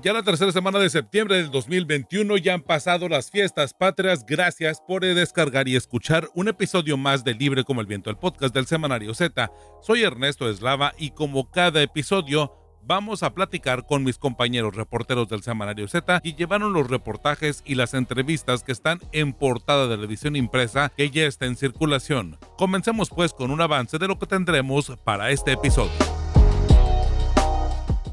Ya 0.00 0.12
la 0.12 0.22
tercera 0.22 0.52
semana 0.52 0.78
de 0.78 0.90
septiembre 0.90 1.38
del 1.38 1.50
2021 1.50 2.36
ya 2.36 2.54
han 2.54 2.62
pasado 2.62 3.08
las 3.08 3.32
fiestas 3.32 3.74
patrias. 3.74 4.24
Gracias 4.24 4.80
por 4.80 5.02
descargar 5.02 5.66
y 5.66 5.74
escuchar 5.74 6.28
un 6.34 6.46
episodio 6.46 6.96
más 6.96 7.24
de 7.24 7.34
Libre 7.34 7.64
como 7.64 7.80
el 7.80 7.88
Viento, 7.88 8.08
el 8.08 8.16
podcast 8.16 8.54
del 8.54 8.66
Semanario 8.66 9.12
Z. 9.12 9.50
Soy 9.82 10.04
Ernesto 10.04 10.48
Eslava 10.48 10.92
y 10.98 11.10
como 11.10 11.50
cada 11.50 11.82
episodio 11.82 12.52
vamos 12.84 13.24
a 13.24 13.34
platicar 13.34 13.86
con 13.86 14.04
mis 14.04 14.18
compañeros 14.18 14.76
reporteros 14.76 15.28
del 15.28 15.42
Semanario 15.42 15.88
Z 15.88 16.20
y 16.22 16.36
llevaron 16.36 16.72
los 16.72 16.88
reportajes 16.88 17.64
y 17.66 17.74
las 17.74 17.92
entrevistas 17.92 18.62
que 18.62 18.70
están 18.70 19.00
en 19.10 19.32
portada 19.32 19.88
de 19.88 19.96
la 19.96 20.04
edición 20.04 20.36
impresa 20.36 20.92
que 20.96 21.10
ya 21.10 21.24
está 21.24 21.46
en 21.46 21.56
circulación. 21.56 22.38
Comencemos 22.56 23.10
pues 23.10 23.32
con 23.32 23.50
un 23.50 23.60
avance 23.60 23.98
de 23.98 24.06
lo 24.06 24.16
que 24.16 24.26
tendremos 24.26 24.92
para 25.02 25.32
este 25.32 25.54
episodio. 25.54 25.90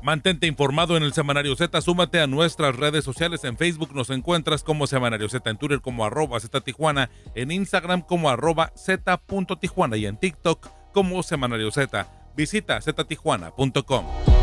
Mantente 0.05 0.45
informado 0.45 0.97
en 0.97 1.01
el 1.01 1.14
Semanario 1.14 1.55
Z, 1.55 1.82
súmate 1.82 2.21
a 2.21 2.27
nuestras 2.27 2.75
redes 2.75 3.04
sociales. 3.04 3.43
En 3.43 3.57
Facebook 3.57 3.89
nos 3.96 4.11
encuentras 4.11 4.61
como 4.63 4.86
Semanario 4.86 5.27
Z, 5.27 5.50
en 5.50 5.57
Twitter 5.57 5.82
como 5.82 6.05
arroba 6.05 6.39
Z 6.39 6.61
Tijuana, 6.61 7.09
en 7.33 7.50
Instagram 7.50 8.04
como 8.04 8.29
arroba 8.29 8.71
Z.Tijuana 8.75 9.97
y 9.97 10.05
en 10.05 10.18
TikTok 10.18 10.69
como 10.93 11.23
Semanario 11.23 11.71
Z. 11.71 12.07
Visita 12.37 12.79
ztijuana.com. 12.79 14.35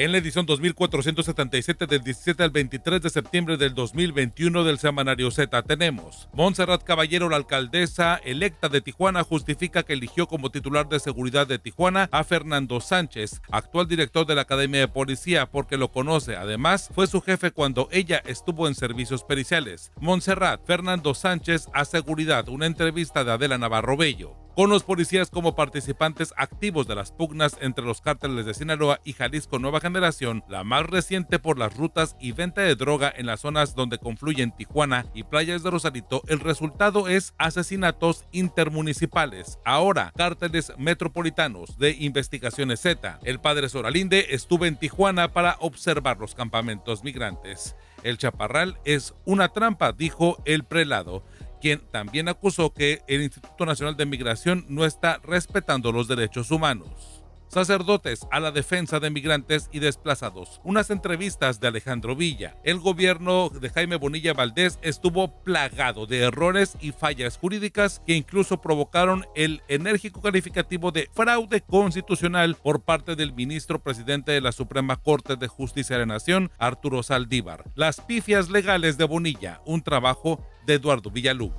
En 0.00 0.12
la 0.12 0.16
edición 0.16 0.46
2477 0.46 1.86
del 1.86 2.00
17 2.02 2.42
al 2.42 2.48
23 2.48 3.02
de 3.02 3.10
septiembre 3.10 3.58
del 3.58 3.74
2021 3.74 4.64
del 4.64 4.78
Semanario 4.78 5.30
Z 5.30 5.62
tenemos 5.64 6.30
Montserrat 6.32 6.82
Caballero, 6.84 7.28
la 7.28 7.36
alcaldesa 7.36 8.18
electa 8.24 8.70
de 8.70 8.80
Tijuana, 8.80 9.24
justifica 9.24 9.82
que 9.82 9.92
eligió 9.92 10.26
como 10.26 10.48
titular 10.48 10.88
de 10.88 11.00
seguridad 11.00 11.46
de 11.46 11.58
Tijuana 11.58 12.08
a 12.12 12.24
Fernando 12.24 12.80
Sánchez, 12.80 13.42
actual 13.50 13.88
director 13.88 14.26
de 14.26 14.36
la 14.36 14.40
Academia 14.40 14.80
de 14.80 14.88
Policía, 14.88 15.44
porque 15.44 15.76
lo 15.76 15.92
conoce. 15.92 16.34
Además, 16.34 16.88
fue 16.94 17.06
su 17.06 17.20
jefe 17.20 17.50
cuando 17.50 17.90
ella 17.92 18.22
estuvo 18.24 18.68
en 18.68 18.74
servicios 18.74 19.22
periciales. 19.22 19.92
Montserrat, 20.00 20.64
Fernando 20.64 21.12
Sánchez 21.12 21.66
a 21.74 21.84
seguridad, 21.84 22.48
una 22.48 22.64
entrevista 22.64 23.22
de 23.22 23.32
Adela 23.32 23.58
Navarro 23.58 23.98
Bello 23.98 24.40
con 24.54 24.70
los 24.70 24.82
policías 24.82 25.30
como 25.30 25.54
participantes 25.54 26.34
activos 26.36 26.86
de 26.86 26.94
las 26.94 27.12
pugnas 27.12 27.56
entre 27.60 27.84
los 27.84 28.00
cárteles 28.00 28.46
de 28.46 28.54
Sinaloa 28.54 29.00
y 29.04 29.12
Jalisco 29.12 29.58
Nueva 29.58 29.80
Generación, 29.80 30.44
la 30.48 30.64
más 30.64 30.86
reciente 30.86 31.38
por 31.38 31.58
las 31.58 31.76
rutas 31.76 32.16
y 32.20 32.32
venta 32.32 32.62
de 32.62 32.74
droga 32.74 33.12
en 33.14 33.26
las 33.26 33.40
zonas 33.40 33.74
donde 33.74 33.98
confluyen 33.98 34.52
Tijuana 34.52 35.06
y 35.14 35.22
playas 35.22 35.62
de 35.62 35.70
Rosarito, 35.70 36.22
el 36.28 36.40
resultado 36.40 37.08
es 37.08 37.34
asesinatos 37.38 38.24
intermunicipales. 38.32 39.58
Ahora, 39.64 40.12
cárteles 40.16 40.72
metropolitanos 40.78 41.78
de 41.78 41.92
investigaciones 41.98 42.80
Z. 42.80 43.18
El 43.22 43.40
padre 43.40 43.68
Soralinde 43.68 44.26
estuvo 44.30 44.66
en 44.66 44.76
Tijuana 44.76 45.32
para 45.32 45.56
observar 45.60 46.18
los 46.18 46.34
campamentos 46.34 47.04
migrantes. 47.04 47.76
El 48.02 48.18
chaparral 48.18 48.78
es 48.84 49.14
una 49.24 49.48
trampa, 49.48 49.92
dijo 49.92 50.42
el 50.44 50.64
prelado 50.64 51.22
quien 51.60 51.80
también 51.90 52.28
acusó 52.28 52.72
que 52.72 53.02
el 53.06 53.22
Instituto 53.22 53.66
Nacional 53.66 53.96
de 53.96 54.06
Migración 54.06 54.64
no 54.68 54.84
está 54.84 55.20
respetando 55.22 55.92
los 55.92 56.08
derechos 56.08 56.50
humanos 56.50 57.19
sacerdotes 57.50 58.26
a 58.30 58.40
la 58.40 58.52
defensa 58.52 59.00
de 59.00 59.10
migrantes 59.10 59.68
y 59.72 59.80
desplazados. 59.80 60.60
Unas 60.64 60.90
entrevistas 60.90 61.60
de 61.60 61.68
Alejandro 61.68 62.16
Villa. 62.16 62.56
El 62.64 62.78
gobierno 62.78 63.50
de 63.50 63.68
Jaime 63.68 63.96
Bonilla 63.96 64.32
Valdés 64.32 64.78
estuvo 64.82 65.42
plagado 65.42 66.06
de 66.06 66.20
errores 66.20 66.76
y 66.80 66.92
fallas 66.92 67.36
jurídicas 67.36 68.00
que 68.06 68.14
incluso 68.14 68.60
provocaron 68.60 69.26
el 69.34 69.62
enérgico 69.68 70.22
calificativo 70.22 70.92
de 70.92 71.10
fraude 71.12 71.60
constitucional 71.60 72.56
por 72.62 72.82
parte 72.82 73.16
del 73.16 73.32
ministro 73.32 73.82
presidente 73.82 74.32
de 74.32 74.40
la 74.40 74.52
Suprema 74.52 74.96
Corte 74.96 75.36
de 75.36 75.48
Justicia 75.48 75.96
de 75.96 76.06
la 76.06 76.14
Nación, 76.14 76.50
Arturo 76.58 77.02
Saldívar. 77.02 77.64
Las 77.74 78.00
pifias 78.00 78.48
legales 78.48 78.96
de 78.96 79.04
Bonilla, 79.04 79.60
un 79.66 79.82
trabajo 79.82 80.40
de 80.66 80.74
Eduardo 80.74 81.10
Villalugo. 81.10 81.56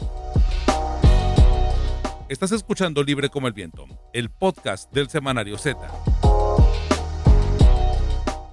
Estás 2.31 2.53
escuchando 2.53 3.03
Libre 3.03 3.27
como 3.27 3.47
el 3.47 3.53
Viento, 3.53 3.85
el 4.13 4.29
podcast 4.29 4.89
del 4.93 5.09
semanario 5.09 5.57
Z. 5.57 5.77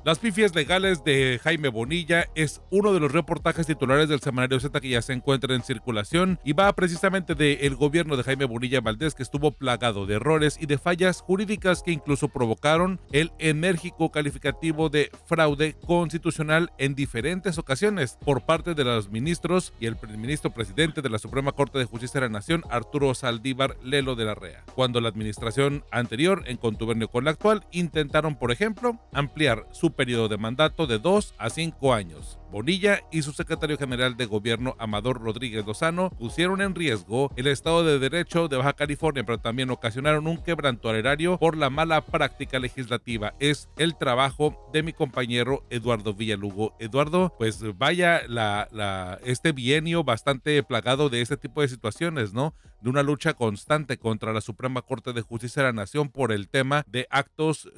Las 0.08 0.20
pifias 0.20 0.54
legales 0.54 1.04
de 1.04 1.38
Jaime 1.44 1.68
Bonilla 1.68 2.28
es 2.34 2.62
uno 2.70 2.94
de 2.94 3.00
los 3.00 3.12
reportajes 3.12 3.66
titulares 3.66 4.08
del 4.08 4.20
semanario 4.20 4.58
Z 4.58 4.80
que 4.80 4.88
ya 4.88 5.02
se 5.02 5.12
encuentra 5.12 5.54
en 5.54 5.62
circulación 5.62 6.40
y 6.44 6.54
va 6.54 6.72
precisamente 6.72 7.34
del 7.34 7.76
gobierno 7.76 8.16
de 8.16 8.22
Jaime 8.22 8.46
Bonilla 8.46 8.80
Valdés 8.80 9.14
que 9.14 9.22
estuvo 9.22 9.50
plagado 9.50 10.06
de 10.06 10.14
errores 10.14 10.56
y 10.58 10.64
de 10.64 10.78
fallas 10.78 11.20
jurídicas 11.20 11.82
que 11.82 11.92
incluso 11.92 12.28
provocaron 12.28 12.98
el 13.12 13.32
enérgico 13.38 14.10
calificativo 14.10 14.88
de 14.88 15.10
fraude 15.26 15.76
constitucional 15.86 16.72
en 16.78 16.94
diferentes 16.94 17.58
ocasiones 17.58 18.16
por 18.24 18.46
parte 18.46 18.72
de 18.72 18.84
los 18.84 19.10
ministros 19.10 19.74
y 19.78 19.84
el 19.84 19.98
ministro 20.16 20.54
presidente 20.54 21.02
de 21.02 21.10
la 21.10 21.18
Suprema 21.18 21.52
Corte 21.52 21.78
de 21.78 21.84
Justicia 21.84 22.18
de 22.18 22.28
la 22.28 22.32
Nación, 22.32 22.62
Arturo 22.70 23.12
Saldívar 23.12 23.76
Lelo 23.82 24.14
de 24.14 24.24
la 24.24 24.34
Rea. 24.34 24.64
Cuando 24.74 25.02
la 25.02 25.10
administración 25.10 25.84
anterior, 25.90 26.44
en 26.46 26.56
contubernio 26.56 27.08
con 27.08 27.26
la 27.26 27.32
actual, 27.32 27.66
intentaron, 27.72 28.36
por 28.36 28.52
ejemplo, 28.52 28.98
ampliar 29.12 29.66
su 29.70 29.97
periodo 29.98 30.28
de 30.28 30.38
mandato 30.38 30.86
de 30.86 31.00
dos 31.00 31.34
a 31.38 31.50
cinco 31.50 31.92
años. 31.92 32.37
Bonilla 32.50 33.00
y 33.12 33.22
su 33.22 33.32
secretario 33.32 33.76
general 33.76 34.16
de 34.16 34.26
gobierno 34.26 34.74
Amador 34.78 35.20
Rodríguez 35.20 35.66
Lozano 35.66 36.10
pusieron 36.10 36.62
en 36.62 36.74
riesgo 36.74 37.30
el 37.36 37.46
Estado 37.46 37.84
de 37.84 37.98
Derecho 37.98 38.48
de 38.48 38.56
Baja 38.56 38.72
California, 38.72 39.24
pero 39.24 39.38
también 39.38 39.70
ocasionaron 39.70 40.26
un 40.26 40.42
quebranto 40.42 40.88
al 40.88 40.96
erario 40.96 41.38
por 41.38 41.56
la 41.56 41.68
mala 41.68 42.00
práctica 42.00 42.58
legislativa. 42.58 43.34
Es 43.38 43.68
el 43.76 43.96
trabajo 43.96 44.68
de 44.72 44.82
mi 44.82 44.92
compañero 44.92 45.64
Eduardo 45.68 46.14
Villalugo. 46.14 46.74
Eduardo, 46.78 47.34
pues 47.38 47.62
vaya 47.76 48.22
la, 48.26 49.18
este 49.24 49.52
bienio 49.52 50.02
bastante 50.02 50.62
plagado 50.62 51.10
de 51.10 51.20
este 51.20 51.36
tipo 51.36 51.60
de 51.60 51.68
situaciones, 51.68 52.32
¿no? 52.32 52.54
De 52.80 52.88
una 52.88 53.02
lucha 53.02 53.34
constante 53.34 53.98
contra 53.98 54.32
la 54.32 54.40
Suprema 54.40 54.82
Corte 54.82 55.12
de 55.12 55.20
Justicia 55.20 55.62
de 55.62 55.68
la 55.68 55.72
Nación 55.72 56.10
por 56.10 56.32
el 56.32 56.48
tema 56.48 56.84
de 56.86 57.08
actos 57.10 57.68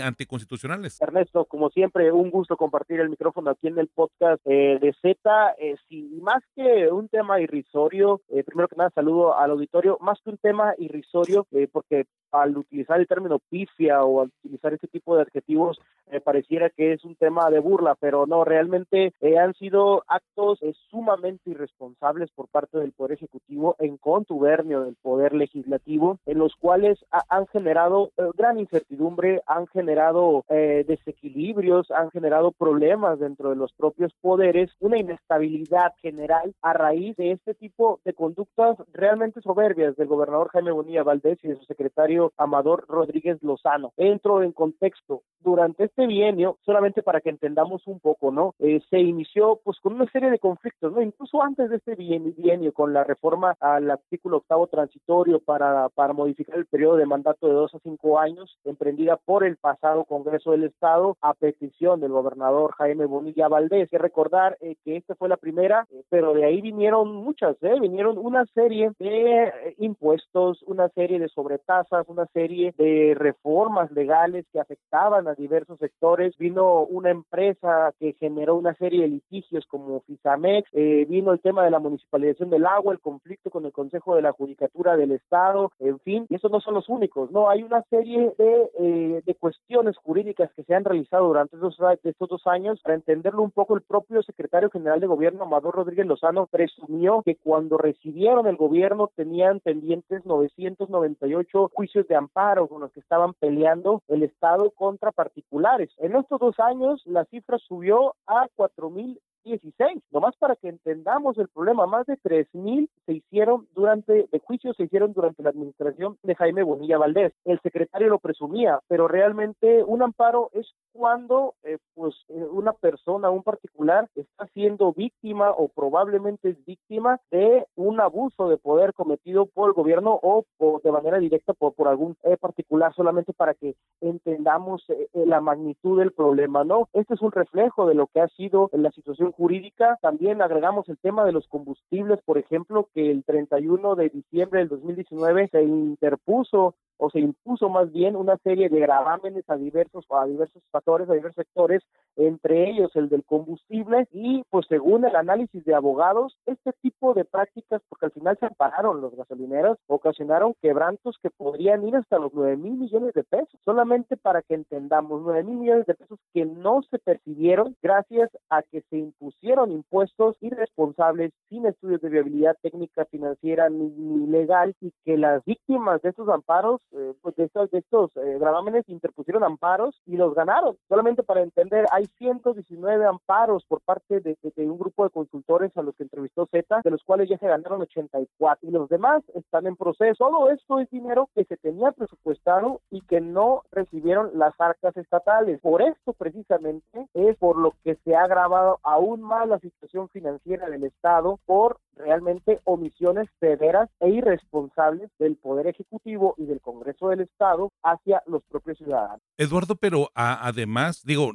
anticonstitucionales. 0.00 1.00
Ernesto, 1.00 1.44
como 1.46 1.70
siempre, 1.70 2.12
un 2.12 2.30
gusto 2.30 2.56
compartir 2.56 3.00
el 3.00 3.10
micrófono 3.10 3.50
aquí 3.50 3.66
en 3.66 3.78
el 3.78 3.88
podcast 3.88 4.13
eh, 4.20 4.78
de 4.80 4.94
Z, 5.02 5.54
eh, 5.58 5.76
más 6.20 6.42
que 6.54 6.88
un 6.90 7.08
tema 7.08 7.40
irrisorio, 7.40 8.20
eh, 8.28 8.42
primero 8.42 8.68
que 8.68 8.76
nada 8.76 8.90
saludo 8.94 9.36
al 9.36 9.50
auditorio, 9.50 9.98
más 10.00 10.18
que 10.22 10.30
un 10.30 10.38
tema 10.38 10.74
irrisorio, 10.78 11.46
porque 11.72 12.06
al 12.34 12.56
utilizar 12.56 13.00
el 13.00 13.06
término 13.06 13.38
pifia 13.38 14.02
o 14.04 14.22
al 14.22 14.30
utilizar 14.40 14.74
este 14.74 14.88
tipo 14.88 15.16
de 15.16 15.22
adjetivos, 15.22 15.80
pareciera 16.24 16.70
que 16.70 16.92
es 16.92 17.04
un 17.04 17.16
tema 17.16 17.50
de 17.50 17.60
burla, 17.60 17.96
pero 17.98 18.26
no, 18.26 18.44
realmente 18.44 19.12
han 19.40 19.54
sido 19.54 20.04
actos 20.06 20.58
sumamente 20.90 21.50
irresponsables 21.50 22.30
por 22.32 22.48
parte 22.48 22.78
del 22.78 22.92
Poder 22.92 23.12
Ejecutivo 23.12 23.76
en 23.78 23.96
contubernio 23.96 24.82
del 24.82 24.96
Poder 25.00 25.32
Legislativo, 25.34 26.18
en 26.26 26.38
los 26.38 26.54
cuales 26.56 27.04
han 27.28 27.46
generado 27.46 28.10
gran 28.36 28.58
incertidumbre, 28.58 29.42
han 29.46 29.66
generado 29.68 30.44
desequilibrios, 30.48 31.90
han 31.90 32.10
generado 32.10 32.52
problemas 32.52 33.18
dentro 33.18 33.50
de 33.50 33.56
los 33.56 33.72
propios 33.72 34.12
poderes 34.20 34.70
una 34.80 34.98
inestabilidad 34.98 35.92
general 36.00 36.54
a 36.62 36.72
raíz 36.72 37.16
de 37.16 37.32
este 37.32 37.54
tipo 37.54 38.00
de 38.04 38.12
conductas 38.12 38.76
realmente 38.92 39.40
soberbias 39.40 39.96
del 39.96 40.08
gobernador 40.08 40.48
Jaime 40.50 40.72
Bonilla 40.72 41.02
Valdés 41.02 41.38
y 41.42 41.48
de 41.48 41.56
su 41.56 41.64
secretario 41.64 42.23
Amador 42.36 42.84
Rodríguez 42.88 43.42
Lozano. 43.42 43.92
Entro 43.96 44.42
en 44.42 44.52
contexto. 44.52 45.22
Durante 45.40 45.84
este 45.84 46.06
bienio, 46.06 46.56
solamente 46.64 47.02
para 47.02 47.20
que 47.20 47.28
entendamos 47.28 47.86
un 47.86 48.00
poco, 48.00 48.30
¿no? 48.30 48.54
Eh, 48.58 48.80
se 48.88 48.98
inició 48.98 49.60
pues 49.62 49.78
con 49.80 49.92
una 49.94 50.10
serie 50.10 50.30
de 50.30 50.38
conflictos, 50.38 50.92
¿no? 50.92 51.02
Incluso 51.02 51.42
antes 51.42 51.68
de 51.68 51.76
este 51.76 51.94
bienio, 51.96 52.72
con 52.72 52.92
la 52.94 53.04
reforma 53.04 53.54
al 53.60 53.90
artículo 53.90 54.38
octavo 54.38 54.66
transitorio 54.68 55.40
para, 55.40 55.88
para 55.90 56.14
modificar 56.14 56.56
el 56.56 56.66
periodo 56.66 56.96
de 56.96 57.06
mandato 57.06 57.46
de 57.46 57.52
dos 57.52 57.74
a 57.74 57.78
cinco 57.80 58.18
años, 58.18 58.58
emprendida 58.64 59.16
por 59.16 59.44
el 59.44 59.56
pasado 59.56 60.04
Congreso 60.04 60.52
del 60.52 60.64
Estado 60.64 61.16
a 61.20 61.34
petición 61.34 62.00
del 62.00 62.12
gobernador 62.12 62.72
Jaime 62.78 63.06
Bonilla 63.06 63.48
Valdés 63.48 63.90
que 63.90 63.98
recordar 63.98 64.56
eh, 64.60 64.76
que 64.84 64.96
esta 64.96 65.14
fue 65.14 65.28
la 65.28 65.36
primera, 65.36 65.86
eh, 65.90 66.04
pero 66.08 66.32
de 66.32 66.44
ahí 66.44 66.60
vinieron 66.60 67.14
muchas, 67.14 67.56
¿eh? 67.62 67.78
vinieron 67.80 68.18
una 68.18 68.46
serie 68.54 68.92
de 68.98 69.74
impuestos, 69.78 70.62
una 70.62 70.88
serie 70.90 71.18
de 71.18 71.28
sobretasas, 71.28 72.08
una 72.14 72.26
serie 72.32 72.74
de 72.78 73.14
reformas 73.16 73.90
legales 73.92 74.46
que 74.52 74.60
afectaban 74.60 75.28
a 75.28 75.34
diversos 75.34 75.78
sectores. 75.78 76.36
Vino 76.38 76.82
una 76.82 77.10
empresa 77.10 77.92
que 77.98 78.14
generó 78.14 78.56
una 78.56 78.74
serie 78.74 79.02
de 79.02 79.08
litigios 79.08 79.66
como 79.66 80.00
Fisamex, 80.00 80.70
vino 80.72 81.32
el 81.32 81.40
tema 81.40 81.64
de 81.64 81.70
la 81.70 81.78
municipalización 81.78 82.50
del 82.50 82.66
agua, 82.66 82.92
el 82.92 83.00
conflicto 83.00 83.50
con 83.50 83.66
el 83.66 83.72
Consejo 83.72 84.16
de 84.16 84.22
la 84.22 84.32
Judicatura 84.32 84.96
del 84.96 85.12
Estado, 85.12 85.72
en 85.78 85.98
fin, 86.00 86.26
y 86.28 86.36
esos 86.36 86.50
no 86.50 86.60
son 86.60 86.74
los 86.74 86.88
únicos, 86.88 87.30
no, 87.30 87.48
hay 87.50 87.62
una 87.62 87.82
serie 87.90 88.32
de, 88.38 89.22
de 89.24 89.34
cuestiones 89.34 89.96
jurídicas 89.98 90.50
que 90.54 90.64
se 90.64 90.74
han 90.74 90.84
realizado 90.84 91.26
durante 91.26 91.56
estos, 91.56 91.78
estos 92.02 92.28
dos 92.28 92.46
años 92.46 92.80
para 92.82 92.94
entenderlo 92.94 93.42
un 93.42 93.50
poco 93.50 93.74
el 93.74 93.82
propio 93.82 94.22
secretario 94.22 94.70
general 94.70 95.00
de 95.00 95.06
gobierno, 95.06 95.44
Amador 95.44 95.74
Rodríguez 95.74 96.06
Lozano, 96.06 96.46
presumió 96.46 97.22
que 97.22 97.36
cuando 97.36 97.78
recibieron 97.78 98.46
el 98.46 98.56
gobierno 98.56 99.10
tenían 99.14 99.60
pendientes 99.60 100.24
998 100.24 101.70
juicios 101.72 101.93
de 102.02 102.16
amparo 102.16 102.66
con 102.66 102.80
los 102.80 102.92
que 102.92 103.00
estaban 103.00 103.34
peleando 103.34 104.02
el 104.08 104.24
Estado 104.24 104.70
contra 104.72 105.12
particulares. 105.12 105.90
En 105.98 106.16
estos 106.16 106.40
dos 106.40 106.58
años 106.58 107.00
la 107.04 107.24
cifra 107.26 107.58
subió 107.58 108.16
a 108.26 108.48
4.000 108.56 109.20
16. 109.44 110.02
Nomás 110.10 110.36
para 110.36 110.56
que 110.56 110.68
entendamos 110.68 111.38
el 111.38 111.48
problema, 111.48 111.86
más 111.86 112.06
de 112.06 112.16
3.000 112.18 112.88
se 113.06 113.12
hicieron 113.12 113.68
durante, 113.74 114.26
de 114.30 114.38
juicios 114.40 114.76
se 114.76 114.84
hicieron 114.84 115.12
durante 115.12 115.42
la 115.42 115.50
administración 115.50 116.18
de 116.22 116.34
Jaime 116.34 116.62
Bonilla 116.62 116.98
Valdés. 116.98 117.32
El 117.44 117.60
secretario 117.60 118.08
lo 118.08 118.18
presumía, 118.18 118.80
pero 118.88 119.08
realmente 119.08 119.84
un 119.84 120.02
amparo 120.02 120.50
es 120.52 120.74
cuando 120.92 121.54
eh, 121.64 121.78
pues 121.94 122.14
eh, 122.28 122.44
una 122.50 122.72
persona, 122.72 123.30
un 123.30 123.42
particular, 123.42 124.08
está 124.14 124.46
siendo 124.48 124.92
víctima 124.92 125.50
o 125.50 125.68
probablemente 125.68 126.50
es 126.50 126.64
víctima 126.64 127.20
de 127.30 127.66
un 127.74 128.00
abuso 128.00 128.48
de 128.48 128.56
poder 128.56 128.94
cometido 128.94 129.46
por 129.46 129.68
el 129.68 129.74
gobierno 129.74 130.18
o, 130.22 130.44
de 130.82 130.92
manera 130.92 131.18
directa 131.18 131.52
por, 131.52 131.74
por 131.74 131.88
algún 131.88 132.16
eh, 132.22 132.36
particular, 132.36 132.94
solamente 132.94 133.32
para 133.32 133.54
que 133.54 133.74
entendamos 134.00 134.86
la 135.12 135.40
magnitud 135.40 135.98
del 135.98 136.12
problema, 136.12 136.64
¿no? 136.64 136.88
Este 136.92 137.14
es 137.14 137.22
un 137.22 137.32
reflejo 137.32 137.86
de 137.86 137.94
lo 137.94 138.06
que 138.06 138.20
ha 138.20 138.28
sido 138.28 138.70
la 138.72 138.90
situación 138.92 139.33
jurídica. 139.36 139.98
También 140.00 140.42
agregamos 140.42 140.88
el 140.88 140.98
tema 140.98 141.24
de 141.24 141.32
los 141.32 141.46
combustibles, 141.48 142.20
por 142.24 142.38
ejemplo, 142.38 142.88
que 142.94 143.10
el 143.10 143.24
31 143.24 143.94
de 143.96 144.08
diciembre 144.08 144.60
del 144.60 144.68
2019 144.68 145.48
se 145.48 145.62
interpuso 145.62 146.74
o 146.96 147.10
se 147.10 147.20
impuso 147.20 147.68
más 147.68 147.92
bien 147.92 148.16
una 148.16 148.36
serie 148.38 148.68
de 148.68 148.80
gravámenes 148.80 149.48
a 149.48 149.56
diversos 149.56 150.04
a 150.10 150.26
diversos 150.26 150.62
factores, 150.70 151.08
a 151.08 151.14
diversos 151.14 151.44
sectores, 151.44 151.82
entre 152.16 152.70
ellos 152.70 152.90
el 152.94 153.08
del 153.08 153.24
combustible 153.24 154.06
y 154.12 154.44
pues 154.50 154.66
según 154.68 155.04
el 155.04 155.16
análisis 155.16 155.64
de 155.64 155.74
abogados, 155.74 156.36
este 156.46 156.72
tipo 156.80 157.14
de 157.14 157.24
prácticas, 157.24 157.82
porque 157.88 158.06
al 158.06 158.12
final 158.12 158.36
se 158.38 158.46
ampararon 158.46 159.00
los 159.00 159.14
gasolineros, 159.16 159.78
ocasionaron 159.86 160.54
quebrantos 160.62 161.18
que 161.22 161.30
podrían 161.30 161.86
ir 161.86 161.96
hasta 161.96 162.18
los 162.18 162.32
9 162.32 162.56
mil 162.56 162.74
millones 162.74 163.14
de 163.14 163.24
pesos, 163.24 163.58
solamente 163.64 164.16
para 164.16 164.42
que 164.42 164.54
entendamos, 164.54 165.22
9 165.22 165.42
mil 165.44 165.58
millones 165.58 165.86
de 165.86 165.94
pesos 165.94 166.18
que 166.32 166.44
no 166.44 166.82
se 166.90 166.98
percibieron 166.98 167.76
gracias 167.82 168.30
a 168.50 168.62
que 168.62 168.82
se 168.90 168.98
impusieron 168.98 169.72
impuestos 169.72 170.36
irresponsables 170.40 171.32
sin 171.48 171.66
estudios 171.66 172.00
de 172.00 172.08
viabilidad 172.08 172.56
técnica, 172.62 173.04
financiera 173.06 173.68
ni, 173.68 173.88
ni 173.88 174.26
legal 174.26 174.74
y 174.80 174.92
que 175.04 175.16
las 175.16 175.44
víctimas 175.44 176.02
de 176.02 176.10
estos 176.10 176.28
amparos 176.28 176.80
eh, 176.96 177.14
pues 177.20 177.34
de 177.34 177.44
estos, 177.44 177.70
de 177.72 177.78
estos 177.78 178.16
eh, 178.16 178.38
gravámenes 178.38 178.88
interpusieron 178.88 179.42
amparos 179.42 180.00
y 180.06 180.16
los 180.16 180.32
ganaron. 180.32 180.76
Solamente 180.88 181.24
para 181.24 181.42
entender, 181.42 181.86
hay 181.90 182.06
119 182.18 183.04
amparos 183.04 183.64
por 183.66 183.80
parte 183.80 184.20
de, 184.20 184.36
un 184.56 184.78
grupo 184.78 185.02
de 185.02 185.10
consultores 185.10 185.76
a 185.76 185.82
los 185.82 185.96
que 185.96 186.04
entrevistó 186.04 186.46
Z, 186.46 186.82
de 186.84 186.90
los 186.90 187.02
cuales 187.02 187.28
ya 187.28 187.36
se 187.38 187.48
ganaron 187.48 187.82
84 187.82 188.68
y 188.68 188.72
los 188.72 188.88
demás 188.88 189.24
están 189.34 189.66
en 189.66 189.76
proceso. 189.76 190.14
Todo 190.24 190.50
esto 190.50 190.78
es 190.78 190.88
dinero 190.90 191.28
que 191.34 191.44
se 191.44 191.56
tenía 191.56 191.90
presupuestado 191.90 192.80
y 192.90 193.00
que 193.02 193.20
no 193.20 193.62
recibieron 193.72 194.30
las 194.34 194.54
arcas 194.58 194.96
estatales. 194.96 195.60
Por 195.60 195.82
esto 195.82 196.12
precisamente 196.12 197.08
es 197.14 197.36
por 197.38 197.56
lo 197.56 197.72
que 197.82 197.96
se 198.04 198.14
ha 198.14 198.22
agravado 198.22 198.78
aún 198.84 199.20
más 199.20 199.48
la 199.48 199.58
situación 199.58 200.08
financiera 200.10 200.68
del 200.70 200.84
Estado 200.84 201.40
por 201.44 201.78
realmente 201.96 202.60
omisiones 202.64 203.28
severas 203.40 203.88
e 204.00 204.10
irresponsables 204.10 205.10
del 205.18 205.36
Poder 205.36 205.66
Ejecutivo 205.66 206.34
y 206.38 206.46
del 206.46 206.60
Congreso 206.60 206.73
del 206.82 207.20
Estado 207.20 207.70
hacia 207.82 208.22
los 208.26 208.42
propios 208.44 208.78
ciudadanos. 208.78 209.20
Eduardo, 209.36 209.76
pero 209.76 210.10
además, 210.14 211.02
digo, 211.04 211.32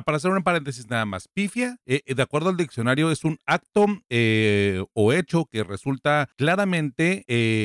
para 0.00 0.16
hacer 0.16 0.30
un 0.30 0.42
paréntesis 0.42 0.88
nada 0.88 1.04
más, 1.04 1.28
pifia, 1.28 1.78
eh, 1.84 2.00
eh, 2.06 2.14
de 2.14 2.22
acuerdo 2.22 2.48
al 2.48 2.56
diccionario, 2.56 3.10
es 3.10 3.24
un 3.24 3.38
acto 3.44 3.84
eh, 4.08 4.82
o 4.94 5.12
hecho 5.12 5.44
que 5.44 5.62
resulta 5.64 6.30
claramente 6.36 7.24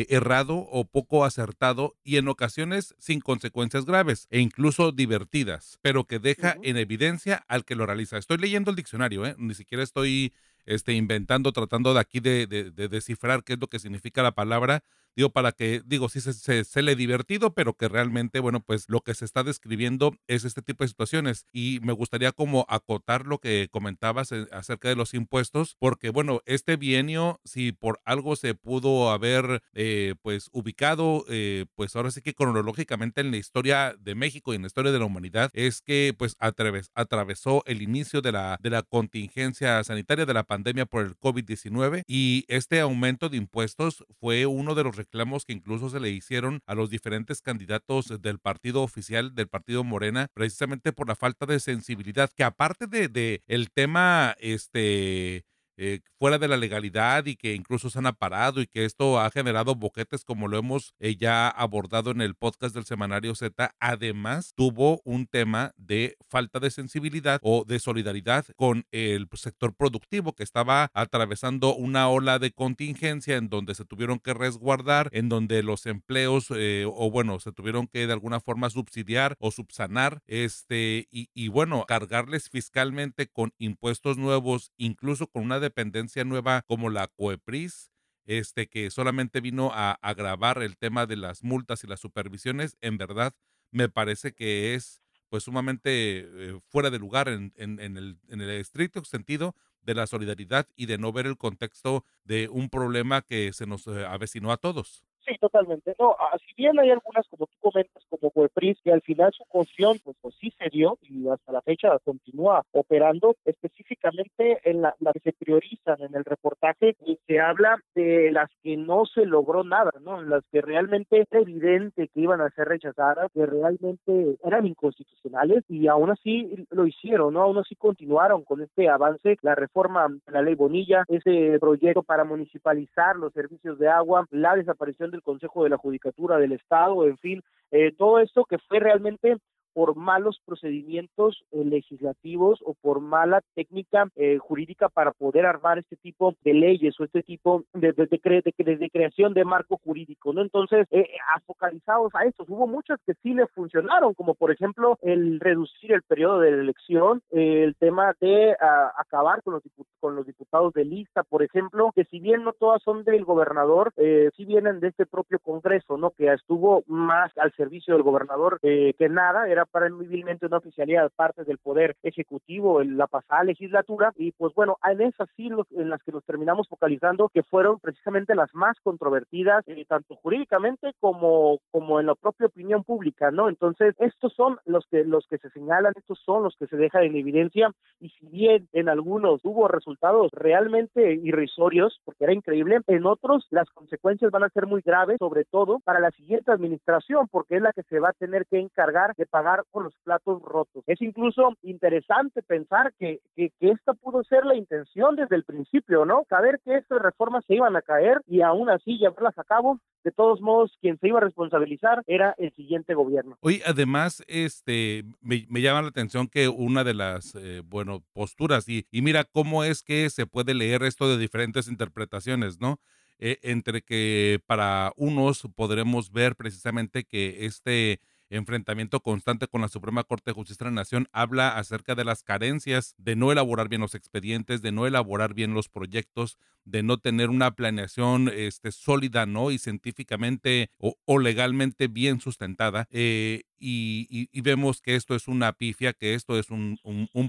errado 0.10 0.58
o 0.58 0.86
poco 0.86 1.24
acertado 1.24 1.96
y 2.04 2.18
en 2.18 2.28
ocasiones 2.28 2.96
sin 3.00 3.22
consecuencias 3.22 3.86
graves 3.86 4.28
e 4.30 4.40
incluso 4.40 4.92
divertidas, 4.92 5.80
pero 5.82 6.04
que 6.04 6.20
deja 6.20 6.58
en 6.64 6.76
evidencia 6.78 7.46
al 7.48 7.64
que 7.64 7.76
lo 7.76 7.86
realiza. 7.86 8.18
Estoy 8.18 8.38
leyendo 8.38 8.72
el 8.72 8.76
diccionario, 8.76 9.24
ni 9.38 9.54
siquiera 9.54 9.84
estoy 9.84 10.34
este, 10.66 10.94
inventando, 10.94 11.54
tratando 11.54 11.94
de 11.94 12.00
aquí 12.02 12.20
de, 12.20 12.46
de, 12.46 12.88
descifrar 12.90 13.44
qué 13.44 13.54
es 13.54 13.60
lo 13.60 13.68
que 13.68 13.80
significa 13.80 14.22
la 14.22 14.34
palabra, 14.34 14.84
digo, 15.18 15.32
para 15.32 15.52
que, 15.52 15.82
digo, 15.84 16.10
sí 16.10 16.22
se, 16.22 16.64
se, 16.64 16.82
le 16.84 16.96
divertido, 16.96 17.56
pero 17.56 17.74
que 17.74 17.88
realmente, 17.88 18.40
bueno, 18.40 18.60
pues 18.60 18.86
lo 18.88 19.02
que 19.02 19.16
se 19.16 19.26
está 19.26 19.44
describiendo 19.44 20.16
es 20.28 20.46
este 20.46 20.62
tipo 20.62 20.84
de 20.84 20.90
situaciones. 20.90 21.48
Y 21.52 21.80
me 21.82 21.92
gustaría 21.92 22.32
como 22.32 22.68
acotar 22.70 23.26
lo 23.26 23.40
que 23.40 23.68
comentabas 23.72 24.32
eh, 24.32 24.46
acerca 24.52 24.90
de 24.90 24.96
los 24.96 25.16
impuestos, 25.16 25.76
porque, 25.80 26.12
bueno, 26.12 26.42
este 26.46 26.76
bienio, 26.76 27.42
si 27.46 27.72
por 27.72 28.00
algo 28.06 28.36
se 28.36 28.54
pudo 28.54 29.10
haber, 29.10 29.64
eh, 29.74 30.14
pues, 30.22 30.50
ubicado, 30.54 31.26
eh, 31.30 31.66
pues 31.74 31.96
ahora 31.96 32.12
sí 32.12 32.22
que 32.22 32.36
cronológicamente 32.36 33.22
en 33.22 33.32
la 33.32 33.38
historia 33.38 33.96
de 34.00 34.14
México 34.14 34.54
y 34.54 34.58
en 34.58 34.62
la 34.62 34.68
historia 34.68 34.92
de 34.92 35.00
la 35.00 35.06
humanidad, 35.06 35.50
es 35.54 35.82
que, 35.82 36.14
pues, 36.16 36.38
atravesó 36.40 37.64
el 37.66 37.82
inicio 37.82 38.22
de 38.22 38.34
la, 38.34 38.60
de 38.62 38.70
la 38.70 38.84
contingencia 38.84 39.84
sanitaria, 39.84 40.28
de 40.28 40.34
la 40.36 40.44
pandemia 40.44 40.86
por 40.86 41.04
el 41.04 41.18
COVID-19, 41.18 42.04
y 42.06 42.46
este 42.50 42.80
aumento 42.82 43.30
de 43.30 43.38
impuestos 43.38 44.06
fue 44.20 44.46
uno 44.46 44.76
de 44.76 44.84
los 44.84 44.96
reclamos 45.08 45.46
que 45.46 45.54
incluso 45.54 45.90
se 45.90 46.00
le 46.00 46.10
hicieron 46.10 46.60
a 46.66 46.76
los 46.76 46.90
diferentes 46.90 47.42
candidatos 47.42 48.14
del 48.22 48.40
partido 48.40 48.84
oficial 48.84 49.34
del 49.36 49.48
partido 49.48 49.84
Morena, 49.84 50.28
precisamente 50.34 50.94
por 50.94 51.08
la 51.08 51.16
falta 51.16 51.46
de 51.46 51.60
sensibilidad, 51.60 52.30
que 52.36 52.44
aparte 52.44 52.88
de, 52.88 53.08
de 53.08 53.42
el 53.48 53.72
tema, 53.72 54.36
este, 54.40 55.46
eh, 55.78 56.02
fuera 56.20 56.38
de 56.38 56.48
la 56.48 56.58
legalidad 56.58 57.26
y 57.26 57.36
que 57.36 57.54
incluso 57.54 57.90
se 57.90 58.00
han 58.00 58.08
aparado 58.08 58.62
y 58.62 58.68
que 58.68 58.86
esto 58.86 59.20
ha 59.20 59.30
generado 59.32 59.76
boquetes 59.76 60.26
como 60.26 60.48
lo 60.48 60.58
hemos 60.58 60.94
eh, 61.00 61.16
ya 61.16 61.48
abordado 61.48 62.12
en 62.12 62.22
el 62.22 62.36
podcast 62.36 62.74
del 62.74 62.86
semanario 62.86 63.36
Z, 63.36 63.76
además 63.80 64.54
tuvo 64.56 65.02
un 65.04 65.28
tema 65.28 65.74
de 65.78 66.18
falta 66.30 66.60
de 66.60 66.72
sensibilidad 66.72 67.40
o 67.44 67.64
de 67.66 67.80
solidaridad 67.80 68.46
con 68.56 68.86
el 68.92 69.28
sector 69.34 69.76
productivo 69.76 70.34
que 70.34 70.44
estaba 70.44 70.90
atravesando 70.94 71.76
una 71.76 72.10
ola 72.10 72.40
de 72.40 72.52
contingencia 72.52 73.38
en 73.38 73.50
donde 73.50 73.76
se 73.76 73.86
tuvieron 73.86 74.20
que 74.20 74.34
resguardar, 74.34 75.10
en 75.12 75.30
donde 75.30 75.64
los 75.64 75.86
empleos 75.86 76.48
eh, 76.56 76.86
o 76.88 77.12
bueno, 77.12 77.40
se 77.40 77.52
tuvieron 77.52 77.88
que 77.88 78.08
de 78.08 78.14
alguna 78.14 78.40
forma 78.40 78.70
subsidiar 78.70 79.36
o 79.40 79.52
subsanar 79.52 80.22
este 80.28 81.08
y, 81.12 81.30
y 81.34 81.48
bueno, 81.50 81.86
cargarles 81.88 82.50
fiscalmente 82.50 83.28
con 83.28 83.54
impuestos 83.58 84.18
nuevos, 84.18 84.72
incluso 84.78 85.28
con 85.28 85.44
una 85.44 85.60
dependencia 85.68 86.24
nueva 86.24 86.64
como 86.68 86.90
la 86.90 87.08
COEPRIS, 87.08 87.92
este, 88.26 88.68
que 88.68 88.90
solamente 88.92 89.42
vino 89.42 89.72
a 89.74 89.94
agravar 90.02 90.62
el 90.62 90.78
tema 90.78 91.06
de 91.06 91.16
las 91.16 91.44
multas 91.44 91.84
y 91.84 91.88
las 91.88 92.00
supervisiones, 92.00 92.78
en 92.82 92.98
verdad 92.98 93.34
me 93.72 93.90
parece 93.90 94.34
que 94.34 94.76
es 94.76 95.02
pues 95.30 95.44
sumamente 95.44 96.20
eh, 96.20 96.60
fuera 96.70 96.90
de 96.90 97.00
lugar 97.00 97.28
en, 97.28 97.54
en, 97.58 97.80
el, 97.80 98.18
en 98.30 98.42
el 98.42 98.50
estricto 98.50 99.04
sentido 99.04 99.56
de 99.82 99.94
la 99.94 100.08
solidaridad 100.08 100.68
y 100.76 100.86
de 100.86 100.98
no 100.98 101.12
ver 101.12 101.26
el 101.28 101.38
contexto 101.38 102.06
de 102.24 102.50
un 102.50 102.70
problema 102.70 103.22
que 103.22 103.52
se 103.54 103.66
nos 103.66 103.88
eh, 103.88 104.06
avecinó 104.06 104.52
a 104.52 104.58
todos. 104.58 105.07
Sí, 105.28 105.36
totalmente. 105.40 105.94
No, 106.00 106.16
ah, 106.18 106.38
si 106.38 106.54
bien 106.56 106.80
hay 106.80 106.90
algunas, 106.90 107.28
como 107.28 107.48
tú 107.48 107.58
comentas, 107.60 108.02
como 108.10 108.32
Coepris, 108.32 108.80
que 108.82 108.94
al 108.94 109.02
final 109.02 109.34
su 109.34 109.44
función 109.52 109.98
pues, 110.02 110.16
pues, 110.22 110.36
sí 110.40 110.54
se 110.58 110.70
dio 110.70 110.98
y 111.02 111.28
hasta 111.28 111.52
la 111.52 111.62
fecha 111.62 112.00
continúa 112.00 112.64
operando, 112.72 113.36
específicamente 113.44 114.62
en 114.64 114.84
la, 114.84 114.96
que 115.14 115.20
se 115.20 115.34
priorizan 115.34 116.02
en 116.02 116.16
el 116.16 116.24
reportaje, 116.24 116.96
y 117.06 117.20
se 117.28 117.42
habla 117.42 117.78
de 117.94 118.32
las 118.32 118.50
que 118.64 118.78
no 118.78 119.06
se 119.06 119.26
logró 119.26 119.66
nada, 119.66 119.92
¿no? 120.02 120.22
En 120.22 120.30
las 120.30 120.46
que 120.50 120.62
realmente 120.62 121.20
es 121.20 121.28
evidente 121.32 122.08
que 122.08 122.22
iban 122.22 122.40
a 122.40 122.50
ser 122.52 122.70
rechazadas, 122.70 123.30
que 123.34 123.46
realmente 123.46 124.38
eran 124.46 124.66
inconstitucionales 124.66 125.66
y 125.68 125.88
aún 125.88 126.10
así 126.10 126.66
lo 126.70 126.88
hicieron, 126.88 127.34
¿no? 127.34 127.42
Aún 127.42 127.58
así 127.58 127.76
continuaron 127.76 128.46
con 128.46 128.62
este 128.62 128.88
avance, 128.88 129.38
la 129.42 129.56
reforma 129.56 130.08
la 130.28 130.42
ley 130.42 130.56
Bonilla, 130.56 131.04
ese 131.10 131.58
proyecto 131.60 132.02
para 132.04 132.24
municipalizar 132.24 133.18
los 133.18 133.34
servicios 133.34 133.78
de 133.78 133.90
agua, 133.90 134.26
la 134.32 134.56
desaparición 134.56 135.12
de 135.12 135.17
el 135.18 135.24
Consejo 135.24 135.64
de 135.64 135.70
la 135.70 135.78
Judicatura 135.78 136.38
del 136.38 136.54
Estado, 136.54 137.06
en 137.06 137.18
fin, 137.18 137.44
eh, 137.72 137.92
todo 137.98 138.20
esto 138.20 138.46
que 138.46 138.58
fue 138.58 138.80
realmente 138.80 139.38
por 139.78 139.96
malos 139.96 140.42
procedimientos 140.44 141.44
eh, 141.52 141.64
legislativos 141.64 142.60
o 142.66 142.74
por 142.74 143.00
mala 143.00 143.44
técnica 143.54 144.08
eh, 144.16 144.40
jurídica 144.40 144.90
para 144.90 145.12
poder 145.12 145.46
armar 145.46 145.78
este 145.78 145.96
tipo 145.98 146.34
de 146.44 146.56
leyes 146.56 147.00
o 147.00 147.04
este 147.04 147.22
tipo 147.22 147.64
de, 147.76 147.94
de, 147.94 148.90
creación 148.92 149.36
de 149.36 149.46
marco 149.46 149.80
jurídico, 149.84 150.34
¿no? 150.34 150.42
Entonces, 150.42 150.88
eh, 150.90 151.06
focalizados 151.46 152.10
a 152.16 152.26
estos, 152.26 152.50
hubo 152.50 152.66
muchas 152.66 153.00
que 153.06 153.14
sí 153.22 153.36
le 153.36 153.46
funcionaron, 153.46 154.16
como 154.16 154.34
por 154.34 154.50
ejemplo 154.50 154.98
el 155.04 155.40
reducir 155.40 155.92
el 155.92 156.02
periodo 156.02 156.40
de 156.40 156.50
elección, 156.50 157.22
el 157.30 157.76
tema 157.76 158.16
de 158.20 158.56
acabar 158.98 159.44
con 159.44 159.54
los, 159.54 159.64
con 160.00 160.16
los 160.16 160.26
diputados 160.26 160.74
de 160.74 160.86
lista, 160.86 161.22
por 161.22 161.44
ejemplo, 161.44 161.92
que 161.94 162.06
si 162.06 162.20
bien 162.20 162.44
no 162.44 162.54
todas 162.54 162.82
son 162.82 163.04
del 163.04 163.26
gobernador, 163.26 163.94
eh, 163.98 164.32
sí 164.36 164.46
vienen 164.46 164.80
de 164.80 164.88
este 164.88 165.06
propio 165.06 165.38
Congreso, 165.38 165.98
¿no? 165.98 166.10
Que 166.10 166.34
estuvo 166.34 166.84
más 166.88 167.32
al 167.38 167.54
servicio 167.54 167.94
del 167.94 168.02
gobernador 168.02 168.60
que 168.60 169.10
nada, 169.10 169.48
era 169.48 169.67
previsiblemente 169.72 170.46
una 170.46 170.58
oficialidad 170.58 171.12
parte 171.16 171.44
del 171.44 171.58
Poder 171.58 171.96
Ejecutivo 172.04 172.82
en 172.82 172.98
la 172.98 173.08
pasada 173.08 173.44
legislatura 173.44 174.12
y 174.16 174.32
pues 174.32 174.54
bueno, 174.54 174.78
en 174.84 175.02
esas 175.02 175.30
sí 175.36 175.50
en 175.72 175.90
las 175.90 176.02
que 176.04 176.12
nos 176.12 176.24
terminamos 176.26 176.68
focalizando 176.68 177.30
que 177.30 177.44
fueron 177.44 177.80
precisamente 177.80 178.36
las 178.36 178.54
más 178.54 178.78
controvertidas 178.82 179.64
eh, 179.68 179.86
tanto 179.88 180.16
jurídicamente 180.16 180.94
como 181.00 181.60
como 181.72 182.00
en 182.00 182.08
la 182.08 182.16
propia 182.16 182.48
opinión 182.48 182.84
pública, 182.84 183.32
¿no? 183.32 183.50
Entonces, 183.50 183.96
estos 184.00 184.34
son 184.34 184.60
los 184.66 184.86
que 184.88 185.04
los 185.04 185.28
que 185.28 185.38
se 185.38 185.50
señalan, 185.52 185.94
estos 185.96 186.20
son 186.26 186.44
los 186.44 186.56
que 186.58 186.68
se 186.68 186.78
dejan 186.78 187.04
en 187.04 187.16
evidencia 187.16 187.72
y 188.00 188.10
si 188.10 188.28
bien 188.28 188.68
en 188.74 188.90
algunos 188.90 189.42
hubo 189.44 189.68
resultados 189.68 190.32
realmente 190.32 191.14
irrisorios, 191.14 192.00
porque 192.06 192.26
era 192.26 192.34
increíble, 192.34 192.80
en 192.88 193.06
otros 193.06 193.48
las 193.50 193.70
consecuencias 193.70 194.32
van 194.32 194.44
a 194.44 194.50
ser 194.50 194.68
muy 194.68 194.82
graves, 194.82 195.18
sobre 195.20 195.46
todo 195.46 195.80
para 195.84 196.00
la 196.00 196.12
siguiente 196.12 196.52
administración, 196.52 197.28
porque 197.30 197.56
es 197.56 197.62
la 197.62 197.74
que 197.74 197.84
se 197.84 198.00
va 198.00 198.10
a 198.10 198.14
tener 198.14 198.46
que 198.46 198.60
encargar 198.60 199.16
de 199.16 199.26
pagar 199.26 199.57
por 199.72 199.84
los 199.84 199.94
platos 200.04 200.42
rotos. 200.42 200.84
Es 200.88 201.02
incluso 201.02 201.54
interesante 201.62 202.42
pensar 202.44 202.94
que, 203.00 203.20
que, 203.36 203.52
esta 203.60 203.94
pudo 203.94 204.24
ser 204.24 204.46
la 204.46 204.56
intención 204.56 205.16
desde 205.16 205.36
el 205.36 205.44
principio, 205.44 206.06
¿no? 206.06 206.26
Saber 206.30 206.60
que 206.64 206.76
estas 206.78 207.02
reformas 207.02 207.44
se 207.46 207.56
iban 207.56 207.76
a 207.76 207.82
caer 207.82 208.22
y 208.28 208.42
aún 208.42 208.70
así 208.70 208.98
llevarlas 208.98 209.38
a 209.38 209.44
cabo. 209.44 209.80
De 210.04 210.12
todos 210.12 210.40
modos, 210.40 210.78
quien 210.80 210.98
se 211.00 211.10
iba 211.10 211.18
a 211.18 211.24
responsabilizar 211.24 212.02
era 212.08 212.34
el 212.38 212.54
siguiente 212.54 212.94
gobierno. 212.94 213.38
Hoy, 213.42 213.62
además, 213.66 214.24
este, 214.28 215.04
me, 215.20 215.46
llama 215.62 215.82
la 215.82 215.90
atención 215.90 216.28
que 216.28 216.48
una 216.48 216.86
de 216.86 216.94
las, 216.94 217.36
eh, 217.36 217.62
bueno, 217.66 218.04
posturas, 218.14 218.70
y, 218.70 218.88
y 218.90 219.02
mira 219.02 219.26
cómo 219.26 219.66
es 219.66 219.84
que 219.84 220.10
se 220.10 220.26
puede 220.26 220.54
leer 220.54 220.84
esto 220.84 221.10
de 221.10 221.18
diferentes 221.18 221.68
interpretaciones, 221.68 222.62
¿no? 222.62 222.80
Eh, 223.20 223.40
entre 223.42 223.82
que 223.82 224.40
para 224.46 224.94
unos 224.96 225.48
podremos 225.56 226.12
ver 226.12 226.36
precisamente 226.36 227.04
que 227.04 227.48
este 227.48 228.00
enfrentamiento 228.30 229.00
constante 229.00 229.48
con 229.48 229.62
la 229.62 229.68
Suprema 229.68 230.04
Corte 230.04 230.32
de 230.32 230.36
Justicia 230.36 230.66
de 230.66 230.72
la 230.72 230.82
Nación 230.82 231.08
habla 231.12 231.58
acerca 231.58 231.96
de 231.96 232.06
las 232.06 232.24
carencias 232.24 232.96
de 232.98 233.16
no 233.16 233.32
elaborar 233.32 233.70
bien 233.70 233.82
los 233.82 233.96
expedientes, 233.96 234.62
de 234.62 234.72
no 234.72 234.88
elaborar 234.88 235.34
bien 235.34 235.54
los 235.54 235.70
proyectos, 235.70 236.38
de 236.68 236.84
no 236.84 236.98
tener 236.98 237.30
una 237.30 237.52
planeación 237.52 238.30
este, 238.34 238.72
sólida, 238.72 239.26
¿no? 239.26 239.52
Y 239.52 239.58
científicamente 239.58 240.70
o, 240.78 241.20
legalmente 241.20 241.88
bien 241.88 242.20
sustentada. 242.20 242.88
Eh, 242.92 243.44
y, 243.60 244.42
vemos 244.42 244.82
que 244.82 244.96
esto 244.96 245.16
es 245.16 245.28
una 245.28 245.54
pifia, 245.54 245.94
que 245.94 246.14
esto 246.14 246.38
es 246.38 246.50
un, 246.52 246.80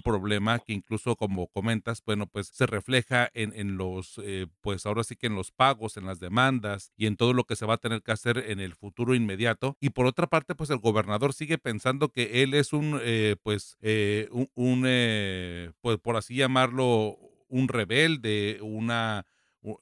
problema 0.05 0.59
que 0.61 0.73
incluso 0.73 1.17
como 1.17 1.49
comentas, 1.49 2.03
bueno, 2.05 2.27
pues 2.27 2.49
se 2.49 2.67
refleja 2.67 3.29
en, 3.35 3.53
en 3.55 3.77
los, 3.77 4.21
eh, 4.23 4.47
pues 4.61 4.87
ahora 4.87 5.05
sí 5.05 5.17
que 5.17 5.27
en 5.27 5.35
los 5.35 5.51
pagos, 5.51 5.97
en 5.97 6.07
las 6.07 6.21
demandas 6.21 6.93
y 6.97 7.07
en 7.07 7.17
todo 7.17 7.33
lo 7.33 7.45
que 7.45 7.57
se 7.57 7.67
va 7.67 7.75
a 7.75 7.79
tener 7.79 8.03
que 8.03 8.13
hacer 8.13 8.45
en 8.49 8.61
el 8.61 8.75
futuro 8.75 9.15
inmediato. 9.15 9.77
Y 9.81 9.91
por 9.91 10.07
otra 10.07 10.27
parte, 10.27 10.55
pues 10.55 10.71
el 10.71 10.79
gobernador 10.93 11.33
sigue 11.33 11.59
pensando 11.59 12.11
que 12.11 12.43
él 12.43 12.55
es 12.55 12.73
un, 12.73 13.01
eh, 13.03 13.37
pues, 13.43 13.77
un, 14.31 14.51
un 14.55 15.75
pues 15.81 15.99
por 15.99 16.17
así 16.17 16.37
llamarlo, 16.37 17.19
un 17.49 17.69
rebelde, 17.69 18.59
una 18.63 19.27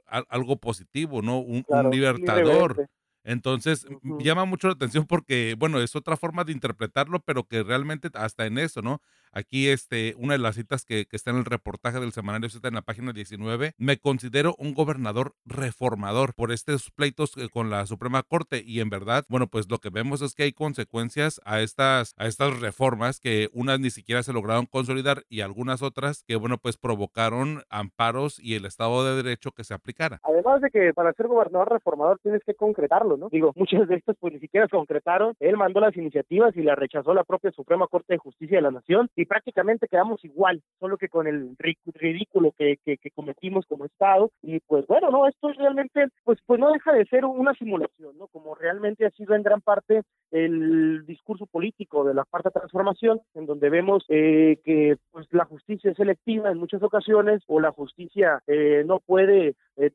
algo 0.07 0.57
positivo, 0.57 1.23
¿no? 1.23 1.39
Un, 1.39 1.65
libertador. 1.91 2.89
Entonces, 3.25 3.85
llama 4.21 4.45
mucho 4.45 4.69
la 4.69 4.75
atención 4.75 5.05
porque, 5.05 5.57
bueno, 5.59 5.81
es 5.81 5.97
otra 5.97 6.17
forma 6.17 6.45
de 6.45 6.53
interpretarlo, 6.53 7.21
pero 7.21 7.43
que 7.43 7.65
realmente 7.65 8.09
hasta 8.15 8.47
en 8.47 8.57
eso, 8.57 8.83
¿no? 8.83 9.01
Aquí, 9.33 9.69
este, 9.69 10.15
una 10.19 10.35
de 10.35 10.39
las 10.39 10.57
citas 10.57 10.85
que, 10.85 11.07
está 11.13 11.31
en 11.31 11.39
el 11.39 11.45
reportaje 11.45 12.01
del 12.01 12.13
semanario 12.13 12.47
está 12.47 12.69
en 12.69 12.75
la 12.75 12.83
página 12.83 13.13
19, 13.13 13.73
me 13.79 13.99
considero 13.99 14.55
un 14.59 14.75
gobernador 14.75 15.35
reformador 15.45 16.35
por 16.35 16.53
estos 16.53 16.91
pleitos 16.91 17.35
con 17.53 17.71
la 17.71 17.87
Suprema 17.87 18.23
Corte 18.23 18.63
y 18.65 18.81
en 18.81 18.91
verdad, 18.91 19.25
bueno, 19.29 19.47
pues 19.47 19.71
lo 19.71 19.79
que 19.79 19.91
vemos 19.91 20.23
es 20.23 20.35
que 20.35 20.43
hay 20.45 20.53
consecuencias 20.53 21.41
a 21.45 21.61
estas, 21.61 22.15
a 22.19 22.27
estas 22.27 22.61
reformas 22.61 23.21
que 23.21 23.49
unas 23.53 23.81
ni 23.81 23.91
siquiera 23.91 24.23
se 24.23 24.33
lograron 24.33 24.67
consolidar 24.67 25.23
y 25.29 25.41
algunas 25.41 25.83
otras 25.83 26.25
que, 26.27 26.37
bueno, 26.37 26.59
pues 26.59 26.77
provocaron 26.77 27.63
amparos 27.71 28.39
y 28.39 28.55
el 28.55 28.67
Estado 28.67 29.05
de 29.05 29.23
Derecho 29.23 29.53
que 29.53 29.65
se 29.65 29.75
aplicara. 29.75 30.21
Además 30.23 30.61
de 30.61 30.71
que 30.71 30.93
para 30.93 31.13
ser 31.13 31.29
gobernador 31.29 31.73
reformador 31.73 32.19
tienes 32.23 32.43
que 32.45 32.55
concretarlo 32.55 33.17
¿no? 33.17 33.29
Digo, 33.31 33.53
muchas 33.55 33.89
de 33.89 33.97
estas 33.97 34.17
pues 34.19 34.33
ni 34.33 34.41
siquiera 34.41 34.67
se 34.67 34.77
concretaron, 34.77 35.35
él 35.41 35.57
mandó 35.57 35.81
las 35.81 35.97
iniciativas 35.97 36.57
y 36.57 36.63
las 36.63 36.79
rechazó 36.79 37.15
la 37.15 37.25
propia 37.25 37.51
Suprema 37.53 37.87
Corte 37.87 38.15
de 38.15 38.19
Justicia 38.19 38.59
de 38.59 38.63
la 38.63 38.71
Nación 38.71 39.11
y 39.17 39.25
prácticamente 39.25 39.89
quedamos 39.89 40.23
igual, 40.25 40.63
solo 40.79 40.99
que 40.99 41.09
con 41.09 41.27
el 41.27 41.57
ridículo 41.59 42.53
que, 42.53 42.77
que, 42.85 42.99
cometimos 43.15 43.65
como 43.67 43.87
Estado 43.87 44.31
y 44.43 44.61
pues 44.61 44.87
bueno, 44.87 45.11
no, 45.11 45.27
esto 45.27 45.49
es 45.49 45.57
realmente, 45.57 46.07
pues, 46.23 46.39
pues 46.45 46.61
no 46.61 46.71
deja 46.71 46.93
de 46.93 47.07
ser 47.07 47.25
una 47.25 47.55
simulación, 47.55 48.17
¿no? 48.19 48.27
Como 48.29 48.55
realmente 48.55 49.07
ha 49.07 49.11
sido 49.11 49.35
en 49.35 49.43
gran 49.43 49.63
parte 49.63 50.03
el 50.31 51.07
discurso 51.07 51.47
político 51.47 52.05
de 52.05 52.15
la 52.15 52.25
cuarta 52.25 52.51
transformación, 52.51 53.21
en 53.35 53.47
donde 53.47 53.71
vemos 53.71 54.05
eh, 54.09 54.59
que 54.65 54.97
pues 55.11 55.27
la 55.31 55.47
justicia 55.47 55.91
es 55.91 55.97
selectiva 55.97 56.51
en 56.51 56.59
muchas 56.59 56.83
ocasiones 56.83 57.43
o 57.47 57.59
la 57.59 57.73
justicia 57.73 58.43
eh, 58.47 58.85
no 58.87 59.01
puede 59.01 59.55
eh, 59.77 59.91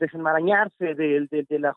desenmarañarse 0.00 0.94
del 0.94 1.28
de, 1.28 1.44
de, 1.48 1.58
la, 1.58 1.74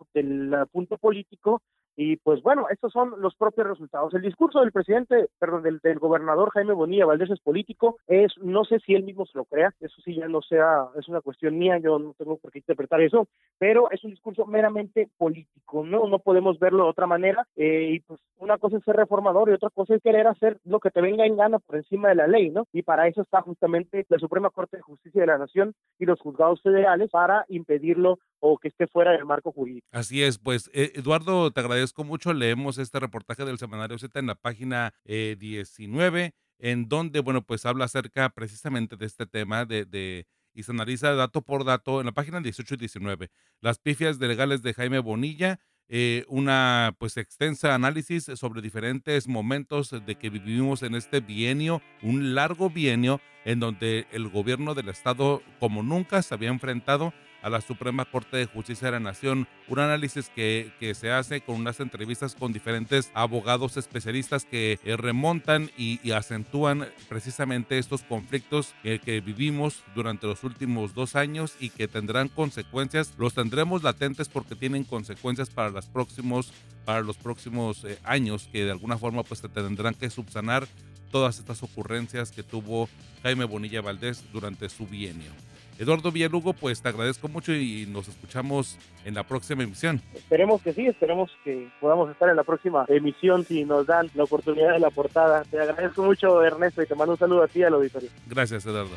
punto 0.65 0.97
político 0.97 1.61
y 1.95 2.17
pues 2.17 2.41
bueno, 2.41 2.67
estos 2.69 2.91
son 2.91 3.21
los 3.21 3.35
propios 3.35 3.67
resultados. 3.67 4.13
El 4.13 4.21
discurso 4.21 4.59
del 4.59 4.71
presidente, 4.71 5.27
perdón, 5.39 5.63
del, 5.63 5.79
del, 5.79 5.99
gobernador 5.99 6.51
Jaime 6.51 6.73
Bonilla 6.73 7.05
Valdés 7.05 7.29
es 7.29 7.39
político, 7.39 7.97
es, 8.07 8.33
no 8.41 8.65
sé 8.65 8.79
si 8.79 8.95
él 8.95 9.03
mismo 9.03 9.25
se 9.25 9.37
lo 9.37 9.45
crea, 9.45 9.73
eso 9.79 10.01
sí 10.03 10.15
ya 10.15 10.27
no 10.27 10.41
sea, 10.41 10.87
es 10.97 11.07
una 11.07 11.21
cuestión 11.21 11.57
mía, 11.57 11.77
yo 11.77 11.97
no 11.99 12.13
tengo 12.17 12.37
por 12.37 12.51
qué 12.51 12.59
interpretar 12.59 13.01
eso, 13.01 13.27
pero 13.57 13.89
es 13.91 14.03
un 14.03 14.11
discurso 14.11 14.45
meramente 14.45 15.09
político, 15.17 15.85
¿no? 15.85 16.07
No 16.07 16.19
podemos 16.19 16.59
verlo 16.59 16.83
de 16.83 16.89
otra 16.89 17.07
manera, 17.07 17.47
eh, 17.55 17.91
y 17.93 17.99
pues 18.01 18.19
una 18.37 18.57
cosa 18.57 18.77
es 18.77 18.83
ser 18.83 18.95
reformador 18.95 19.49
y 19.49 19.53
otra 19.53 19.69
cosa 19.69 19.95
es 19.95 20.01
querer 20.01 20.27
hacer 20.27 20.59
lo 20.65 20.79
que 20.79 20.91
te 20.91 21.01
venga 21.01 21.25
en 21.25 21.37
gana 21.37 21.59
por 21.59 21.77
encima 21.77 22.09
de 22.09 22.15
la 22.15 22.27
ley, 22.27 22.49
¿no? 22.49 22.67
Y 22.73 22.83
para 22.83 23.07
eso 23.07 23.21
está 23.21 23.41
justamente 23.41 24.05
la 24.09 24.19
Suprema 24.19 24.49
Corte 24.49 24.77
de 24.77 24.83
Justicia 24.83 25.21
de 25.21 25.27
la 25.27 25.37
Nación 25.37 25.73
y 25.97 26.05
los 26.05 26.19
juzgados 26.19 26.61
federales 26.61 27.09
para 27.09 27.45
impedirlo 27.47 28.19
o 28.39 28.57
que 28.57 28.67
esté 28.67 28.87
fuera 28.87 29.11
del 29.11 29.25
marco 29.25 29.51
jurídico. 29.51 29.87
Así 29.91 30.23
es, 30.23 30.37
pues 30.37 30.69
eh, 30.73 30.91
Eduardo, 30.95 31.51
te 31.51 31.59
agradezco 31.59 32.03
mucho. 32.03 32.33
Leemos 32.33 32.77
este 32.77 32.99
reportaje 32.99 33.45
del 33.45 33.57
Semanario 33.57 33.97
Z 33.97 34.19
en 34.19 34.27
la 34.27 34.35
página 34.35 34.93
19, 35.05 36.25
eh, 36.25 36.33
en 36.59 36.87
donde, 36.87 37.19
bueno, 37.19 37.41
pues 37.41 37.65
habla 37.65 37.85
acerca 37.85 38.29
precisamente 38.29 38.95
de 38.97 39.05
este 39.05 39.25
tema 39.25 39.65
de, 39.65 39.85
de 39.85 40.27
y 40.55 40.63
se 40.63 40.71
analiza 40.71 41.13
dato 41.13 41.41
por 41.41 41.65
dato 41.65 41.99
en 41.99 42.07
la 42.07 42.13
página 42.13 42.39
18 42.39 42.75
y 42.75 42.77
19. 42.77 43.29
Las 43.61 43.77
pifias 43.77 44.17
de 44.17 44.27
legales 44.27 44.61
de 44.61 44.73
Jaime 44.73 44.99
Bonilla, 44.99 45.59
eh, 45.87 46.25
una 46.29 46.95
pues 46.97 47.17
extensa 47.17 47.75
análisis 47.75 48.23
sobre 48.35 48.61
diferentes 48.61 49.27
momentos 49.27 49.91
de 49.91 50.15
que 50.15 50.31
vivimos 50.31 50.81
en 50.81 50.95
este 50.95 51.19
bienio, 51.19 51.81
un 52.01 52.33
largo 52.33 52.71
bienio 52.71 53.21
en 53.43 53.59
donde 53.59 54.07
el 54.11 54.29
gobierno 54.29 54.73
del 54.73 54.89
estado 54.89 55.43
como 55.59 55.83
nunca 55.83 56.23
se 56.23 56.33
había 56.33 56.49
enfrentado 56.49 57.13
a 57.45 57.49
la 57.51 57.61
Suprema 57.61 58.05
Corte 58.05 58.37
de 58.37 58.47
Justicia 58.47 58.87
de 58.87 58.93
la 58.93 58.99
Nación. 58.99 59.47
Un 59.67 59.77
análisis 59.77 60.29
que, 60.29 60.73
se 60.95 61.11
hace 61.11 61.41
con 61.41 61.57
unas 61.57 61.79
entrevistas 61.79 62.33
con 62.33 62.51
diferentes 62.51 63.11
abogados 63.13 63.77
especialistas 63.77 64.45
que 64.45 64.79
eh, 64.83 64.97
remontan 64.97 65.69
y, 65.77 65.99
acentúan 66.11 66.87
precisamente 67.09 67.77
estos 67.77 68.01
conflictos 68.01 68.73
que 68.81 69.21
vivimos 69.21 69.83
durante 69.93 70.27
los 70.27 70.43
últimos 70.43 70.93
dos 70.93 71.15
años 71.15 71.55
y 71.59 71.69
que 71.69 71.87
tendrán 71.87 72.29
consecuencias. 72.29 73.13
Los 73.17 73.35
tendremos 73.35 73.83
latentes 73.83 74.27
porque 74.29 74.55
tienen 74.55 74.83
consecuencias 74.83 75.49
para, 75.49 75.69
los 75.69 75.85
próximos, 75.85 76.51
para 76.83 77.01
los 77.01 77.17
próximos 77.17 77.83
eh, 77.83 77.99
años 78.03 78.49
que 78.51 78.65
de 78.65 78.71
alguna 78.71 78.97
forma 78.97 79.23
pues 79.23 79.41
tendrán 79.41 79.93
que 79.93 80.09
subsanar 80.09 80.67
todas 81.11 81.37
estas 81.37 81.61
ocurrencias 81.61 82.31
que 82.31 82.43
tuvo 82.43 82.89
Jaime 83.21 83.45
Bonilla 83.45 83.81
Valdés 83.81 84.23
durante 84.33 84.67
su 84.69 84.87
bienio. 84.87 85.31
Eduardo 85.77 86.11
Villalugo, 86.11 86.53
pues 86.53 86.81
te 86.81 86.89
agradezco 86.89 87.27
mucho 87.27 87.53
y 87.53 87.85
nos 87.87 88.07
escuchamos 88.07 88.77
en 89.03 89.13
la 89.13 89.23
próxima 89.23 89.63
emisión. 89.63 90.01
Esperemos 90.13 90.61
que 90.61 90.73
sí, 90.73 90.87
esperemos 90.87 91.31
que 91.43 91.67
podamos 91.81 92.09
estar 92.09 92.29
en 92.29 92.37
la 92.37 92.43
próxima 92.43 92.85
emisión 92.87 93.45
si 93.45 93.65
nos 93.65 93.85
dan 93.85 94.09
la 94.13 94.23
oportunidad 94.23 94.71
de 94.71 94.79
la 94.79 94.89
portada. 94.89 95.43
Te 95.43 95.59
agradezco 95.59 96.03
mucho, 96.03 96.43
Ernesto, 96.43 96.81
y 96.81 96.85
te 96.85 96.95
mando 96.95 97.13
un 97.13 97.19
saludo 97.19 97.43
a 97.43 97.47
ti 97.47 97.63
al 97.63 97.73
auditorio. 97.73 98.09
Gracias, 98.27 98.65
Eduardo. 98.65 98.95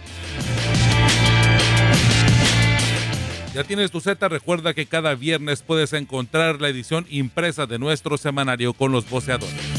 Ya 3.55 3.65
tienes 3.65 3.91
tu 3.91 4.01
Z, 4.01 4.29
recuerda 4.29 4.73
que 4.73 4.87
cada 4.87 5.15
viernes 5.15 5.63
puedes 5.63 5.93
encontrar 5.93 6.61
la 6.61 6.69
edición 6.69 7.07
impresa 7.09 7.67
de 7.67 7.79
nuestro 7.79 8.17
semanario 8.19 8.73
con 8.73 8.93
los 8.93 9.09
voceadores. 9.11 9.78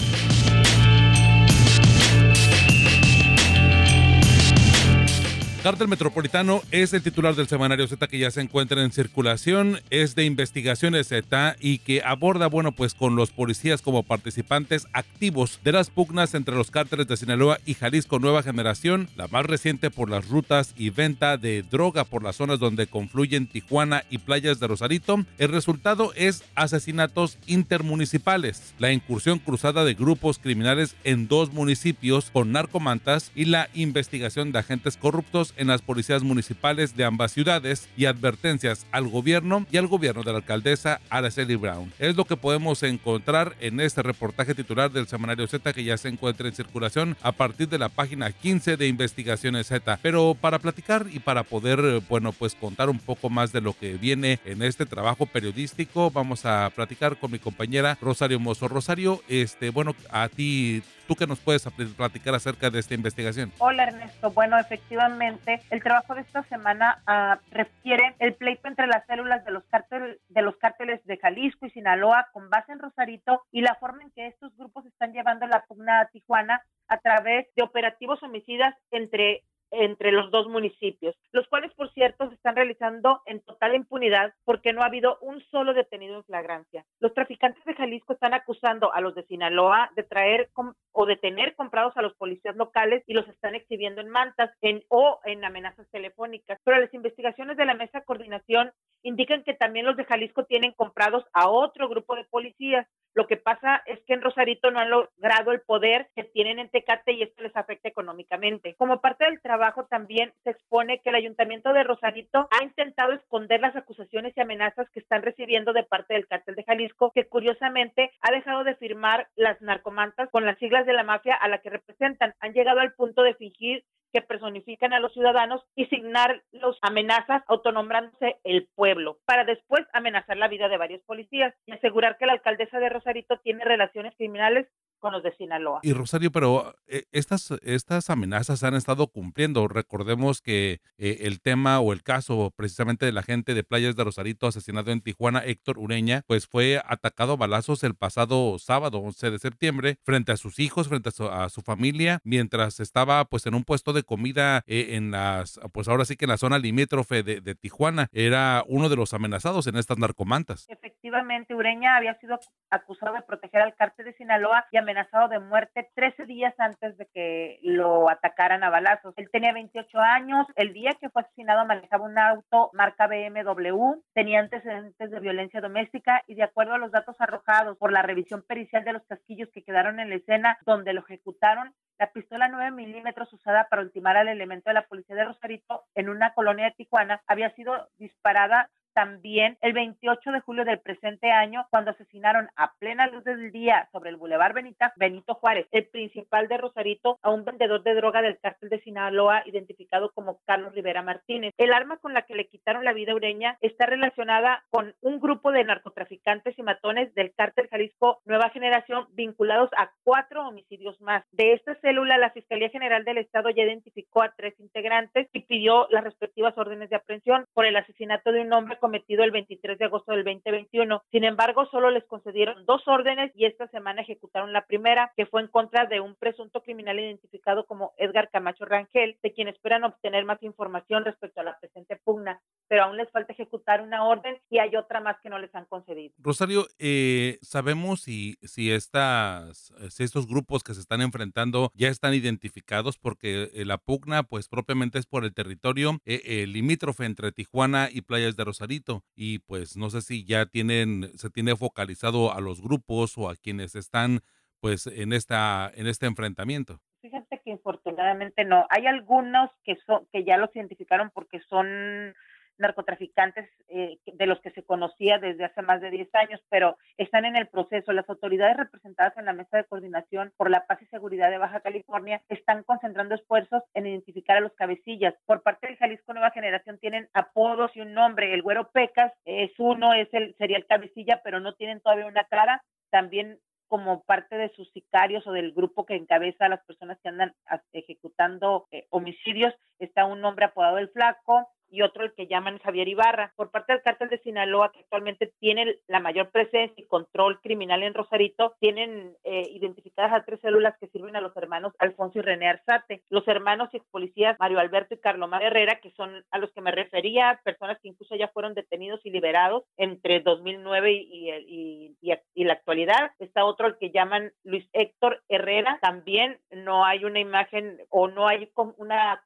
Cártel 5.64 5.90
Metropolitano 5.90 6.62
es 6.72 6.94
el 6.94 7.04
titular 7.04 7.36
del 7.36 7.50
semanario 7.50 7.86
Z 7.86 8.08
que 8.08 8.18
ya 8.18 8.32
se 8.32 8.40
encuentra 8.40 8.82
en 8.82 8.94
circulación, 8.94 9.82
es 9.90 10.16
de 10.16 10.24
investigaciones 10.24 11.10
Z 11.10 11.58
y 11.60 11.80
que 11.80 12.02
aborda, 12.02 12.48
bueno, 12.48 12.72
pues 12.72 12.94
con 12.94 13.18
los 13.18 13.32
policías 13.32 13.82
como 13.82 14.04
participantes 14.04 14.88
activos 14.94 15.60
de 15.66 15.74
las 15.74 15.90
pugnas 15.90 16.34
entre 16.34 16.56
los 16.56 16.72
cárteles 16.72 17.10
de 17.10 17.18
Sinaloa 17.18 17.60
y 17.66 17.74
Jalisco 17.74 18.20
Nueva 18.20 18.42
Generación, 18.42 19.10
la 19.18 19.28
más 19.28 19.46
reciente 19.46 19.92
por 19.92 20.10
las 20.10 20.30
rutas 20.30 20.74
y 20.78 20.92
venta 20.92 21.36
de 21.36 21.62
droga 21.64 22.06
por 22.06 22.24
las 22.24 22.38
zonas 22.38 22.60
donde 22.60 22.88
confluyen 22.88 23.46
Tijuana 23.46 24.06
y 24.10 24.20
playas 24.20 24.62
de 24.62 24.68
Rosarito. 24.68 25.26
El 25.40 25.50
resultado 25.50 26.14
es 26.16 26.42
asesinatos 26.56 27.38
intermunicipales, 27.48 28.74
la 28.80 28.94
incursión 28.94 29.40
cruzada 29.40 29.84
de 29.84 29.94
grupos 29.94 30.40
criminales 30.40 30.96
en 31.04 31.28
dos 31.28 31.52
municipios 31.52 32.30
con 32.32 32.54
narcomantas 32.54 33.34
y 33.36 33.44
la 33.44 33.70
investigación 33.74 34.54
de 34.54 34.60
agentes 34.60 34.96
corruptos 34.96 35.49
en 35.58 35.68
las 35.68 35.82
policías 35.82 36.24
municipales 36.24 36.96
de 36.96 37.06
ambas 37.06 37.32
ciudades 37.32 37.90
y 37.98 38.06
advertencias 38.06 38.86
al 38.92 39.08
gobierno 39.08 39.66
y 39.72 39.78
al 39.78 39.88
gobierno 39.88 40.24
de 40.24 40.32
la 40.32 40.40
alcaldesa 40.40 41.02
Araceli 41.10 41.56
Brown. 41.56 41.92
Es 42.00 42.16
lo 42.16 42.26
que 42.26 42.38
podemos 42.38 42.84
encontrar 42.84 43.56
en 43.60 43.80
este 43.80 44.04
reportaje 44.04 44.56
titular 44.56 44.92
del 44.92 45.08
semanario 45.08 45.48
Z 45.48 45.74
que 45.74 45.84
ya 45.84 45.98
se 45.98 46.10
encuentra 46.10 46.48
en 46.48 46.54
circulación 46.54 47.18
a 47.22 47.32
partir 47.32 47.70
de 47.70 47.80
la 47.80 47.90
página 47.90 48.32
15 48.32 48.78
de 48.78 48.88
Investigaciones 48.88 49.68
Z. 49.68 50.00
Pero 50.02 50.36
para 50.40 50.60
platicar 50.60 51.06
y 51.12 51.20
para 51.20 51.44
poder, 51.44 52.02
bueno, 52.10 52.32
pues 52.32 52.56
contar 52.56 52.90
un 52.90 53.00
poco 53.00 53.30
más 53.30 53.52
de 53.52 53.62
lo 53.62 53.78
que 53.78 53.94
viene 53.96 54.40
en 54.46 54.62
este 54.62 54.86
trabajo 54.86 55.26
periodístico, 55.26 56.12
vamos 56.12 56.46
a 56.46 56.72
platicar 56.76 57.18
con 57.18 57.32
mi 57.32 57.40
compañera 57.40 57.98
Rosario 58.02 58.40
Mozo. 58.40 58.68
Rosario, 58.68 59.22
este, 59.28 59.70
bueno, 59.70 59.96
a 60.12 60.30
ti 60.30 60.84
¿Tú 61.10 61.16
qué 61.16 61.26
nos 61.26 61.40
puedes 61.40 61.68
platicar 61.98 62.36
acerca 62.36 62.70
de 62.70 62.78
esta 62.78 62.94
investigación? 62.94 63.52
Hola 63.58 63.86
Ernesto. 63.86 64.30
Bueno, 64.30 64.60
efectivamente, 64.60 65.60
el 65.72 65.82
trabajo 65.82 66.14
de 66.14 66.22
esta 66.22 66.44
semana 66.44 67.02
uh, 67.08 67.44
refiere 67.52 68.14
el 68.20 68.36
pleito 68.36 68.68
entre 68.68 68.86
las 68.86 69.08
células 69.08 69.44
de 69.44 69.50
los, 69.50 69.64
cárteles, 69.72 70.20
de 70.28 70.42
los 70.44 70.56
cárteles 70.58 71.04
de 71.06 71.18
Jalisco 71.18 71.66
y 71.66 71.72
Sinaloa 71.72 72.28
con 72.32 72.52
base 72.52 72.74
en 72.74 72.78
Rosarito 72.78 73.42
y 73.52 73.62
la 73.62 73.74
forma 73.80 74.04
en 74.04 74.12
que 74.12 74.28
estos 74.28 74.56
grupos 74.56 74.86
están 74.86 75.12
llevando 75.12 75.48
la 75.48 75.66
pugna 75.66 76.02
a 76.02 76.10
Tijuana 76.10 76.62
a 76.88 77.00
través 77.00 77.48
de 77.56 77.64
operativos 77.64 78.22
homicidas 78.22 78.76
entre 78.92 79.44
entre 79.72 80.12
los 80.12 80.32
dos 80.32 80.48
municipios, 80.48 81.16
los 81.32 81.48
cuales, 81.48 81.74
por 81.74 81.92
cierto, 81.94 82.28
se 82.28 82.36
están 82.36 82.56
realizando 82.56 83.22
en 83.26 83.42
total 83.42 83.76
impunidad 83.76 84.34
porque 84.46 84.74
no 84.74 84.82
ha 84.82 84.88
habido 84.88 85.18
un 85.22 85.42
solo 85.52 85.74
detenido 85.74 86.16
en 86.16 86.24
flagrancia. 86.24 86.86
Los 87.00 87.14
traficantes 87.14 87.64
de 87.66 87.76
Jalisco 87.76 88.14
están 88.14 88.34
acusando 88.34 88.94
a 88.94 89.02
los 89.02 89.16
de 89.16 89.24
Sinaloa 89.24 89.92
de 89.96 90.04
traer 90.04 90.50
o 90.92 91.06
de 91.06 91.18
tener 91.18 91.56
comprados 91.56 91.96
a 91.96 92.02
los 92.02 92.16
policías 92.16 92.56
locales 92.56 93.04
y 93.08 93.14
los 93.14 93.28
están 93.28 93.56
exhibiendo 93.56 94.02
en 94.02 94.10
mantas 94.10 94.52
en, 94.62 94.84
o 94.90 95.20
en 95.26 95.44
amenazas 95.46 95.88
telefónicas. 95.92 96.60
Pero 96.64 96.80
las 96.80 96.94
investigaciones 96.94 97.58
de 97.58 97.66
la 97.66 97.74
mesa 97.74 98.00
de 98.00 98.06
coordinación 98.06 98.72
indican 99.04 99.44
que 99.44 99.54
también 99.54 99.86
los 99.86 99.96
de 99.98 100.06
Jalisco 100.06 100.46
tienen 100.46 100.74
comprados 100.74 101.24
a 101.34 101.50
otro 101.50 101.88
grupo 101.88 102.16
de 102.16 102.26
policías. 102.26 102.88
Lo 103.14 103.28
que 103.28 103.38
pasa 103.38 103.82
es 103.86 104.00
que 104.06 104.14
en 104.14 104.22
Rosarito 104.22 104.72
no 104.72 104.80
han 104.80 104.90
logrado 104.90 105.52
el 105.52 105.62
poder 105.62 106.10
que 106.16 106.24
tienen 106.26 106.60
en 106.60 106.70
Tecate 106.70 107.14
y 107.14 107.24
esto 107.24 107.42
les 107.44 107.56
afecta 107.56 107.90
económicamente. 107.90 108.76
Como 108.76 109.02
parte 109.02 109.26
del 109.26 109.42
trabajo 109.42 109.59
también 109.90 110.34
se 110.44 110.52
expone 110.52 111.00
que 111.00 111.10
el 111.10 111.16
ayuntamiento 111.16 111.74
de 111.74 111.84
Rosarito 111.84 112.48
ha 112.52 112.64
intentado 112.64 113.14
esconder 113.14 113.60
las 113.60 113.76
acusaciones 113.76 114.34
y 114.36 114.42
amenazas 114.42 114.90
que 114.92 115.00
están 115.00 115.22
recibiendo 115.22 115.74
de 115.74 115.84
parte 115.84 116.14
del 116.14 116.28
cártel 116.28 116.56
de 116.56 116.64
Jalisco, 116.64 117.12
que 117.14 117.28
curiosamente 117.28 118.12
ha 118.22 118.32
dejado 118.32 118.64
de 118.64 118.76
firmar 118.76 119.28
las 119.36 119.62
narcomantas 119.62 120.30
con 120.30 120.46
las 120.46 120.58
siglas 120.60 120.86
de 120.86 120.94
la 120.94 121.04
mafia 121.04 121.36
a 121.36 121.48
la 121.48 121.60
que 121.60 121.70
representan. 121.70 122.34
Han 122.40 122.54
llegado 122.54 122.80
al 122.80 122.94
punto 122.94 123.24
de 123.24 123.36
fingir 123.36 123.84
que 124.12 124.22
personifican 124.22 124.94
a 124.94 125.00
los 125.00 125.14
ciudadanos 125.14 125.64
y 125.76 125.86
signar 125.86 126.42
los 126.52 126.78
amenazas 126.82 127.44
autonombrándose 127.48 128.38
el 128.44 128.68
pueblo, 128.76 129.20
para 129.26 129.44
después 129.44 129.86
amenazar 129.94 130.38
la 130.38 130.48
vida 130.48 130.68
de 130.68 130.78
varios 130.78 131.02
policías 131.04 131.54
y 131.66 131.74
asegurar 131.74 132.18
que 132.18 132.26
la 132.26 132.34
alcaldesa 132.34 132.80
de 132.80 132.90
Rosarito 132.90 133.38
tiene 133.40 133.64
relaciones 133.66 134.16
criminales 134.16 134.68
con 135.00 135.14
los 135.14 135.24
de 135.24 135.36
Sinaloa. 135.36 135.80
Y 135.84 135.94
Rosario, 135.94 136.32
pero 136.32 136.76
eh, 136.88 137.04
estas, 137.12 137.52
estas 137.64 138.10
amenazas 138.10 138.64
han 138.64 138.76
estado 138.76 139.08
cumpliendo. 139.08 139.68
Recordemos 139.68 140.42
que 140.42 140.82
eh, 140.98 141.18
el 141.22 141.42
tema 141.42 141.80
o 141.80 141.94
el 141.94 142.04
caso 142.04 142.54
precisamente 142.56 143.06
de 143.06 143.12
la 143.12 143.24
gente 143.24 143.54
de 143.54 143.64
Playas 143.64 143.96
de 143.96 144.04
Rosarito 144.04 144.48
asesinado 144.48 144.92
en 144.92 145.02
Tijuana, 145.02 145.40
Héctor 145.40 145.80
Ureña, 145.80 146.24
pues 146.28 146.48
fue 146.48 146.82
atacado 146.86 147.34
a 147.34 147.38
balazos 147.38 147.84
el 147.84 147.96
pasado 147.96 148.58
sábado 148.60 149.00
11 149.00 149.32
de 149.32 149.40
septiembre 149.40 149.98
frente 150.04 150.32
a 150.32 150.38
sus 150.38 150.60
hijos, 150.60 150.88
frente 150.88 151.10
a 151.10 151.50
su, 151.50 151.62
familia, 151.62 152.20
mientras 152.24 152.80
estaba 152.80 153.26
pues 153.26 153.46
en 153.46 153.54
un 153.54 153.64
puesto 153.64 153.94
de 153.94 154.04
comida 154.04 154.64
eh, 154.66 154.96
en 154.96 155.12
las, 155.12 155.60
pues 155.74 155.88
ahora 155.88 156.06
sí 156.06 156.16
que 156.16 156.26
en 156.26 156.30
la 156.30 156.38
zona 156.38 156.58
limítrofe 156.58 157.24
de, 157.24 157.42
de 157.42 157.56
Tijuana. 157.56 158.08
Era 158.12 158.64
uno 158.68 158.90
de 158.90 158.96
los 158.96 159.14
amenazados 159.14 159.68
en 159.68 159.76
estas 159.76 159.98
narcomantas. 159.98 160.66
Efectivamente, 160.70 161.56
Ureña 161.56 161.96
había 161.98 162.18
sido 162.20 162.40
acusado 162.70 163.14
de 163.14 163.22
proteger 163.22 163.62
al 163.62 163.76
cártel 163.76 164.06
de 164.06 164.14
Sinaloa 164.14 164.66
y 164.72 164.78
amenazado 164.90 165.28
de 165.28 165.40
muerte 165.40 165.88
13 165.94 166.26
días 166.26 166.54
antes 166.58 166.98
de 166.98 167.06
que 167.14 167.60
lo 167.62 168.10
atacaran 168.10 168.64
a 168.64 168.72
balazos. 168.72 169.14
Él 169.18 169.30
tenía 169.32 169.54
28 169.54 170.00
años, 170.00 170.48
el 170.56 170.74
día 170.74 170.98
que 171.00 171.10
fue 171.10 171.22
asesinado 171.22 171.66
manejaba 171.66 172.06
un 172.06 172.18
auto 172.18 172.72
marca 172.74 173.08
BMW, 173.08 174.02
tenía 174.14 174.40
antecedentes 174.40 175.12
de 175.12 175.20
violencia 175.20 175.62
doméstica 175.62 176.24
y 176.26 176.34
de 176.34 176.44
acuerdo 176.44 176.74
a 176.74 176.80
los 176.80 176.92
datos 176.92 177.16
arrojados 177.20 177.78
por 177.78 177.92
la 177.92 178.02
revisión 178.02 178.42
pericial 178.42 178.84
de 178.84 178.94
los 178.94 179.06
casquillos 179.06 179.50
que 179.54 179.64
quedaron 179.64 180.00
en 180.00 180.10
la 180.10 180.16
escena 180.16 180.58
donde 180.66 180.94
lo 180.94 181.02
ejecutaron, 181.02 181.76
la 182.00 182.12
pistola 182.12 182.48
9 182.48 182.72
milímetros 182.72 183.32
usada 183.34 183.68
para 183.70 183.84
ultimar 183.84 184.18
al 184.18 184.30
elemento 184.30 184.70
de 184.70 184.74
la 184.74 184.88
policía 184.88 185.16
de 185.16 185.26
Rosarito 185.26 185.84
en 185.94 186.10
una 186.10 186.34
colonia 186.34 186.66
de 186.66 186.72
Tijuana 186.72 187.22
había 187.28 187.54
sido 187.56 187.90
disparada 187.98 188.70
también 189.00 189.58
el 189.62 189.72
28 189.72 190.30
de 190.30 190.42
julio 190.42 190.66
del 190.66 190.82
presente 190.82 191.32
año 191.32 191.66
cuando 191.70 191.92
asesinaron 191.92 192.50
a 192.58 192.74
plena 192.80 193.08
luz 193.08 193.24
del 193.24 193.50
día 193.50 193.88
sobre 193.94 194.10
el 194.10 194.18
Boulevard 194.18 194.54
Benita, 194.54 194.92
Benito 194.98 195.36
Juárez, 195.36 195.68
el 195.72 195.86
principal 195.88 196.50
de 196.50 196.58
Rosarito, 196.58 197.18
a 197.22 197.30
un 197.30 197.46
vendedor 197.46 197.82
de 197.84 197.96
droga 197.96 198.22
del 198.22 198.38
cártel 198.40 198.68
de 198.68 198.82
Sinaloa 198.82 199.44
identificado 199.46 200.12
como 200.12 200.42
Carlos 200.44 200.76
Rivera 200.76 201.02
Martínez. 201.02 201.54
El 201.58 201.72
arma 201.72 201.96
con 201.96 202.14
la 202.14 202.24
que 202.24 202.36
le 202.36 202.48
quitaron 202.48 202.84
la 202.84 202.92
vida 202.92 203.16
Ureña 203.16 203.58
está 203.62 203.86
relacionada 203.86 204.66
con 204.70 204.94
un 205.00 205.22
grupo 205.22 205.54
de 205.54 205.64
narcotraficantes 205.64 206.60
y 206.60 206.64
matones 206.64 207.16
del 207.16 207.34
cártel 207.34 207.70
Jalisco 207.70 208.20
Nueva 208.26 208.50
Generación 208.50 209.08
vinculados 209.14 209.70
a 209.78 209.92
cuatro 210.04 210.46
homicidios 210.46 211.00
más. 211.00 211.24
De 211.32 211.54
esta 211.54 211.74
célula, 211.76 212.18
la 212.18 212.32
Fiscalía 212.32 212.68
General 212.68 213.06
del 213.06 213.20
Estado 213.20 213.50
ya 213.50 213.64
identificó 213.64 214.24
a 214.24 214.34
tres 214.36 214.60
integrantes 214.60 215.30
y 215.32 215.44
pidió 215.44 215.88
las 215.90 216.04
respectivas 216.04 216.58
órdenes 216.58 216.90
de 216.90 216.98
aprehensión 216.98 217.46
por 217.54 217.66
el 217.66 217.78
asesinato 217.78 218.34
de 218.34 218.42
un 218.42 218.52
hombre 218.52 218.78
cometido 218.90 219.24
el 219.24 219.30
23 219.30 219.78
de 219.78 219.86
agosto 219.86 220.14
del 220.14 220.24
2021. 220.24 221.04
Sin 221.12 221.24
embargo, 221.24 221.68
solo 221.70 221.92
les 221.92 222.04
concedieron 222.06 222.66
dos 222.66 222.82
órdenes 222.88 223.32
y 223.36 223.46
esta 223.46 223.68
semana 223.68 224.02
ejecutaron 224.02 224.52
la 224.52 224.66
primera, 224.66 225.14
que 225.16 225.28
fue 225.28 225.42
en 225.42 225.48
contra 225.48 225.86
de 225.86 226.00
un 226.00 226.16
presunto 226.16 226.64
criminal 226.64 227.00
identificado 227.00 227.68
como 227.68 227.94
Edgar 227.98 228.32
Camacho 228.32 228.66
Rangel, 228.66 229.18
de 229.22 229.32
quien 229.32 229.48
esperan 229.48 229.84
obtener 229.84 230.26
más 230.26 230.42
información 230.42 231.06
respecto 231.06 231.40
a 231.40 231.44
la 231.44 231.60
presente 231.60 231.98
pugna, 232.04 232.42
pero 232.68 232.86
aún 232.86 232.98
les 232.98 233.12
falta 233.12 233.32
ejecutar 233.34 233.82
una 233.82 234.06
orden 234.06 234.40
y 234.50 234.58
hay 234.58 234.76
otra 234.76 235.02
más 235.02 235.18
que 235.22 235.30
no 235.30 235.38
les 235.38 235.54
han 235.54 235.66
concedido. 235.66 236.16
Rosario, 236.18 236.66
eh, 236.80 237.38
sabemos 237.44 238.02
si, 238.02 238.38
si, 238.42 238.72
estas, 238.72 239.72
si 239.90 240.04
estos 240.04 240.26
grupos 240.26 240.64
que 240.64 240.74
se 240.74 240.82
están 240.82 241.02
enfrentando 241.02 241.70
ya 241.76 241.90
están 241.90 242.16
identificados 242.16 242.98
porque 242.98 243.52
eh, 243.54 243.66
la 243.66 243.78
pugna 243.78 244.24
pues 244.24 244.48
propiamente 244.48 244.98
es 244.98 245.06
por 245.06 245.26
el 245.26 245.36
territorio 245.36 246.00
eh, 246.06 246.48
limítrofe 246.48 247.06
entre 247.06 247.32
Tijuana 247.32 247.90
y 247.92 248.02
Playas 248.02 248.36
de 248.36 248.46
Rosario 248.46 248.69
y 249.16 249.40
pues 249.40 249.76
no 249.76 249.90
sé 249.90 250.02
si 250.02 250.26
ya 250.26 250.46
tienen 250.46 251.12
se 251.18 251.30
tiene 251.30 251.56
focalizado 251.56 252.34
a 252.34 252.40
los 252.40 252.62
grupos 252.62 253.18
o 253.18 253.30
a 253.30 253.36
quienes 253.36 253.76
están 253.76 254.20
pues 254.60 254.88
en 254.88 255.14
esta 255.14 255.72
en 255.74 255.88
este 255.88 256.06
enfrentamiento. 256.06 256.80
Fíjate 257.02 257.42
que 257.44 257.50
infortunadamente 257.52 258.44
no. 258.44 258.68
Hay 258.70 258.86
algunos 258.86 259.50
que 259.64 259.78
son 259.86 260.06
que 260.12 260.24
ya 260.24 260.38
los 260.38 260.54
identificaron 260.56 261.12
porque 261.14 261.40
son 261.50 262.14
narcotraficantes 262.60 263.50
eh, 263.70 263.98
de 264.06 264.26
los 264.26 264.40
que 264.42 264.52
se 264.52 264.64
conocía 264.64 265.18
desde 265.18 265.46
hace 265.46 265.62
más 265.62 265.82
de 265.82 265.90
10 265.90 266.14
años, 266.16 266.42
pero 266.50 266.78
están 266.98 267.26
en 267.26 267.36
el 267.36 267.48
proceso. 267.48 267.92
Las 267.92 268.10
autoridades 268.10 268.58
representadas 268.58 269.18
en 269.18 269.26
la 269.26 269.34
Mesa 269.34 269.58
de 269.58 269.66
Coordinación 269.66 270.34
por 270.38 270.50
la 270.50 270.66
Paz 270.66 270.82
y 270.82 270.86
Seguridad 270.88 271.30
de 271.30 271.38
Baja 271.38 271.62
California 271.62 272.22
están 272.30 272.64
concentrando 272.64 273.16
esfuerzos 273.16 273.64
en 273.74 273.88
identificar 273.88 274.38
a 274.38 274.42
los 274.42 274.54
cabecillas. 274.54 275.16
Por 275.26 275.42
parte 275.42 275.68
del 275.68 275.78
Jalisco 275.78 276.14
Nueva 276.14 276.32
Generación 276.32 276.78
tienen 276.80 277.10
apodos 277.14 277.72
y 277.76 277.82
un 277.82 277.94
nombre. 277.94 278.34
El 278.34 278.42
Güero 278.42 278.70
Pecas 278.72 279.14
es 279.26 279.52
uno, 279.58 279.94
es 279.94 280.08
el, 280.14 280.36
sería 280.38 280.58
el 280.58 280.68
cabecilla, 280.68 281.22
pero 281.24 281.40
no 281.40 281.54
tienen 281.54 281.82
todavía 281.82 282.08
una 282.08 282.24
cara. 282.26 282.64
También 282.90 283.40
como 283.70 284.04
parte 284.04 284.36
de 284.36 284.50
sus 284.50 284.70
sicarios 284.72 285.26
o 285.28 285.32
del 285.32 285.54
grupo 285.54 285.86
que 285.86 285.96
encabeza 285.96 286.46
a 286.46 286.50
las 286.50 286.66
personas 286.66 286.98
que 287.02 287.10
andan 287.10 287.36
ejecutando 287.72 288.68
eh, 288.72 288.88
homicidios, 288.90 289.54
está 289.78 290.06
un 290.06 290.26
hombre 290.26 290.46
apodado 290.46 290.80
el 290.80 290.90
Flaco, 290.90 291.48
y 291.72 291.82
otro 291.82 292.04
el 292.04 292.14
que 292.14 292.28
llaman 292.28 292.60
Javier 292.60 292.88
Ibarra. 292.88 293.34
Por 293.36 293.52
parte 293.52 293.74
del 293.74 293.82
cártel 293.82 294.10
de 294.10 294.20
Sinaloa, 294.20 294.72
que 294.72 294.80
actualmente 294.80 295.32
tiene 295.40 295.80
la 295.88 296.00
mayor 296.00 296.30
presencia 296.32 296.74
y 296.78 296.88
control 296.88 297.40
criminal 297.42 297.84
en 297.84 297.94
Rosarito, 297.94 298.56
tienen 298.60 299.16
eh, 299.24 299.48
identificadas 299.52 300.14
a 300.14 300.24
tres 300.24 300.40
células 300.42 300.76
que 300.80 300.88
sirven 300.88 301.16
a 301.16 301.22
los 301.22 301.36
hermanos 301.38 301.74
Alfonso 301.80 302.20
y 302.20 302.22
René 302.22 302.48
Arzate. 302.48 303.04
Los 303.10 303.28
hermanos 303.28 303.70
y 303.74 303.78
ex 303.78 303.86
policías 303.92 304.38
Mario 304.40 304.60
Alberto 304.60 304.94
y 304.94 305.00
Carlomar 305.00 305.44
Herrera, 305.44 305.80
que 305.82 305.92
son 305.92 306.24
a 306.32 306.38
los 306.38 306.52
que 306.52 306.62
me 306.62 306.72
refería, 306.72 307.40
personas 307.44 307.80
que 307.82 307.90
incluso 307.90 308.16
ya 308.16 308.28
fueron 308.30 308.54
detenidos 308.54 309.06
y 309.06 309.12
liberados 309.12 309.64
entre 309.78 310.20
2009 310.22 310.92
y, 310.92 311.30
y, 311.30 311.96
y, 312.02 312.14
y 312.34 312.44
la 312.44 312.54
actualidad. 312.54 313.12
Está 313.20 313.46
otro 313.46 313.68
el 313.68 313.78
que 313.78 313.92
llaman 313.92 314.32
Luis 314.44 314.68
Héctor 314.74 315.24
Herrera. 315.30 315.80
También 315.82 316.40
no 316.52 316.86
hay 316.86 317.06
una 317.06 317.20
imagen 317.20 317.80
o 317.90 318.08
no 318.08 318.28
hay 318.28 318.52
una 318.78 319.22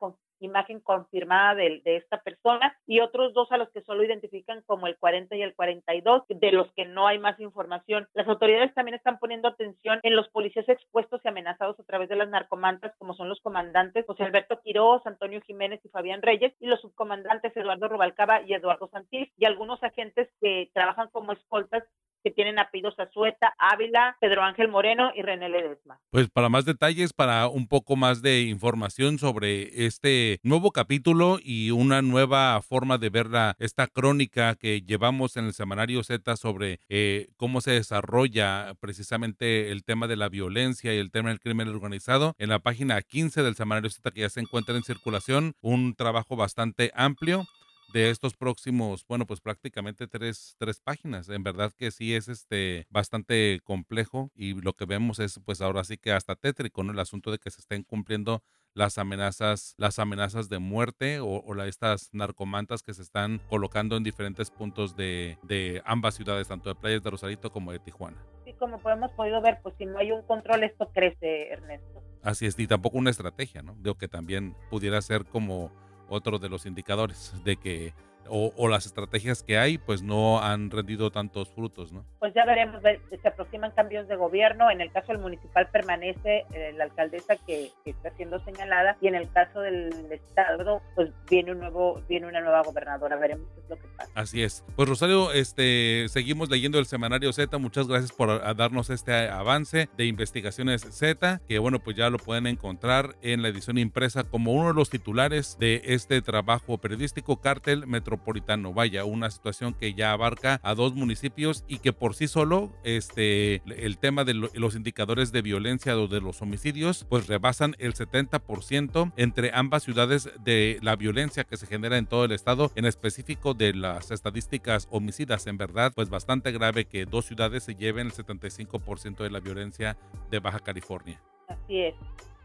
imagen 0.46 0.80
confirmada 0.80 1.56
de, 1.56 1.82
de, 1.84 1.98
esta 1.98 2.22
persona 2.22 2.78
y 2.86 3.00
otros 3.00 3.34
dos 3.34 3.52
a 3.52 3.58
los 3.58 3.70
que 3.70 3.82
solo 3.82 4.04
identifican 4.04 4.62
como 4.66 4.88
el 4.88 4.98
40 4.98 5.36
y 5.36 5.42
el 5.42 5.56
42, 5.56 6.24
de 6.28 6.52
los 6.52 6.72
que 6.74 6.86
no 6.86 7.08
hay 7.08 7.20
más 7.20 7.40
información. 7.40 8.08
Las 8.14 8.28
autoridades 8.28 8.74
también 8.74 8.96
están 8.96 9.20
poniendo 9.20 9.48
atención 9.48 10.00
en 10.04 10.16
los 10.16 10.30
policías 10.30 10.68
expuestos 10.70 11.22
y 11.24 11.28
amenazados 11.28 11.80
a 11.80 11.84
través 11.84 12.10
de 12.10 12.16
las 12.16 12.30
narcomantas, 12.30 12.94
como 12.98 13.14
son 13.14 13.30
los 13.30 13.42
comandantes 13.42 14.06
José 14.06 14.24
Alberto 14.24 14.60
Quiroz, 14.62 15.06
Antonio 15.06 15.42
Jiménez 15.42 15.80
y 15.84 15.90
Fabián 15.90 16.22
Reyes, 16.22 16.54
y 16.60 16.68
los 16.68 16.82
subcomandantes 16.82 17.56
Eduardo 17.56 17.88
Robalcaba 17.88 18.42
y 18.42 18.54
Eduardo 18.54 18.88
Santil, 18.90 19.32
y 19.38 19.46
algunos 19.46 19.82
agentes 19.84 20.30
que 20.42 20.70
trabajan 20.74 21.10
como 21.10 21.32
escoltas 21.32 21.84
que 22.24 22.32
tienen 22.32 22.60
apellidos 22.60 22.98
Azueta, 22.98 23.54
Ávila, 23.58 24.18
Pedro 24.20 24.44
Ángel 24.44 24.70
Moreno 24.70 25.12
y 25.16 25.22
René 25.22 25.50
Ledesma. 25.50 26.00
Pues 26.12 26.30
para 26.30 26.50
más 26.50 26.66
detalles, 26.66 27.14
para 27.14 27.48
un 27.48 27.68
poco 27.68 27.96
más 27.96 28.22
de 28.22 28.42
información 28.44 29.20
sobre 29.20 29.86
este 29.86 30.40
nuevo 30.44 30.72
capítulo 30.72 31.40
y 31.44 31.72
una 31.72 32.02
nueva 32.02 32.62
forma 32.62 32.98
de 32.98 33.10
ver 33.10 33.28
la, 33.28 33.56
esta 33.60 33.88
crónica 33.88 34.56
que 34.56 34.82
llevamos 34.82 35.38
en 35.38 35.46
el 35.46 35.54
semanario 35.54 36.04
Z 36.04 36.36
sobre 36.38 36.80
eh, 36.90 37.28
cómo 37.38 37.62
se 37.62 37.72
desarrolla 37.72 38.74
precisamente 38.80 39.72
el 39.72 39.84
tema 39.84 40.08
de 40.08 40.16
la 40.16 40.30
violencia 40.30 40.94
y 40.94 40.98
el 40.98 41.12
tema 41.12 41.30
del 41.30 41.40
crimen 41.40 41.68
organizado, 41.68 42.36
en 42.38 42.50
la 42.50 42.60
página 42.60 43.02
15 43.02 43.44
del 43.44 43.56
semanario 43.56 43.90
Z 43.90 44.12
que 44.12 44.22
ya 44.22 44.30
se 44.30 44.40
encuentra 44.40 44.76
en 44.76 44.84
circulación, 44.84 45.56
un 45.62 45.96
trabajo 45.96 46.36
bastante 46.36 46.92
amplio 46.96 47.46
de 47.94 48.10
estos 48.10 48.34
próximos, 48.34 49.06
bueno, 49.08 49.28
pues 49.28 49.40
prácticamente 49.40 50.08
tres, 50.08 50.56
tres 50.58 50.82
páginas. 50.82 51.30
En 51.30 51.44
verdad 51.44 51.72
que 51.78 51.92
sí 51.92 52.16
es 52.16 52.28
este 52.28 52.88
bastante 52.90 53.60
complejo 53.64 54.32
y 54.34 54.60
lo 54.60 54.74
que 54.74 54.86
vemos 54.86 55.20
es 55.20 55.40
pues 55.46 55.62
ahora 55.62 55.84
sí 55.84 55.98
que 55.98 56.12
hasta 56.12 56.36
tétrico, 56.36 56.84
¿no? 56.84 56.92
El 56.92 57.00
asunto 57.00 57.32
de 57.32 57.38
que 57.38 57.52
se 57.52 57.62
estén 57.62 57.84
cumpliendo 57.84 58.42
las 58.74 58.98
amenazas, 58.98 59.76
las 59.78 60.00
amenazas 60.00 60.50
de 60.50 60.58
muerte 60.58 61.20
o, 61.20 61.28
o 61.28 61.54
la, 61.54 61.68
estas 61.68 62.10
narcomantas 62.14 62.82
que 62.82 62.96
se 62.96 63.04
están 63.04 63.40
colocando 63.48 63.96
en 63.96 64.04
diferentes 64.04 64.50
puntos 64.50 64.96
de, 64.96 65.38
de 65.44 65.84
ambas 65.86 66.16
ciudades, 66.16 66.48
tanto 66.48 66.70
de 66.70 66.76
Playas 66.76 67.04
de 67.04 67.12
Rosarito 67.12 67.52
como 67.52 67.72
de 67.72 67.78
Tijuana. 67.78 68.18
Sí, 68.44 68.54
como 68.58 68.80
hemos 68.90 69.12
podido 69.12 69.40
ver, 69.40 69.60
pues 69.62 69.76
si 69.78 69.86
no 69.86 70.00
hay 70.00 70.12
un 70.12 70.24
control, 70.24 70.64
esto 70.64 70.90
crece, 70.92 71.50
Ernesto. 71.50 72.02
Así 72.24 72.48
es, 72.48 72.58
y 72.58 72.66
tampoco 72.66 72.98
una 72.98 73.12
estrategia, 73.12 73.62
¿no? 73.62 73.76
Digo 73.78 73.96
que 73.96 74.08
también 74.08 74.56
pudiera 74.72 75.00
ser 75.04 75.26
como 75.26 75.72
otro 76.14 76.40
de 76.40 76.50
los 76.50 76.66
indicadores 76.66 77.34
de 77.44 77.58
que 77.58 77.94
o, 78.28 78.54
o, 78.56 78.68
las 78.68 78.86
estrategias 78.86 79.44
que 79.44 79.58
hay 79.58 79.78
pues 79.78 80.02
no 80.02 80.42
han 80.42 80.72
rendido 80.72 81.12
tantos 81.12 81.50
frutos, 81.50 81.92
¿no? 81.92 82.06
Pues 82.20 82.34
ya 82.34 82.46
veremos, 82.46 82.82
se 82.82 83.28
aproximan 83.28 83.72
cambios 83.72 84.08
de 84.08 84.16
gobierno, 84.16 84.72
en 84.72 84.82
el 84.82 84.92
caso 84.92 85.12
del 85.12 85.22
municipal 85.22 85.68
permanece 85.72 86.46
eh, 86.54 86.74
la 86.76 86.86
alcaldesa 86.86 87.36
que, 87.38 87.72
que, 87.84 87.92
está 87.92 88.12
siendo 88.12 88.40
señalada 88.40 88.98
y 89.02 89.08
en 89.08 89.16
el 89.16 89.30
caso 89.32 89.62
del 89.62 89.90
estado 90.12 90.82
pues 90.96 91.12
viene 91.30 91.52
un 91.52 91.60
nuevo 91.60 92.02
viene 92.08 92.28
una 92.28 92.42
nueva 92.42 92.62
gobernadora, 92.62 93.16
veremos 93.18 93.48
qué 93.54 93.62
es 93.62 93.70
lo 93.70 93.76
que 93.76 93.88
pasa. 93.98 94.12
Así 94.16 94.44
es. 94.44 94.64
Pues 94.76 94.90
Rosario, 94.90 95.32
este 95.32 96.08
seguimos 96.10 96.50
leyendo 96.50 96.80
el 96.80 96.86
semanario 96.86 97.32
Z, 97.34 97.58
muchas 97.58 97.88
gracias 97.88 98.12
por 98.12 98.56
darnos 98.56 98.90
este 98.90 99.30
avance 99.30 99.90
de 99.98 100.06
investigaciones 100.06 100.82
Z, 100.82 101.42
que 101.48 101.60
bueno, 101.60 101.80
pues 101.80 101.96
ya 101.96 102.10
lo 102.10 102.18
pueden 102.18 102.48
encontrar 102.48 103.16
en 103.22 103.42
la 103.42 103.50
edición 103.50 103.78
impresa 103.78 104.24
como 104.24 104.54
uno 104.54 104.70
de 104.70 104.74
los 104.74 104.90
titulares 104.90 105.58
de 105.60 105.82
este 105.86 106.22
trabajo 106.22 106.78
periodístico 106.78 107.42
Cártel 107.42 107.88
Metro 107.88 108.13
metropolitano. 108.14 108.74
Vaya, 108.74 109.06
una 109.06 109.30
situación 109.32 109.74
que 109.74 109.94
ya 109.94 110.12
abarca 110.12 110.60
a 110.64 110.76
dos 110.76 110.94
municipios 110.94 111.64
y 111.68 111.80
que 111.80 111.94
por 111.94 112.16
sí 112.16 112.28
solo 112.28 112.72
este, 112.84 113.62
el 113.66 113.98
tema 113.98 114.24
de 114.24 114.34
los 114.34 114.76
indicadores 114.76 115.32
de 115.32 115.42
violencia 115.42 115.98
o 115.98 116.08
de 116.08 116.22
los 116.22 116.42
homicidios 116.42 117.06
pues 117.10 117.28
rebasan 117.28 117.76
el 117.80 117.94
70% 117.94 119.12
entre 119.18 119.52
ambas 119.54 119.84
ciudades 119.84 120.30
de 120.44 120.80
la 120.82 120.96
violencia 120.96 121.44
que 121.44 121.58
se 121.58 121.68
genera 121.68 121.98
en 121.98 122.06
todo 122.06 122.26
el 122.26 122.32
estado, 122.32 122.72
en 122.76 122.86
específico 122.86 123.54
de 123.54 123.74
las 123.74 124.12
estadísticas 124.12 124.88
homicidas. 124.92 125.48
En 125.48 125.58
verdad, 125.58 125.92
pues 125.96 126.10
bastante 126.10 126.52
grave 126.52 126.86
que 126.86 127.06
dos 127.06 127.26
ciudades 127.26 127.64
se 127.64 127.76
lleven 127.76 128.08
el 128.08 128.14
75% 128.14 129.18
de 129.24 129.30
la 129.30 129.40
violencia 129.40 129.98
de 130.30 130.40
Baja 130.40 130.60
California. 130.60 131.22
Así 131.48 131.82
es. 131.82 131.96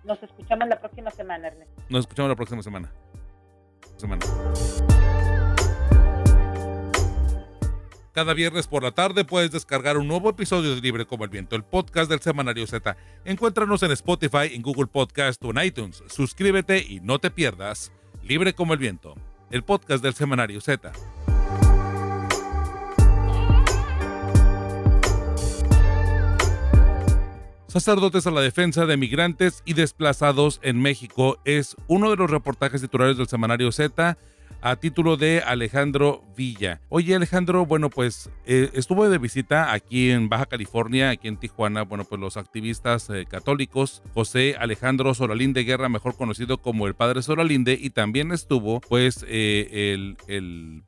Nos 0.05 0.23
escuchamos 0.23 0.69
la 0.69 0.79
próxima 0.79 1.11
semana, 1.11 1.49
Ernesto. 1.49 1.83
Nos 1.89 2.01
escuchamos 2.01 2.31
la 2.31 2.37
próxima 2.37 2.63
semana. 2.63 2.93
semana. 3.97 4.25
Cada 8.19 8.35
viernes 8.35 8.67
por 8.67 8.83
la 8.83 8.91
tarde 8.91 9.25
puedes 9.25 9.53
descargar 9.53 9.97
un 9.97 10.09
nuevo 10.09 10.29
episodio 10.29 10.75
de 10.75 10.81
Libre 10.81 11.07
como 11.07 11.23
el 11.23 11.31
Viento, 11.31 11.55
el 11.55 11.63
podcast 11.63 12.11
del 12.11 12.19
Semanario 12.19 12.67
Z. 12.67 12.97
Encuéntranos 13.25 13.81
en 13.85 13.93
Spotify, 13.93 14.51
en 14.55 14.63
Google 14.63 14.89
Podcast 14.89 15.41
o 15.45 15.53
en 15.53 15.65
iTunes. 15.65 16.03
Suscríbete 16.09 16.81
y 16.81 16.99
no 16.99 17.21
te 17.21 17.31
pierdas 17.31 17.93
Libre 18.25 18.55
como 18.55 18.73
el 18.73 18.81
Viento, 18.81 19.15
el 19.53 19.63
podcast 19.63 20.03
del 20.03 20.15
Semanario 20.15 20.61
Z. 20.61 20.91
Sacerdotes 27.69 28.27
a 28.27 28.33
la 28.33 28.41
defensa 28.41 28.85
de 28.85 28.97
migrantes 28.97 29.63
y 29.65 29.75
desplazados 29.75 30.59
en 30.65 30.83
México 30.83 31.39
es 31.45 31.77
uno 31.87 32.11
de 32.11 32.17
los 32.17 32.29
reportajes 32.29 32.81
titulares 32.81 33.17
del 33.17 33.29
Semanario 33.29 33.71
Z 33.71 34.19
a 34.61 34.77
título 34.77 35.16
de 35.16 35.40
Alejandro 35.40 36.25
Villa. 36.37 36.81
Oye 36.88 37.14
Alejandro, 37.14 37.66
bueno 37.66 37.90
pues 37.90 38.31
eh, 38.47 38.71
estuvo 38.75 39.09
de 39.09 39.18
visita 39.18 39.73
aquí 39.73 40.11
en 40.11 40.29
Baja 40.29 40.47
California, 40.47 41.11
aquí 41.11 41.29
en 41.29 41.37
Tijuana, 41.37 41.83
bueno 41.83 42.05
pues 42.05 42.21
los 42.21 42.37
activistas 42.37 43.09
eh, 43.11 43.27
católicos, 43.29 44.03
José 44.14 44.57
Alejandro 44.59 45.14
Solalinde 45.14 45.64
Guerra, 45.64 45.88
mejor 45.88 46.16
conocido 46.16 46.59
como 46.59 46.87
el 46.87 46.94
Padre 46.94 47.23
Solalinde, 47.23 47.79
y 47.81 47.90
también 47.90 48.33
estuvo 48.33 48.81
pues 48.81 49.25
eh, 49.29 49.92
el, 49.94 50.16
el, 50.27 50.83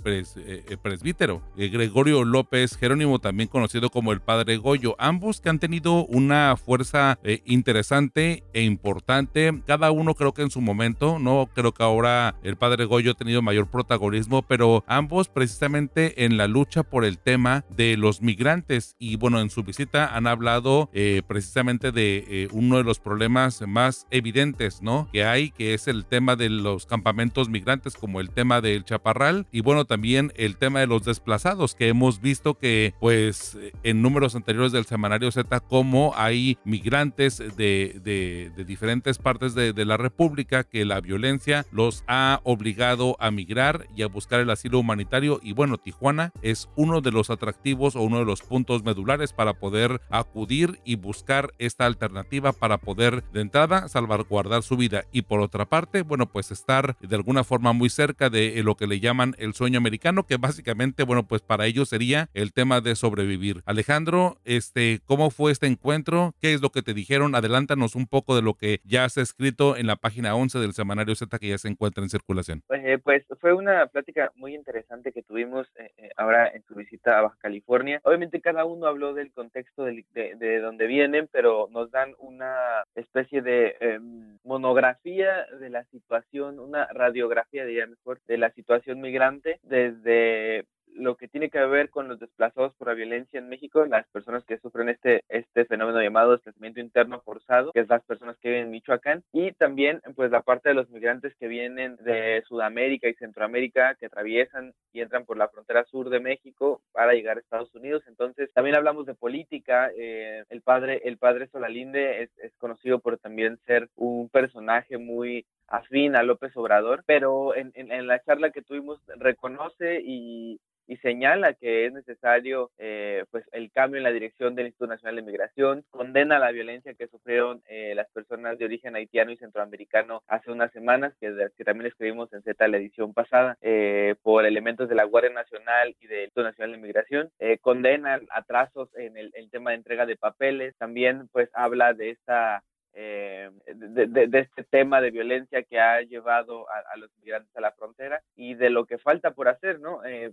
presbítero 0.82 1.42
Gregorio 1.56 2.24
López 2.24 2.76
Jerónimo, 2.76 3.18
también 3.18 3.48
conocido 3.48 3.90
como 3.90 4.12
el 4.12 4.20
Padre 4.20 4.56
Goyo, 4.56 4.96
ambos 4.98 5.40
que 5.40 5.48
han 5.48 5.58
tenido 5.58 6.06
una 6.06 6.56
fuerza 6.56 7.18
interesante 7.44 8.44
e 8.52 8.62
importante, 8.62 9.62
cada 9.66 9.90
uno 9.90 10.14
creo 10.14 10.32
que 10.32 10.42
en 10.42 10.50
su 10.50 10.60
momento, 10.60 11.18
no 11.18 11.48
creo 11.54 11.72
que 11.72 11.82
ahora 11.82 12.36
el 12.42 12.56
Padre 12.56 12.84
Goyo 12.84 13.12
ha 13.12 13.14
tenido 13.14 13.42
mayor 13.42 13.59
protagonismo, 13.66 14.42
pero 14.42 14.84
ambos 14.86 15.28
precisamente 15.28 16.24
en 16.24 16.36
la 16.36 16.48
lucha 16.48 16.82
por 16.82 17.04
el 17.04 17.18
tema 17.18 17.64
de 17.76 17.96
los 17.96 18.22
migrantes. 18.22 18.96
Y 18.98 19.16
bueno, 19.16 19.40
en 19.40 19.50
su 19.50 19.62
visita 19.62 20.16
han 20.16 20.26
hablado 20.26 20.90
eh, 20.92 21.22
precisamente 21.26 21.92
de 21.92 22.24
eh, 22.28 22.48
uno 22.52 22.78
de 22.78 22.84
los 22.84 22.98
problemas 22.98 23.62
más 23.66 24.06
evidentes, 24.10 24.82
¿no? 24.82 25.08
Que 25.12 25.24
hay, 25.24 25.50
que 25.50 25.74
es 25.74 25.88
el 25.88 26.04
tema 26.04 26.36
de 26.36 26.48
los 26.48 26.86
campamentos 26.86 27.48
migrantes, 27.48 27.94
como 27.94 28.20
el 28.20 28.30
tema 28.30 28.60
del 28.60 28.84
chaparral 28.84 29.46
y 29.52 29.60
bueno, 29.60 29.84
también 29.84 30.32
el 30.36 30.56
tema 30.56 30.80
de 30.80 30.86
los 30.86 31.04
desplazados, 31.04 31.74
que 31.74 31.88
hemos 31.88 32.20
visto 32.20 32.54
que 32.54 32.94
pues 33.00 33.58
en 33.82 34.02
números 34.02 34.34
anteriores 34.34 34.72
del 34.72 34.86
semanario 34.86 35.30
Z, 35.30 35.60
como 35.60 36.12
hay 36.16 36.58
migrantes 36.64 37.38
de, 37.38 38.00
de, 38.02 38.50
de 38.56 38.64
diferentes 38.64 39.18
partes 39.18 39.54
de, 39.54 39.72
de 39.72 39.84
la 39.84 39.96
República 39.96 40.64
que 40.64 40.84
la 40.84 41.00
violencia 41.00 41.66
los 41.72 42.04
ha 42.06 42.40
obligado 42.44 43.16
a 43.20 43.30
migrar 43.30 43.49
y 43.96 44.02
a 44.02 44.06
buscar 44.06 44.38
el 44.38 44.50
asilo 44.50 44.78
humanitario 44.78 45.40
y 45.42 45.52
bueno, 45.54 45.76
Tijuana 45.76 46.32
es 46.40 46.68
uno 46.76 47.00
de 47.00 47.10
los 47.10 47.30
atractivos 47.30 47.96
o 47.96 48.02
uno 48.02 48.20
de 48.20 48.24
los 48.24 48.42
puntos 48.42 48.84
medulares 48.84 49.32
para 49.32 49.54
poder 49.54 50.00
acudir 50.08 50.78
y 50.84 50.94
buscar 50.94 51.50
esta 51.58 51.86
alternativa 51.86 52.52
para 52.52 52.78
poder 52.78 53.24
de 53.32 53.40
entrada 53.40 53.88
salvaguardar 53.88 54.62
su 54.62 54.76
vida 54.76 55.02
y 55.10 55.22
por 55.22 55.40
otra 55.40 55.66
parte, 55.66 56.02
bueno, 56.02 56.26
pues 56.26 56.52
estar 56.52 56.96
de 57.00 57.16
alguna 57.16 57.42
forma 57.42 57.72
muy 57.72 57.90
cerca 57.90 58.30
de 58.30 58.62
lo 58.62 58.76
que 58.76 58.86
le 58.86 59.00
llaman 59.00 59.34
el 59.38 59.54
sueño 59.54 59.78
americano, 59.78 60.26
que 60.26 60.36
básicamente, 60.36 61.02
bueno, 61.02 61.26
pues 61.26 61.42
para 61.42 61.66
ellos 61.66 61.88
sería 61.88 62.28
el 62.34 62.52
tema 62.52 62.80
de 62.80 62.94
sobrevivir. 62.94 63.62
Alejandro, 63.66 64.38
este, 64.44 65.00
¿cómo 65.06 65.30
fue 65.30 65.50
este 65.50 65.66
encuentro? 65.66 66.36
¿Qué 66.40 66.54
es 66.54 66.60
lo 66.60 66.70
que 66.70 66.82
te 66.82 66.94
dijeron? 66.94 67.34
Adelántanos 67.34 67.96
un 67.96 68.06
poco 68.06 68.36
de 68.36 68.42
lo 68.42 68.54
que 68.54 68.80
ya 68.84 69.04
has 69.04 69.16
escrito 69.16 69.76
en 69.76 69.88
la 69.88 69.96
página 69.96 70.36
11 70.36 70.60
del 70.60 70.72
semanario 70.72 71.16
Z 71.16 71.36
que 71.40 71.48
ya 71.48 71.58
se 71.58 71.66
encuentra 71.66 72.04
en 72.04 72.10
circulación. 72.10 72.62
Pues, 72.68 73.00
pues 73.02 73.24
fue 73.40 73.54
una 73.54 73.86
plática 73.86 74.30
muy 74.36 74.54
interesante 74.54 75.12
que 75.12 75.22
tuvimos 75.22 75.66
eh, 75.76 75.90
eh, 75.96 76.10
ahora 76.16 76.48
en 76.48 76.62
su 76.64 76.74
visita 76.74 77.18
a 77.18 77.22
Baja 77.22 77.36
California. 77.40 78.00
Obviamente 78.04 78.40
cada 78.40 78.64
uno 78.64 78.86
habló 78.86 79.14
del 79.14 79.32
contexto 79.32 79.84
de, 79.84 80.04
de, 80.12 80.60
donde 80.60 80.86
vienen, 80.86 81.28
pero 81.32 81.68
nos 81.70 81.90
dan 81.90 82.14
una 82.18 82.84
especie 82.94 83.40
de 83.42 83.76
em, 83.80 84.38
monografía 84.44 85.46
de 85.58 85.70
la 85.70 85.84
situación, 85.84 86.60
una 86.60 86.86
radiografía, 86.86 87.64
diría 87.64 87.86
mejor, 87.86 88.20
de 88.26 88.38
la 88.38 88.50
situación 88.50 89.00
migrante 89.00 89.58
desde 89.62 90.66
lo 90.94 91.16
que 91.16 91.28
tiene 91.28 91.50
que 91.50 91.64
ver 91.66 91.90
con 91.90 92.08
los 92.08 92.18
desplazados 92.18 92.74
por 92.74 92.88
la 92.88 92.94
violencia 92.94 93.38
en 93.38 93.48
México, 93.48 93.84
las 93.84 94.06
personas 94.08 94.44
que 94.44 94.58
sufren 94.58 94.88
este, 94.88 95.24
este 95.28 95.64
fenómeno 95.64 96.02
llamado 96.02 96.32
desplazamiento 96.32 96.80
interno 96.80 97.20
forzado, 97.20 97.72
que 97.72 97.80
es 97.80 97.88
las 97.88 98.02
personas 98.04 98.36
que 98.38 98.48
viven 98.48 98.64
en 98.64 98.70
Michoacán, 98.70 99.22
y 99.32 99.52
también 99.52 100.00
pues 100.14 100.30
la 100.30 100.42
parte 100.42 100.70
de 100.70 100.74
los 100.74 100.90
migrantes 100.90 101.34
que 101.36 101.48
vienen 101.48 101.96
de 101.96 102.42
Sudamérica 102.46 103.08
y 103.08 103.14
Centroamérica, 103.14 103.94
que 103.96 104.06
atraviesan 104.06 104.74
y 104.92 105.00
entran 105.00 105.24
por 105.24 105.36
la 105.36 105.48
frontera 105.48 105.84
sur 105.84 106.10
de 106.10 106.20
México 106.20 106.82
para 106.92 107.12
llegar 107.12 107.36
a 107.36 107.40
Estados 107.40 107.74
Unidos. 107.74 108.02
Entonces 108.06 108.52
también 108.52 108.76
hablamos 108.76 109.06
de 109.06 109.14
política, 109.14 109.90
eh, 109.96 110.44
el 110.48 110.62
padre, 110.62 111.02
el 111.04 111.18
padre 111.18 111.48
Solalinde 111.48 112.22
es, 112.22 112.30
es 112.38 112.54
conocido 112.56 112.98
por 112.98 113.18
también 113.18 113.58
ser 113.66 113.88
un 113.96 114.28
personaje 114.28 114.98
muy 114.98 115.46
afín 115.70 116.16
a 116.16 116.22
López 116.22 116.54
Obrador, 116.56 117.04
pero 117.06 117.54
en, 117.54 117.72
en, 117.74 118.06
la 118.06 118.22
charla 118.22 118.50
que 118.50 118.62
tuvimos 118.62 119.00
reconoce 119.16 120.02
y, 120.04 120.60
y 120.90 120.96
señala 120.96 121.54
que 121.54 121.86
es 121.86 121.92
necesario 121.92 122.72
eh, 122.76 123.24
pues 123.30 123.44
el 123.52 123.70
cambio 123.70 123.98
en 123.98 124.02
la 124.02 124.10
dirección 124.10 124.56
del 124.56 124.66
Instituto 124.66 124.88
Nacional 124.88 125.14
de 125.14 125.22
Migración, 125.22 125.84
condena 125.90 126.40
la 126.40 126.50
violencia 126.50 126.94
que 126.94 127.06
sufrieron 127.06 127.62
eh, 127.68 127.92
las 127.94 128.10
personas 128.10 128.58
de 128.58 128.64
origen 128.64 128.96
haitiano 128.96 129.30
y 129.30 129.36
centroamericano 129.36 130.24
hace 130.26 130.50
unas 130.50 130.72
semanas, 130.72 131.14
que, 131.20 131.30
también 131.64 131.86
escribimos 131.86 132.32
en 132.32 132.42
Z 132.42 132.66
la 132.66 132.78
edición 132.78 133.14
pasada, 133.14 133.56
eh, 133.60 134.16
por 134.22 134.44
elementos 134.44 134.88
de 134.88 134.96
la 134.96 135.04
Guardia 135.04 135.30
Nacional 135.30 135.94
y 136.00 136.08
del 136.08 136.22
Instituto 136.22 136.42
Nacional 136.42 136.72
de 136.72 136.78
Migración, 136.78 137.30
condena 137.60 138.20
atrasos 138.30 138.88
en 138.96 139.16
el, 139.16 139.30
el 139.34 139.48
tema 139.50 139.70
de 139.70 139.76
entrega 139.76 140.06
de 140.06 140.16
papeles, 140.16 140.74
también 140.76 141.28
pues 141.28 141.48
habla 141.54 141.94
de 141.94 142.10
esta 142.10 142.64
eh, 142.92 143.50
de, 143.66 144.38
este 144.38 144.64
tema 144.64 145.00
de 145.00 145.10
violencia 145.10 145.62
que 145.62 145.78
ha 145.80 146.00
llevado 146.02 146.66
a, 146.68 146.96
los 146.96 147.10
migrantes 147.18 147.54
a 147.56 147.60
la 147.60 147.72
frontera 147.72 148.22
y 148.36 148.54
de 148.54 148.70
lo 148.70 148.84
que 148.84 148.98
falta 148.98 149.32
por 149.32 149.48
hacer, 149.48 149.80
¿no? 149.80 150.04
Eh, 150.04 150.32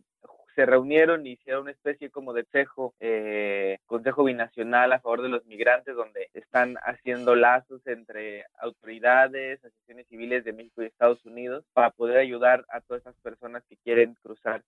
se 0.56 0.66
reunieron 0.66 1.28
y 1.28 1.34
hicieron 1.34 1.64
una 1.64 1.72
especie 1.72 2.10
como 2.10 2.34
de 2.34 2.44
consejo, 2.44 2.96
eh, 3.00 3.78
consejo 3.86 4.24
binacional 4.24 4.92
a 4.92 5.00
favor 5.00 5.22
de 5.22 5.30
los 5.30 5.46
migrantes, 5.46 5.96
donde 5.96 6.30
están 6.34 6.78
haciendo 6.82 7.36
lazos 7.36 7.86
entre 7.86 8.44
autoridades, 8.58 9.60
asociaciones 9.64 10.08
civiles 10.08 10.44
de 10.44 10.54
México 10.54 10.82
y 10.82 10.88
Estados 10.88 11.24
Unidos 11.26 11.64
para 11.74 11.92
poder 11.92 12.18
ayudar 12.18 12.66
a 12.70 12.82
todas 12.82 13.02
esas 13.02 13.16
personas 13.18 13.64
que 13.70 13.78
quieren 13.78 14.16
cruzar 14.24 14.64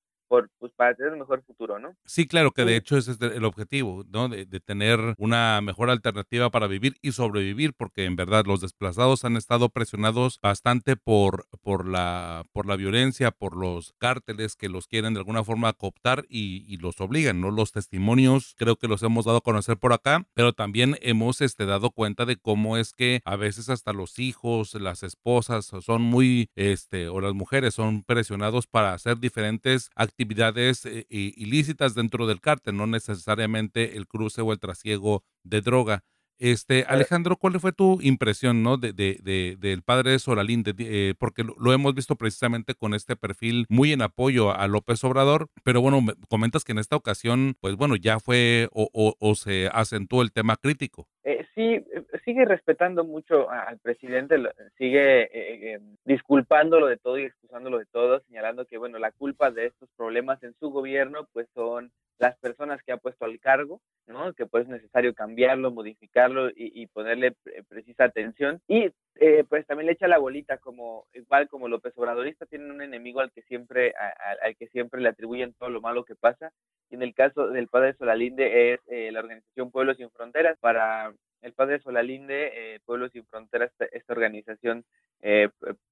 para 0.80 0.96
tener 0.96 1.12
un 1.12 1.20
mejor 1.20 1.44
futuro, 1.44 1.78
¿no? 1.78 1.94
Sí, 2.06 2.26
claro, 2.26 2.52
que 2.52 2.63
de 2.63 2.78
hecho 2.78 2.96
ese 2.96 3.12
es 3.12 3.20
el 3.20 3.44
objetivo, 3.44 4.06
¿no? 4.08 4.30
De, 4.30 4.46
tener 4.62 5.13
una 5.18 5.60
mejor 5.62 5.89
alternativa 5.89 6.50
para 6.52 6.68
vivir 6.68 6.96
y 7.02 7.12
sobrevivir, 7.12 7.74
porque 7.74 8.06
en 8.06 8.15
verdad 8.15 8.46
los 8.46 8.62
desplazados 8.62 9.26
han 9.26 9.36
estado 9.36 9.68
presionados 9.68 10.39
bastante 10.42 10.96
por, 10.96 11.48
por, 11.62 11.86
la, 11.86 12.46
por 12.54 12.65
la 12.65 12.78
violencia, 12.78 13.32
por 13.32 13.58
los 13.58 13.94
cárteles 13.98 14.56
que 14.56 14.70
los 14.70 14.88
quieren 14.88 15.13
de 15.13 15.20
alguna 15.20 15.44
forma 15.44 15.74
cooptar 15.74 16.26
y, 16.30 16.78
los 16.78 17.02
obligan, 17.02 17.42
¿no? 17.42 17.52
Los 17.52 17.74
testimonios 17.74 18.56
creo 18.58 18.78
que 18.78 18.88
los 18.88 19.04
hemos 19.04 19.26
dado 19.26 19.39
a 19.39 19.42
conocer 19.42 19.76
por 19.76 19.92
acá, 19.92 20.28
pero 20.34 20.54
también 20.54 20.96
hemos 21.02 21.42
este, 21.42 21.65
dado 21.65 21.92
cuenta 21.92 22.26
de 22.26 22.38
cómo 22.38 22.78
es 22.78 22.94
que 22.94 23.20
a 23.26 23.36
veces 23.36 23.68
hasta 23.68 23.92
los 23.92 24.18
hijos, 24.18 24.76
las 24.76 25.04
esposas 25.04 25.65
son 25.82 26.04
muy, 26.04 26.50
este, 26.56 27.10
o 27.10 27.20
las 27.20 27.34
mujeres 27.34 27.74
son 27.74 28.04
presionados 28.04 28.65
para 28.65 28.94
hacer 28.94 29.20
diferentes 29.20 29.89
actividades 29.96 30.68
eh, 30.71 31.05
ilícitas 31.10 31.95
dentro 31.95 32.27
del 32.27 32.41
cártel, 32.41 32.77
no 32.77 32.88
necesariamente 32.88 33.97
el 33.97 34.08
cruce 34.08 34.41
o 34.41 34.51
el 34.51 34.60
trasiego 34.60 35.23
de 35.43 35.62
droga. 35.62 36.03
Este, 36.39 36.86
Alejandro, 36.88 37.36
¿cuál 37.36 37.60
fue 37.60 37.73
tu 37.73 37.99
impresión 38.02 38.63
¿no? 38.63 38.78
de, 38.78 38.93
de, 38.93 39.58
del 39.60 39.82
padre 39.82 40.12
de 40.12 40.19
Solalín? 40.19 40.63
Eh, 40.65 41.13
porque 41.19 41.43
lo, 41.43 41.73
hemos 41.73 41.93
visto 41.93 42.15
precisamente 42.15 42.75
con 42.75 42.93
este 42.93 43.17
perfil 43.17 43.65
muy 43.67 43.91
en 43.91 44.02
apoyo 44.02 44.52
a 44.56 44.65
López 44.69 45.04
Obrador, 45.04 45.47
pero 45.65 45.82
bueno, 45.82 45.99
comentas 46.30 46.63
que 46.63 46.71
en 46.71 46.80
esta 46.80 46.95
ocasión, 46.95 47.56
pues 47.60 47.75
bueno, 47.75 47.97
ya 47.97 48.19
fue 48.19 48.69
o, 48.71 48.89
o, 49.19 49.36
se 49.36 49.69
acentuó 49.73 50.21
el 50.21 50.32
tema 50.32 50.56
crítico. 50.56 51.08
Eh, 51.25 51.45
sí, 51.56 51.73
eh, 51.73 51.86
sigue 52.23 52.45
respetando 52.45 53.04
mucho 53.04 53.49
al 53.49 53.78
presidente, 53.80 54.38
sigue 54.78 55.30
eh, 55.34 55.80
disculpándolo 56.06 56.88
de 56.88 56.95
todo 56.95 57.19
y 57.19 57.23
excusándolo 57.23 57.80
de 57.80 57.86
todo, 57.86 58.21
señalando 58.21 58.65
que, 58.65 58.78
bueno, 58.78 58.97
la 58.97 59.12
culpa 59.12 59.52
de 59.52 59.65
estos 59.65 59.89
problemas 59.97 60.41
en 60.43 60.54
su 60.60 60.69
gobierno, 60.69 61.28
pues 61.34 61.47
son 61.54 61.91
las 62.19 62.38
personas 62.38 62.84
que 62.84 62.91
ha 62.91 62.97
puesto 62.97 63.25
al 63.25 63.39
cargo, 63.39 63.82
¿no? 64.05 64.34
Que 64.34 64.45
pues 64.45 64.63
es 64.63 64.69
necesario 64.69 65.13
cambiarlo, 65.13 65.71
modificarlo 65.71 66.49
y, 66.53 66.86
ponerle 66.88 67.34
precisa 67.69 68.03
atención. 68.03 68.62
Y 68.67 68.91
eh, 69.15 69.45
pues 69.47 69.65
también 69.65 69.88
le 69.88 69.93
echa 69.93 70.08
la 70.08 70.17
bolita, 70.17 70.58
como 70.58 71.08
igual 71.13 71.47
como 71.47 71.69
López 71.69 71.93
Obradorista 71.97 72.45
tienen 72.45 72.71
un 72.71 72.82
enemigo 72.82 73.21
al 73.21 73.32
que 73.32 73.41
siempre, 73.43 73.93
al 74.41 74.55
que 74.58 74.67
siempre 74.67 75.01
le 75.01 75.10
atribuyen 75.10 75.53
todo 75.53 75.69
lo 75.69 75.82
malo 75.82 76.03
que 76.03 76.15
pasa. 76.15 76.51
Y 76.89 76.95
en 76.95 77.03
el 77.03 77.13
caso 77.13 77.47
del 77.47 77.69
padre 77.69 77.93
Solalinde 77.93 78.73
es 78.73 78.82
eh, 78.88 79.12
la 79.12 79.21
organización 79.21 79.71
Pueblos 79.71 79.97
sin 79.97 80.10
Fronteras. 80.12 80.58
Para 80.60 81.13
el 81.41 81.53
padre 81.53 81.79
Solalinde, 81.79 82.51
eh, 82.53 82.79
Pueblos 82.86 83.13
sin 83.13 83.25
Fronteras, 83.25 83.71
esta, 83.91 84.13
organización 84.13 84.84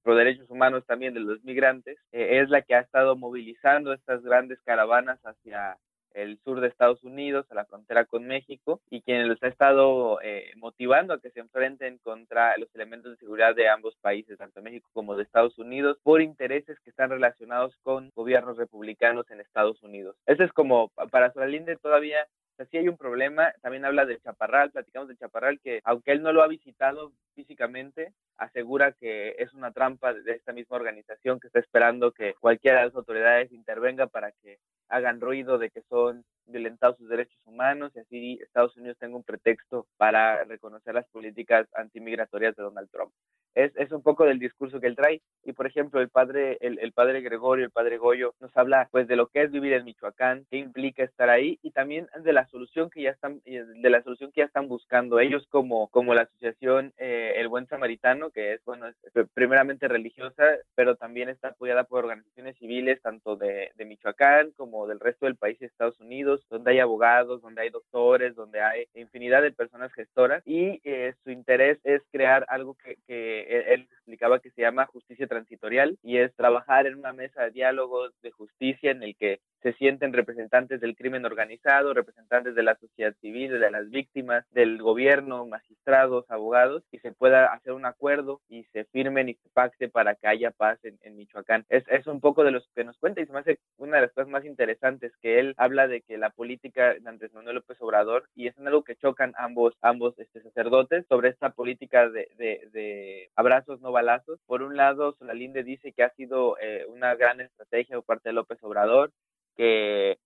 pro 0.04 0.16
derechos 0.16 0.50
humanos 0.50 0.86
también 0.86 1.14
de 1.14 1.20
los 1.20 1.44
migrantes, 1.44 1.98
es 2.12 2.50
la 2.50 2.62
que 2.62 2.76
ha 2.76 2.80
estado 2.80 3.18
movilizando 3.18 3.92
estas 3.92 4.24
grandes 4.24 4.62
caravanas 4.62 5.20
hacia 5.26 5.78
el 6.18 6.40
sur 6.44 6.60
de 6.60 6.68
Estados 6.68 7.04
Unidos, 7.04 7.46
a 7.52 7.56
la 7.56 7.66
frontera 7.66 8.06
con 8.06 8.26
México, 8.26 8.82
y 8.90 9.02
quien 9.02 9.28
los 9.28 9.42
ha 9.44 9.48
estado 9.48 10.20
eh, 10.22 10.52
motivando 10.58 11.14
a 11.14 11.22
que 11.22 11.30
se 11.30 11.40
enfrenten 11.40 12.00
contra 12.00 12.58
los 12.58 12.74
elementos 12.76 13.12
de 13.12 13.18
seguridad 13.18 13.56
de 13.56 13.70
ambos 13.70 13.96
países, 14.02 14.38
tanto 14.38 14.62
México 14.62 14.90
como 14.94 15.16
de 15.16 15.24
Estados 15.24 15.58
Unidos, 15.58 15.98
por 16.04 16.22
intereses 16.22 16.80
que 16.80 16.90
están 16.90 17.10
relacionados 17.10 17.76
con 17.84 18.12
gobiernos 18.16 18.58
republicanos 18.58 19.30
en 19.30 19.40
Estados 19.40 19.82
Unidos. 19.84 20.16
Eso 20.26 20.44
es 20.44 20.52
como, 20.54 20.90
para 21.12 21.32
Solalinde 21.32 21.78
todavía 21.78 22.28
o 22.60 22.66
sí 22.66 22.78
hay 22.78 22.88
un 22.88 22.98
problema, 22.98 23.54
también 23.62 23.86
habla 23.86 24.06
de 24.06 24.20
Chaparral, 24.20 24.72
platicamos 24.72 25.10
de 25.10 25.18
Chaparral, 25.18 25.60
que 25.64 25.82
aunque 25.84 26.12
él 26.12 26.22
no 26.22 26.34
lo 26.34 26.42
ha 26.42 26.48
visitado 26.48 27.14
físicamente, 27.36 28.14
asegura 28.38 28.94
que 28.94 29.36
es 29.38 29.54
una 29.54 29.72
trampa 29.72 30.14
de 30.14 30.32
esta 30.32 30.54
misma 30.54 30.78
organización 30.78 31.40
que 31.40 31.48
está 31.48 31.60
esperando 31.60 32.12
que 32.12 32.34
cualquiera 32.40 32.80
de 32.80 32.86
las 32.88 32.96
autoridades 32.96 33.52
intervenga 33.52 34.08
para 34.08 34.32
que 34.32 34.60
hagan 34.90 35.22
ruido 35.22 35.58
de 35.58 35.70
que 35.70 35.82
son 35.84 36.24
violentados 36.48 36.98
sus 36.98 37.10
derechos 37.10 37.40
humanos 37.46 37.92
y 37.96 38.00
así 38.00 38.40
Estados 38.42 38.76
Unidos 38.78 38.98
tenga 39.00 39.16
un 39.16 39.24
pretexto 39.24 39.88
para 39.98 40.44
reconocer 40.46 40.94
las 40.94 41.08
políticas 41.10 41.68
antimigratorias 41.74 42.56
de 42.56 42.64
Donald 42.64 42.90
Trump. 42.92 43.12
Es, 43.56 43.72
es 43.76 43.92
un 43.92 44.04
poco 44.04 44.26
del 44.26 44.38
discurso 44.38 44.80
que 44.80 44.86
él 44.86 44.96
trae 44.96 45.22
y 45.44 45.54
por 45.54 45.66
ejemplo 45.66 46.00
el 46.00 46.10
padre 46.10 46.58
el, 46.62 46.78
el, 46.78 46.92
padre 46.92 47.22
Gregorio 47.22 47.66
el 47.66 47.72
padre 47.72 47.98
Goyo 47.98 48.36
nos 48.40 48.56
habla 48.56 48.88
pues 48.92 49.08
de 49.08 49.16
lo 49.16 49.30
que 49.30 49.42
es 49.42 49.52
vivir 49.52 49.74
en 49.74 49.84
Michoacán 49.84 50.46
qué 50.52 50.58
implica 50.58 51.04
estar 51.04 51.30
ahí 51.30 51.58
y 51.64 51.72
también 51.72 52.08
de 52.20 52.34
la 52.34 52.46
solución 52.50 52.92
que 52.92 53.02
ya 53.02 53.10
están 53.10 53.42
de 53.46 53.90
la 53.90 54.04
solución 54.04 54.32
que 54.32 54.42
ya 54.42 54.46
están 54.46 54.68
buscando 54.68 55.20
ellos 55.20 55.48
como 55.50 55.88
como 55.88 56.14
la 56.14 56.24
asociación 56.24 56.94
eh, 56.98 57.34
el 57.38 57.48
buen 57.48 57.66
samaritano 57.66 58.30
que 58.30 58.54
es 58.54 58.64
bueno 58.64 58.86
primeramente 59.34 59.88
religiosa 59.88 60.44
pero 60.76 60.96
también 60.96 61.30
está 61.30 61.50
apoyada 61.50 61.86
por 61.86 62.04
organizaciones 62.04 62.58
civiles 62.58 63.02
tanto 63.02 63.38
de, 63.38 63.72
de 63.76 63.86
Michoacán 63.86 64.52
como 64.52 64.86
del 64.86 65.00
resto 65.00 65.26
del 65.26 65.36
país 65.36 65.58
de 65.58 65.66
Estados 65.66 66.00
Unidos 66.00 66.37
donde 66.50 66.72
hay 66.72 66.80
abogados 66.80 67.42
donde 67.42 67.62
hay 67.62 67.70
doctores 67.70 68.36
donde 68.36 68.62
hay 68.62 68.86
infinidad 68.94 69.42
de 69.42 69.52
personas 69.52 69.92
gestoras 69.94 70.44
y 70.46 70.82
eh, 70.84 71.14
su 71.24 71.32
interés 71.32 71.80
es 71.84 72.02
crear 72.12 72.46
algo 72.50 72.76
que, 72.76 72.98
que 73.08 73.74
él 73.74 73.88
explicaba 73.92 74.40
que 74.40 74.52
se 74.52 74.62
llama 74.62 74.86
justicia 74.86 75.28
transitorial 75.28 75.98
y 76.04 76.18
es 76.18 76.34
trabajar 76.36 76.88
en 76.88 76.96
una 76.96 77.14
mesa 77.14 77.44
de 77.44 77.52
diálogos 77.52 78.14
de 78.22 78.32
justicia 78.32 78.92
en 78.92 79.04
el 79.04 79.16
que 79.16 79.40
se 79.62 79.74
sienten 79.74 80.14
representantes 80.14 80.80
del 80.80 80.96
crimen 80.96 81.26
organizado, 81.26 81.94
representantes 81.94 82.56
de 82.56 82.64
la 82.64 82.76
sociedad 82.76 83.14
civil, 83.22 83.60
de 83.60 83.72
las 83.72 83.90
víctimas, 83.90 84.46
del 84.52 84.82
gobierno, 84.82 85.46
magistrados, 85.46 86.30
abogados, 86.30 86.84
y 86.92 87.00
se 87.00 87.12
pueda 87.12 87.54
hacer 87.54 87.74
un 87.74 87.86
acuerdo 87.86 88.42
y 88.50 88.64
se 88.66 88.86
firmen 88.86 89.30
y 89.30 89.34
se 89.34 89.50
pacte 89.50 89.90
para 89.90 90.16
que 90.16 90.28
haya 90.28 90.52
paz 90.52 90.80
en, 90.84 91.18
Michoacán. 91.18 91.66
Es, 91.70 91.84
es, 91.88 92.06
un 92.08 92.22
poco 92.22 92.44
de 92.44 92.52
lo 92.52 92.62
que 92.76 92.84
nos 92.84 92.98
cuenta 92.98 93.22
y 93.22 93.26
se 93.26 93.34
me 93.34 93.40
hace 93.40 93.60
una 93.78 93.98
de 93.98 94.04
las 94.04 94.14
cosas 94.14 94.30
más 94.30 94.46
interesantes 94.46 95.12
que 95.22 95.40
él 95.40 95.56
habla 95.58 95.88
de 95.88 96.02
que 96.02 96.18
la 96.18 96.27
política 96.30 96.94
de 96.94 97.10
Andrés 97.10 97.34
Manuel 97.34 97.56
López 97.56 97.78
Obrador, 97.82 98.28
y 98.36 98.48
es 98.48 98.58
algo 98.60 98.84
que 98.84 98.96
chocan 98.96 99.34
ambos, 99.38 99.74
ambos 99.82 100.18
este, 100.20 100.42
sacerdotes 100.42 101.06
sobre 101.08 101.30
esta 101.30 101.52
política 101.52 102.10
de, 102.10 102.28
de, 102.38 103.30
abrazos 103.36 103.82
no 103.82 103.92
balazos. 103.92 104.40
Por 104.46 104.62
un 104.64 104.78
lado, 104.78 105.14
Solalinde 105.14 105.64
dice 105.64 105.94
que 105.94 106.04
ha 106.04 106.10
sido 106.12 106.58
eh, 106.60 106.86
una 106.88 107.16
gran 107.16 107.42
estrategia 107.42 107.96
por 107.96 108.06
parte 108.06 108.30
de 108.30 108.34
López 108.34 108.60
Obrador, 108.64 109.12
que 109.56 110.18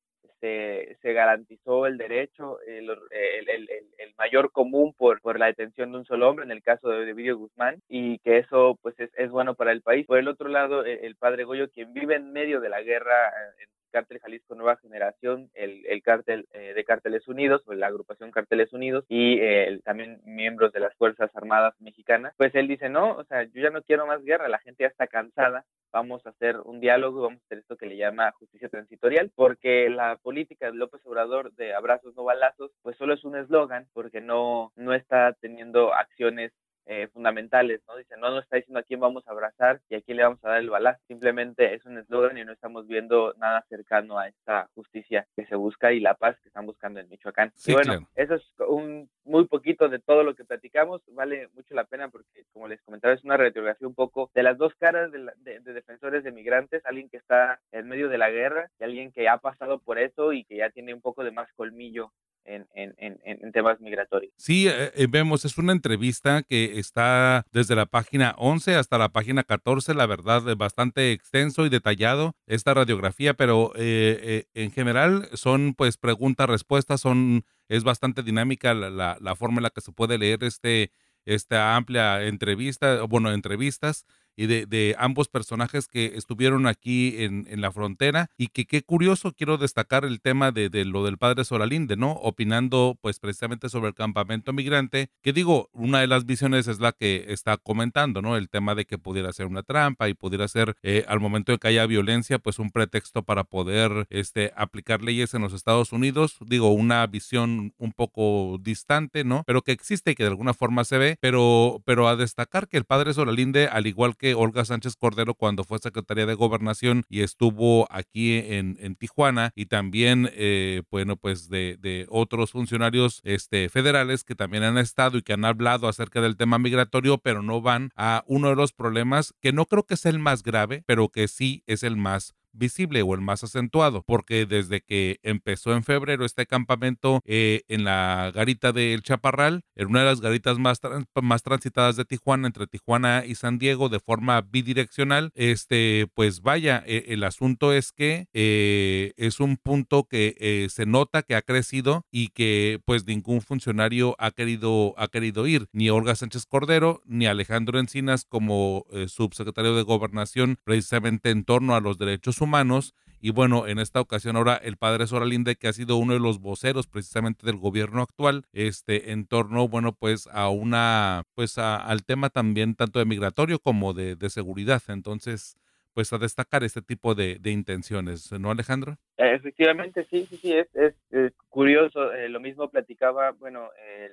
se, 0.41 0.97
se 1.01 1.13
garantizó 1.13 1.85
el 1.85 1.97
derecho, 1.97 2.59
el, 2.61 2.89
el, 2.89 3.69
el, 3.97 4.13
mayor 4.17 4.51
común 4.51 4.93
por, 4.93 5.21
por 5.21 5.39
la 5.39 5.45
detención 5.47 5.91
de 5.91 5.99
un 5.99 6.05
solo 6.05 6.29
hombre, 6.29 6.45
en 6.45 6.51
el 6.51 6.61
caso 6.61 6.89
de 6.89 7.11
Ovidio 7.11 7.37
Guzmán, 7.37 7.81
y 7.87 8.19
que 8.19 8.39
eso 8.39 8.77
pues 8.81 8.99
es, 8.99 9.09
es 9.15 9.31
bueno 9.31 9.55
para 9.55 9.71
el 9.71 9.81
país. 9.81 10.05
Por 10.05 10.19
el 10.19 10.27
otro 10.27 10.49
lado, 10.49 10.83
el, 10.83 11.15
padre 11.15 11.43
Goyo, 11.43 11.69
quien 11.69 11.93
vive 11.93 12.15
en 12.15 12.31
medio 12.33 12.59
de 12.59 12.69
la 12.69 12.81
guerra 12.81 13.15
en 13.59 13.69
Cártel 13.91 14.19
Jalisco 14.19 14.55
Nueva 14.55 14.77
Generación, 14.77 15.49
el, 15.53 15.85
el 15.85 16.01
cártel 16.01 16.47
eh, 16.53 16.73
de 16.73 16.83
Cárteles 16.83 17.27
Unidos, 17.27 17.61
o 17.65 17.73
la 17.73 17.87
agrupación 17.87 18.31
Cárteles 18.31 18.73
Unidos, 18.73 19.05
y 19.09 19.39
eh, 19.39 19.79
también 19.83 20.21
miembros 20.25 20.73
de 20.73 20.79
las 20.79 20.95
Fuerzas 20.95 21.29
Armadas 21.35 21.75
Mexicanas, 21.79 22.33
pues 22.37 22.55
él 22.55 22.67
dice, 22.67 22.89
no, 22.89 23.11
o 23.17 23.23
sea, 23.25 23.43
yo 23.43 23.61
ya 23.61 23.69
no 23.69 23.83
quiero 23.83 24.07
más 24.07 24.23
guerra, 24.23 24.47
la 24.47 24.59
gente 24.59 24.83
ya 24.83 24.87
está 24.87 25.07
cansada, 25.07 25.65
vamos 25.91 26.25
a 26.25 26.29
hacer 26.29 26.57
un 26.63 26.79
diálogo, 26.79 27.21
vamos 27.21 27.41
a 27.41 27.45
hacer 27.45 27.59
esto 27.59 27.77
que 27.77 27.85
le 27.85 27.97
llama 27.97 28.31
justicia 28.31 28.69
transitorial, 28.69 29.31
porque 29.35 29.89
la 29.89 30.17
política 30.17 30.67
de 30.67 30.77
López 30.77 31.05
Obrador 31.05 31.53
de 31.53 31.73
abrazos 31.73 32.15
no 32.15 32.23
balazos, 32.23 32.71
pues 32.81 32.97
solo 32.97 33.13
es 33.13 33.23
un 33.23 33.35
eslogan, 33.35 33.87
porque 33.93 34.21
no, 34.21 34.71
no 34.75 34.93
está 34.93 35.33
teniendo 35.33 35.93
acciones 35.93 36.51
eh, 36.85 37.07
fundamentales, 37.13 37.81
¿no? 37.87 37.95
Dice, 37.95 38.15
no 38.17 38.31
nos 38.31 38.43
está 38.43 38.57
diciendo 38.57 38.79
a 38.79 38.83
quién 38.83 38.99
vamos 38.99 39.27
a 39.27 39.31
abrazar 39.31 39.81
y 39.89 39.95
a 39.95 40.01
quién 40.01 40.17
le 40.17 40.23
vamos 40.23 40.43
a 40.43 40.49
dar 40.49 40.59
el 40.59 40.69
balazo, 40.69 40.99
simplemente 41.07 41.73
es 41.73 41.85
un 41.85 41.97
eslogan 41.97 42.37
y 42.37 42.43
no 42.43 42.51
estamos 42.51 42.87
viendo 42.87 43.33
nada 43.37 43.65
cercano 43.69 44.17
a 44.17 44.27
esta 44.27 44.69
justicia 44.75 45.27
que 45.35 45.45
se 45.45 45.55
busca 45.55 45.93
y 45.93 45.99
la 45.99 46.15
paz 46.15 46.37
que 46.41 46.49
están 46.49 46.65
buscando 46.65 46.99
en 46.99 47.09
Michoacán. 47.09 47.51
y 47.65 47.73
bueno, 47.73 48.07
eso 48.15 48.35
es 48.35 48.43
un 48.67 49.09
muy 49.23 49.45
poquito 49.45 49.89
de 49.89 49.99
todo 49.99 50.23
lo 50.23 50.35
que 50.35 50.45
platicamos, 50.45 51.01
vale 51.07 51.49
mucho 51.53 51.75
la 51.75 51.83
pena 51.83 52.09
porque, 52.09 52.45
como 52.51 52.67
les 52.67 52.81
comentaba, 52.81 53.13
es 53.13 53.23
una 53.23 53.37
radiografía 53.37 53.87
un 53.87 53.95
poco 53.95 54.31
de 54.33 54.43
las 54.43 54.57
dos 54.57 54.73
caras 54.75 55.11
de, 55.11 55.31
de, 55.37 55.73
defensores 55.73 56.23
de 56.23 56.31
migrantes, 56.31 56.85
alguien 56.85 57.09
que 57.09 57.17
está 57.17 57.59
en 57.71 57.87
medio 57.87 58.09
de 58.09 58.17
la 58.17 58.31
guerra 58.31 58.69
y 58.79 58.83
alguien 58.83 59.11
que 59.11 59.29
ha 59.29 59.37
pasado 59.37 59.79
por 59.79 59.99
eso 59.99 60.33
y 60.33 60.43
que 60.45 60.57
ya 60.57 60.69
tiene 60.69 60.93
un 60.93 61.01
poco 61.01 61.23
de 61.23 61.31
más 61.31 61.51
colmillo 61.53 62.11
en, 62.45 62.67
en, 62.73 63.19
en, 63.23 63.51
temas 63.51 63.79
migratorios. 63.79 64.33
Sí, 64.37 64.67
eh, 64.67 64.91
eh, 64.95 65.07
vemos, 65.09 65.45
es 65.45 65.57
una 65.57 65.71
entrevista 65.71 66.43
que 66.43 66.79
está 66.79 67.45
desde 67.51 67.75
la 67.75 67.85
página 67.85 68.35
11 68.37 68.75
hasta 68.75 68.97
la 68.97 69.09
página 69.09 69.43
14, 69.43 69.93
la 69.93 70.05
verdad, 70.05 70.55
bastante 70.57 71.11
extenso 71.11 71.65
y 71.65 71.69
detallado 71.69 72.35
esta 72.47 72.73
radiografía, 72.73 73.33
pero 73.33 73.71
eh, 73.75 74.45
en 74.53 74.71
general 74.71 75.29
son 75.33 75.73
pues 75.75 75.97
preguntas, 75.97 76.47
respuestas, 76.47 77.01
son, 77.01 77.45
es 77.67 77.83
bastante 77.83 78.23
dinámica 78.23 78.73
la, 78.73 79.17
la, 79.19 79.35
forma 79.35 79.57
en 79.57 79.63
la 79.63 79.69
que 79.69 79.81
se 79.81 79.91
puede 79.91 80.17
leer 80.17 80.43
este, 80.43 80.91
esta 81.25 81.75
amplia 81.75 82.23
entrevista, 82.23 83.03
bueno, 83.03 83.31
entrevistas 83.31 84.05
y 84.35 84.47
de, 84.47 84.65
de, 84.65 84.95
ambos 84.97 85.27
personajes 85.27 85.87
que 85.87 86.13
estuvieron 86.15 86.67
aquí 86.67 87.15
en, 87.23 87.47
en, 87.49 87.61
la 87.61 87.71
frontera 87.71 88.29
y 88.37 88.47
que 88.47 88.65
qué 88.65 88.81
curioso 88.81 89.33
quiero 89.33 89.57
destacar 89.57 90.05
el 90.05 90.21
tema 90.21 90.51
de, 90.51 90.69
de, 90.69 90.85
lo 90.85 91.03
del 91.05 91.17
padre 91.17 91.43
Solalinde, 91.43 91.95
¿no? 91.95 92.11
Opinando 92.13 92.97
pues 93.01 93.19
precisamente 93.19 93.69
sobre 93.69 93.89
el 93.89 93.95
campamento 93.95 94.53
migrante, 94.53 95.09
que 95.21 95.33
digo, 95.33 95.69
una 95.73 95.99
de 95.99 96.07
las 96.07 96.25
visiones 96.25 96.67
es 96.67 96.79
la 96.79 96.91
que 96.91 97.25
está 97.29 97.57
comentando, 97.57 98.21
¿no? 98.21 98.37
El 98.37 98.49
tema 98.49 98.75
de 98.75 98.85
que 98.85 98.97
pudiera 98.97 99.31
ser 99.33 99.47
una 99.47 99.63
trampa 99.63 100.09
y 100.09 100.13
pudiera 100.13 100.47
ser 100.47 100.75
eh, 100.83 101.05
al 101.07 101.19
momento 101.19 101.51
de 101.51 101.57
que 101.57 101.67
haya 101.67 101.85
violencia 101.85 102.39
pues 102.39 102.59
un 102.59 102.71
pretexto 102.71 103.23
para 103.23 103.43
poder 103.43 104.07
este, 104.09 104.51
aplicar 104.55 105.01
leyes 105.01 105.33
en 105.33 105.41
los 105.41 105.53
Estados 105.53 105.91
Unidos, 105.91 106.37
digo, 106.45 106.71
una 106.71 107.05
visión 107.07 107.73
un 107.77 107.91
poco 107.91 108.57
distante, 108.61 109.23
¿no? 109.23 109.43
Pero 109.45 109.61
que 109.61 109.71
existe 109.71 110.11
y 110.11 110.15
que 110.15 110.23
de 110.23 110.29
alguna 110.29 110.53
forma 110.53 110.83
se 110.83 110.97
ve, 110.97 111.17
pero, 111.19 111.81
pero 111.85 112.07
a 112.07 112.15
destacar 112.15 112.67
que 112.67 112.77
el 112.77 112.85
padre 112.85 113.13
Solalinde, 113.13 113.67
al 113.67 113.87
igual 113.87 114.15
que 114.17 114.20
que 114.21 114.35
Olga 114.35 114.63
Sánchez 114.65 114.97
Cordero 114.97 115.33
cuando 115.33 115.63
fue 115.63 115.79
secretaria 115.79 116.27
de 116.27 116.35
Gobernación 116.35 117.05
y 117.09 117.23
estuvo 117.23 117.87
aquí 117.89 118.35
en, 118.37 118.77
en 118.79 118.95
Tijuana 118.95 119.51
y 119.55 119.65
también, 119.65 120.29
eh, 120.33 120.83
bueno, 120.91 121.17
pues 121.17 121.49
de, 121.49 121.75
de, 121.81 122.05
otros 122.07 122.51
funcionarios 122.51 123.21
este, 123.23 123.67
federales 123.69 124.23
que 124.23 124.35
también 124.35 124.61
han 124.61 124.77
estado 124.77 125.17
y 125.17 125.23
que 125.23 125.33
han 125.33 125.43
hablado 125.43 125.87
acerca 125.87 126.21
del 126.21 126.37
tema 126.37 126.59
migratorio, 126.59 127.17
pero 127.17 127.41
no 127.41 127.61
van 127.61 127.89
a 127.95 128.23
uno 128.27 128.49
de 128.49 128.55
los 128.55 128.73
problemas 128.73 129.33
que 129.41 129.53
no 129.53 129.65
creo 129.65 129.87
que 129.87 129.97
sea 129.97 130.11
el 130.11 130.19
más 130.19 130.43
grave, 130.43 130.83
pero 130.85 131.09
que 131.09 131.27
sí 131.27 131.63
es 131.65 131.81
el 131.81 131.97
más 131.97 132.35
visible 132.53 133.01
o 133.01 133.13
el 133.13 133.21
más 133.21 133.43
acentuado, 133.43 134.03
porque 134.03 134.45
desde 134.45 134.81
que 134.81 135.19
empezó 135.23 135.73
en 135.73 135.83
febrero 135.83 136.25
este 136.25 136.45
campamento 136.45 137.21
eh, 137.25 137.61
en 137.67 137.83
la 137.83 138.31
garita 138.33 138.71
del 138.71 139.01
Chaparral, 139.03 139.63
en 139.75 139.87
una 139.87 139.99
de 139.99 140.05
las 140.05 140.21
garitas 140.21 140.59
más, 140.59 140.79
más 141.21 141.43
transitadas 141.43 141.95
de 141.95 142.05
Tijuana, 142.05 142.47
entre 142.47 142.67
Tijuana 142.67 143.23
y 143.25 143.35
San 143.35 143.57
Diego, 143.57 143.89
de 143.89 143.99
forma 143.99 144.41
bidireccional, 144.41 145.31
este, 145.35 146.07
pues 146.13 146.41
vaya, 146.41 146.83
e, 146.85 147.05
el 147.09 147.23
asunto 147.23 147.73
es 147.73 147.91
que 147.91 148.27
eh, 148.33 149.13
es 149.17 149.39
un 149.39 149.57
punto 149.57 150.05
que 150.05 150.35
eh, 150.39 150.67
se 150.69 150.85
nota 150.85 151.23
que 151.23 151.35
ha 151.35 151.41
crecido 151.41 152.05
y 152.11 152.29
que 152.29 152.79
pues 152.85 153.05
ningún 153.05 153.41
funcionario 153.41 154.15
ha 154.19 154.31
querido, 154.31 154.93
ha 154.97 155.07
querido 155.07 155.47
ir, 155.47 155.67
ni 155.71 155.89
Olga 155.89 156.15
Sánchez 156.15 156.45
Cordero, 156.45 157.01
ni 157.05 157.25
Alejandro 157.27 157.79
Encinas 157.79 158.25
como 158.25 158.85
subsecretario 159.07 159.75
de 159.75 159.83
Gobernación, 159.83 160.57
precisamente 160.63 161.29
en 161.29 161.43
torno 161.43 161.75
a 161.75 161.81
los 161.81 161.97
derechos 161.97 162.40
humanos. 162.41 162.95
Y 163.23 163.29
bueno, 163.29 163.67
en 163.67 163.77
esta 163.77 164.01
ocasión 164.01 164.35
ahora 164.35 164.55
el 164.55 164.77
padre 164.77 165.05
Soralinde, 165.05 165.55
que 165.55 165.67
ha 165.67 165.73
sido 165.73 165.97
uno 165.97 166.13
de 166.13 166.19
los 166.19 166.39
voceros 166.39 166.87
precisamente 166.87 167.45
del 167.45 167.57
gobierno 167.57 168.01
actual, 168.01 168.45
este, 168.51 169.11
en 169.11 169.27
torno, 169.27 169.67
bueno, 169.67 169.93
pues 169.93 170.27
a 170.31 170.49
una, 170.49 171.23
pues 171.35 171.59
al 171.59 172.03
tema 172.03 172.31
también 172.31 172.73
tanto 172.73 172.97
de 172.97 173.05
migratorio 173.05 173.59
como 173.59 173.93
de, 173.93 174.17
seguridad. 174.29 174.81
Entonces, 174.87 175.55
pues 175.93 176.11
a 176.13 176.17
destacar 176.17 176.63
este 176.63 176.81
tipo 176.81 177.13
de, 177.13 177.39
intenciones, 177.45 178.31
¿no, 178.31 178.49
Alejandro? 178.49 178.97
Efectivamente, 179.17 180.07
sí, 180.09 180.25
sí, 180.25 180.37
sí, 180.37 180.53
es, 180.53 180.67
es, 180.73 180.95
eh, 181.11 181.29
curioso. 181.47 182.11
Eh, 182.13 182.27
lo 182.27 182.39
mismo 182.39 182.71
platicaba, 182.71 183.31
bueno, 183.33 183.69
el 183.99 184.11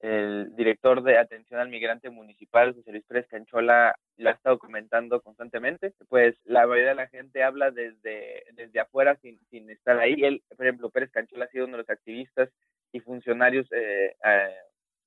el 0.00 0.54
director 0.56 1.02
de 1.02 1.18
atención 1.18 1.60
al 1.60 1.68
migrante 1.68 2.10
municipal, 2.10 2.74
José 2.74 2.92
Luis 2.92 3.04
Pérez 3.06 3.26
Canchola, 3.28 3.94
lo 4.18 4.28
ha 4.28 4.32
estado 4.32 4.58
comentando 4.58 5.20
constantemente, 5.20 5.94
pues 6.08 6.36
la 6.44 6.66
mayoría 6.66 6.90
de 6.90 6.94
la 6.96 7.08
gente 7.08 7.42
habla 7.42 7.70
desde, 7.70 8.44
desde 8.52 8.80
afuera 8.80 9.16
sin, 9.22 9.38
sin 9.50 9.70
estar 9.70 9.98
ahí. 9.98 10.14
Él, 10.22 10.42
por 10.54 10.66
ejemplo, 10.66 10.90
Pérez 10.90 11.10
Canchola 11.10 11.46
ha 11.46 11.48
sido 11.48 11.64
uno 11.64 11.76
de 11.76 11.82
los 11.82 11.90
activistas 11.90 12.50
y 12.92 13.00
funcionarios 13.00 13.66
eh, 13.72 14.14
eh, 14.24 14.54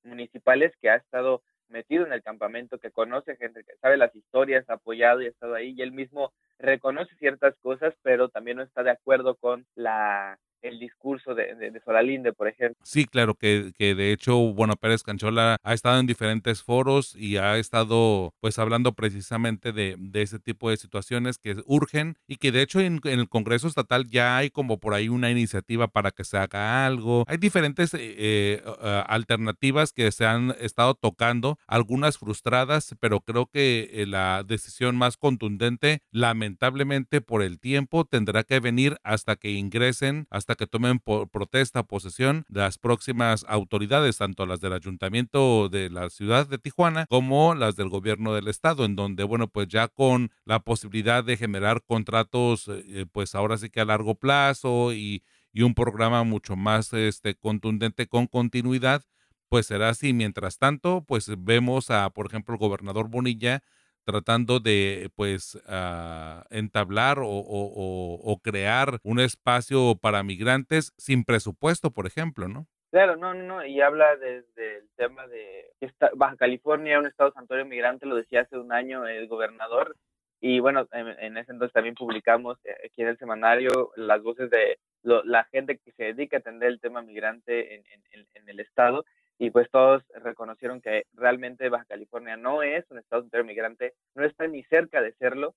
municipales 0.02 0.72
que 0.80 0.90
ha 0.90 0.96
estado 0.96 1.42
metido 1.68 2.04
en 2.04 2.12
el 2.12 2.22
campamento, 2.22 2.78
que 2.78 2.90
conoce 2.90 3.36
gente, 3.36 3.64
que 3.64 3.76
sabe 3.80 3.96
las 3.96 4.14
historias, 4.14 4.68
ha 4.68 4.74
apoyado 4.74 5.22
y 5.22 5.26
ha 5.26 5.30
estado 5.30 5.54
ahí, 5.54 5.72
y 5.76 5.82
él 5.82 5.92
mismo 5.92 6.32
reconoce 6.58 7.14
ciertas 7.16 7.54
cosas, 7.62 7.94
pero 8.02 8.28
también 8.28 8.56
no 8.56 8.62
está 8.64 8.82
de 8.82 8.90
acuerdo 8.90 9.36
con 9.36 9.66
la 9.76 10.38
el 10.62 10.78
discurso 10.78 11.34
de, 11.34 11.54
de, 11.54 11.80
Solalinde, 11.84 12.32
por 12.32 12.48
ejemplo. 12.48 12.76
Sí, 12.82 13.06
claro, 13.06 13.34
que, 13.34 13.72
que 13.76 13.94
de 13.94 14.12
hecho, 14.12 14.36
bueno, 14.36 14.76
Pérez 14.76 15.02
Canchola 15.02 15.56
ha 15.62 15.74
estado 15.74 16.00
en 16.00 16.06
diferentes 16.06 16.62
foros 16.62 17.14
y 17.16 17.36
ha 17.36 17.56
estado 17.58 18.34
pues 18.40 18.58
hablando 18.58 18.92
precisamente 18.92 19.72
de, 19.72 19.96
de 19.98 20.22
ese 20.22 20.38
tipo 20.38 20.70
de 20.70 20.76
situaciones 20.76 21.38
que 21.38 21.56
urgen 21.66 22.16
y 22.26 22.36
que 22.36 22.52
de 22.52 22.62
hecho 22.62 22.80
en, 22.80 23.00
el 23.04 23.28
Congreso 23.28 23.68
Estatal 23.68 24.08
ya 24.08 24.36
hay 24.36 24.50
como 24.50 24.78
por 24.78 24.94
ahí 24.94 25.08
una 25.08 25.30
iniciativa 25.30 25.88
para 25.88 26.10
que 26.10 26.24
se 26.24 26.36
haga 26.36 26.86
algo. 26.86 27.24
Hay 27.26 27.36
diferentes 27.36 27.94
eh, 27.94 27.98
eh, 28.00 28.62
alternativas 29.06 29.92
que 29.92 30.10
se 30.12 30.26
han 30.26 30.54
estado 30.60 30.94
tocando, 30.94 31.58
algunas 31.66 32.18
frustradas, 32.18 32.94
pero 33.00 33.20
creo 33.20 33.46
que 33.46 33.90
eh, 33.92 34.06
la 34.06 34.44
decisión 34.46 34.96
más 34.96 35.16
contundente, 35.16 36.02
lamentablemente 36.10 37.20
por 37.20 37.42
el 37.42 37.58
tiempo, 37.58 38.04
tendrá 38.04 38.44
que 38.44 38.60
venir 38.60 38.96
hasta 39.02 39.36
que 39.36 39.50
ingresen, 39.50 40.26
hasta 40.30 40.49
que 40.54 40.66
tomen 40.66 40.98
por 40.98 41.28
protesta 41.28 41.82
posesión 41.82 42.44
las 42.48 42.78
próximas 42.78 43.44
autoridades, 43.48 44.18
tanto 44.18 44.46
las 44.46 44.60
del 44.60 44.72
ayuntamiento 44.72 45.68
de 45.68 45.90
la 45.90 46.10
ciudad 46.10 46.46
de 46.48 46.58
Tijuana 46.58 47.06
como 47.08 47.54
las 47.54 47.76
del 47.76 47.88
gobierno 47.88 48.34
del 48.34 48.48
estado, 48.48 48.84
en 48.84 48.96
donde, 48.96 49.24
bueno, 49.24 49.48
pues 49.48 49.68
ya 49.68 49.88
con 49.88 50.30
la 50.44 50.60
posibilidad 50.60 51.24
de 51.24 51.36
generar 51.36 51.82
contratos, 51.84 52.68
eh, 52.68 53.06
pues 53.10 53.34
ahora 53.34 53.58
sí 53.58 53.70
que 53.70 53.80
a 53.80 53.84
largo 53.84 54.14
plazo 54.14 54.92
y, 54.92 55.22
y 55.52 55.62
un 55.62 55.74
programa 55.74 56.24
mucho 56.24 56.56
más 56.56 56.92
este, 56.92 57.34
contundente 57.34 58.06
con 58.06 58.26
continuidad, 58.26 59.04
pues 59.48 59.66
será 59.66 59.90
así. 59.90 60.12
Mientras 60.12 60.58
tanto, 60.58 61.04
pues 61.06 61.30
vemos 61.38 61.90
a, 61.90 62.10
por 62.10 62.26
ejemplo, 62.26 62.54
el 62.54 62.60
gobernador 62.60 63.08
Bonilla 63.08 63.62
tratando 64.04 64.60
de 64.60 65.10
pues 65.14 65.54
uh, 65.54 66.42
entablar 66.50 67.18
o, 67.20 67.28
o, 67.28 68.38
crear 68.42 68.98
un 69.02 69.20
espacio 69.20 69.96
para 70.00 70.22
migrantes 70.22 70.92
sin 70.96 71.24
presupuesto, 71.24 71.90
por 71.90 72.06
ejemplo, 72.06 72.48
¿no? 72.48 72.66
Claro, 72.90 73.16
no, 73.16 73.34
no, 73.34 73.64
y 73.64 73.80
habla 73.80 74.16
desde 74.16 74.78
el 74.78 74.88
tema 74.96 75.26
de 75.28 75.70
Baja 76.16 76.36
California, 76.36 76.98
un 76.98 77.06
estado 77.06 77.32
santuario 77.32 77.64
migrante, 77.64 78.06
lo 78.06 78.16
decía 78.16 78.40
hace 78.40 78.58
un 78.58 78.72
año 78.72 79.06
el 79.06 79.28
gobernador, 79.28 79.94
y 80.40 80.58
bueno, 80.58 80.88
en, 80.92 81.36
ese 81.36 81.52
entonces 81.52 81.72
también 81.72 81.94
publicamos 81.94 82.58
eh, 82.64 82.74
aquí 82.86 83.02
en 83.02 83.08
el 83.08 83.18
semanario 83.18 83.92
las 83.94 84.22
voces 84.22 84.50
de 84.50 84.78
la 85.02 85.44
gente 85.44 85.78
que 85.78 85.92
se 85.92 86.04
dedica 86.04 86.38
a 86.38 86.40
atender 86.40 86.68
el 86.70 86.80
tema 86.80 87.02
migrante 87.02 87.74
en, 87.74 87.84
en, 88.12 88.26
en 88.34 88.48
el 88.48 88.60
estado, 88.60 89.04
y 89.40 89.50
pues 89.50 89.70
todos 89.70 90.02
reconocieron 90.16 90.82
que 90.82 91.06
realmente 91.14 91.70
Baja 91.70 91.86
California 91.86 92.36
no 92.36 92.62
es 92.62 92.84
un 92.90 92.98
estado 92.98 93.24
migrante, 93.42 93.94
no 94.14 94.22
está 94.22 94.46
ni 94.46 94.62
cerca 94.64 95.00
de 95.00 95.14
serlo, 95.14 95.54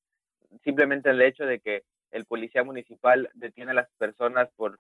simplemente 0.64 1.10
el 1.10 1.22
hecho 1.22 1.46
de 1.46 1.60
que 1.60 1.84
el 2.12 2.24
policía 2.24 2.64
municipal 2.64 3.30
detiene 3.34 3.72
a 3.72 3.74
las 3.74 3.90
personas 3.98 4.50
por 4.56 4.80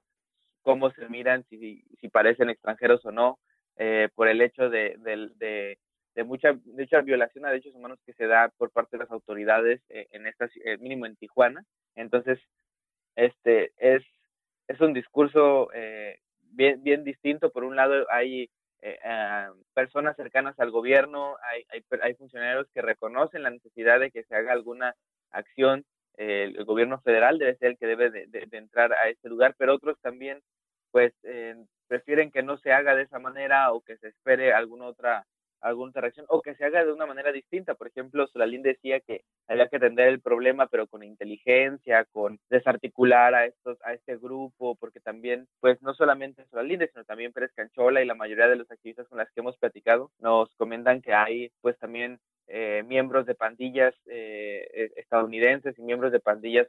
cómo 0.61 0.89
se 0.91 1.09
miran, 1.09 1.43
si, 1.49 1.83
si 1.99 2.07
parecen 2.07 2.49
extranjeros 2.49 3.05
o 3.05 3.11
no, 3.11 3.39
eh, 3.75 4.07
por 4.15 4.29
el 4.29 4.39
hecho 4.39 4.69
de, 4.69 4.95
de, 4.99 5.77
de, 6.15 6.23
mucha, 6.23 6.53
mucha 6.63 7.01
violación 7.01 7.45
a 7.45 7.49
derechos 7.49 7.75
humanos 7.75 7.99
que 8.05 8.13
se 8.13 8.25
da 8.25 8.53
por 8.57 8.71
parte 8.71 8.95
de 8.95 9.03
las 9.03 9.11
autoridades 9.11 9.81
eh, 9.89 10.07
en 10.11 10.27
esta, 10.27 10.47
eh, 10.63 10.77
mínimo 10.77 11.07
en 11.07 11.17
Tijuana. 11.17 11.65
Entonces, 11.95 12.39
este 13.17 13.73
es, 13.79 14.01
es 14.69 14.79
un 14.79 14.93
discurso 14.93 15.67
bien, 16.51 16.81
bien 16.81 17.03
distinto. 17.03 17.51
Por 17.51 17.65
un 17.65 17.75
lado, 17.75 18.05
hay 18.09 18.49
personas 19.73 20.15
cercanas 20.15 20.59
al 20.59 20.71
gobierno, 20.71 21.35
hay, 21.43 21.65
hay, 21.69 21.83
hay, 22.01 22.15
funcionarios 22.15 22.67
que 22.73 22.81
reconocen 22.81 23.43
la 23.43 23.49
necesidad 23.49 23.99
de 23.99 24.11
que 24.11 24.23
se 24.23 24.35
haga 24.35 24.51
alguna 24.51 24.93
acción 25.31 25.85
el 26.17 26.63
gobierno 26.65 26.99
federal 27.01 27.39
debe 27.39 27.55
ser 27.55 27.69
el 27.69 27.77
que 27.77 27.87
debe 27.87 28.11
de, 28.11 28.47
entrar 28.51 28.93
a 28.93 29.09
este 29.09 29.29
lugar, 29.29 29.55
pero 29.57 29.73
otros 29.73 29.99
también 30.01 30.41
pues 30.91 31.13
eh, 31.23 31.55
prefieren 31.87 32.31
que 32.31 32.43
no 32.43 32.57
se 32.57 32.71
haga 32.71 32.95
de 32.95 33.03
esa 33.03 33.19
manera 33.19 33.71
o 33.71 33.81
que 33.81 33.97
se 33.97 34.09
espere 34.09 34.53
alguna 34.53 34.85
otra 34.85 35.25
alguna 35.63 35.91
reacción 35.95 36.25
o 36.29 36.41
que 36.41 36.55
se 36.55 36.65
haga 36.65 36.85
de 36.85 36.91
una 36.91 37.05
manera 37.05 37.31
distinta. 37.31 37.75
Por 37.75 37.87
ejemplo, 37.87 38.27
Solalín 38.27 38.61
decía 38.61 38.99
que 38.99 39.23
había 39.47 39.67
que 39.67 39.77
atender 39.77 40.07
el 40.07 40.21
problema, 40.21 40.67
pero 40.67 40.87
con 40.87 41.03
inteligencia, 41.03 42.05
con 42.11 42.39
desarticular 42.49 43.33
a 43.33 43.45
estos, 43.45 43.77
a 43.83 43.93
este 43.93 44.17
grupo, 44.17 44.75
porque 44.75 44.99
también, 44.99 45.47
pues 45.59 45.81
no 45.81 45.93
solamente 45.93 46.45
Solalinde, 46.45 46.89
sino 46.89 47.03
también 47.05 47.33
Pérez 47.33 47.51
Canchola 47.55 48.01
y 48.01 48.05
la 48.05 48.15
mayoría 48.15 48.47
de 48.47 48.57
los 48.57 48.69
activistas 48.69 49.07
con 49.07 49.17
las 49.17 49.31
que 49.31 49.41
hemos 49.41 49.57
platicado 49.57 50.11
nos 50.19 50.53
comentan 50.55 51.01
que 51.01 51.13
hay, 51.13 51.51
pues 51.61 51.77
también 51.79 52.19
eh, 52.47 52.83
miembros 52.85 53.25
de 53.25 53.35
pandillas 53.35 53.95
eh, 54.05 54.67
e, 54.73 54.91
estadounidenses 54.97 55.79
y 55.79 55.81
miembros 55.81 56.11
de 56.11 56.19
pandillas 56.19 56.67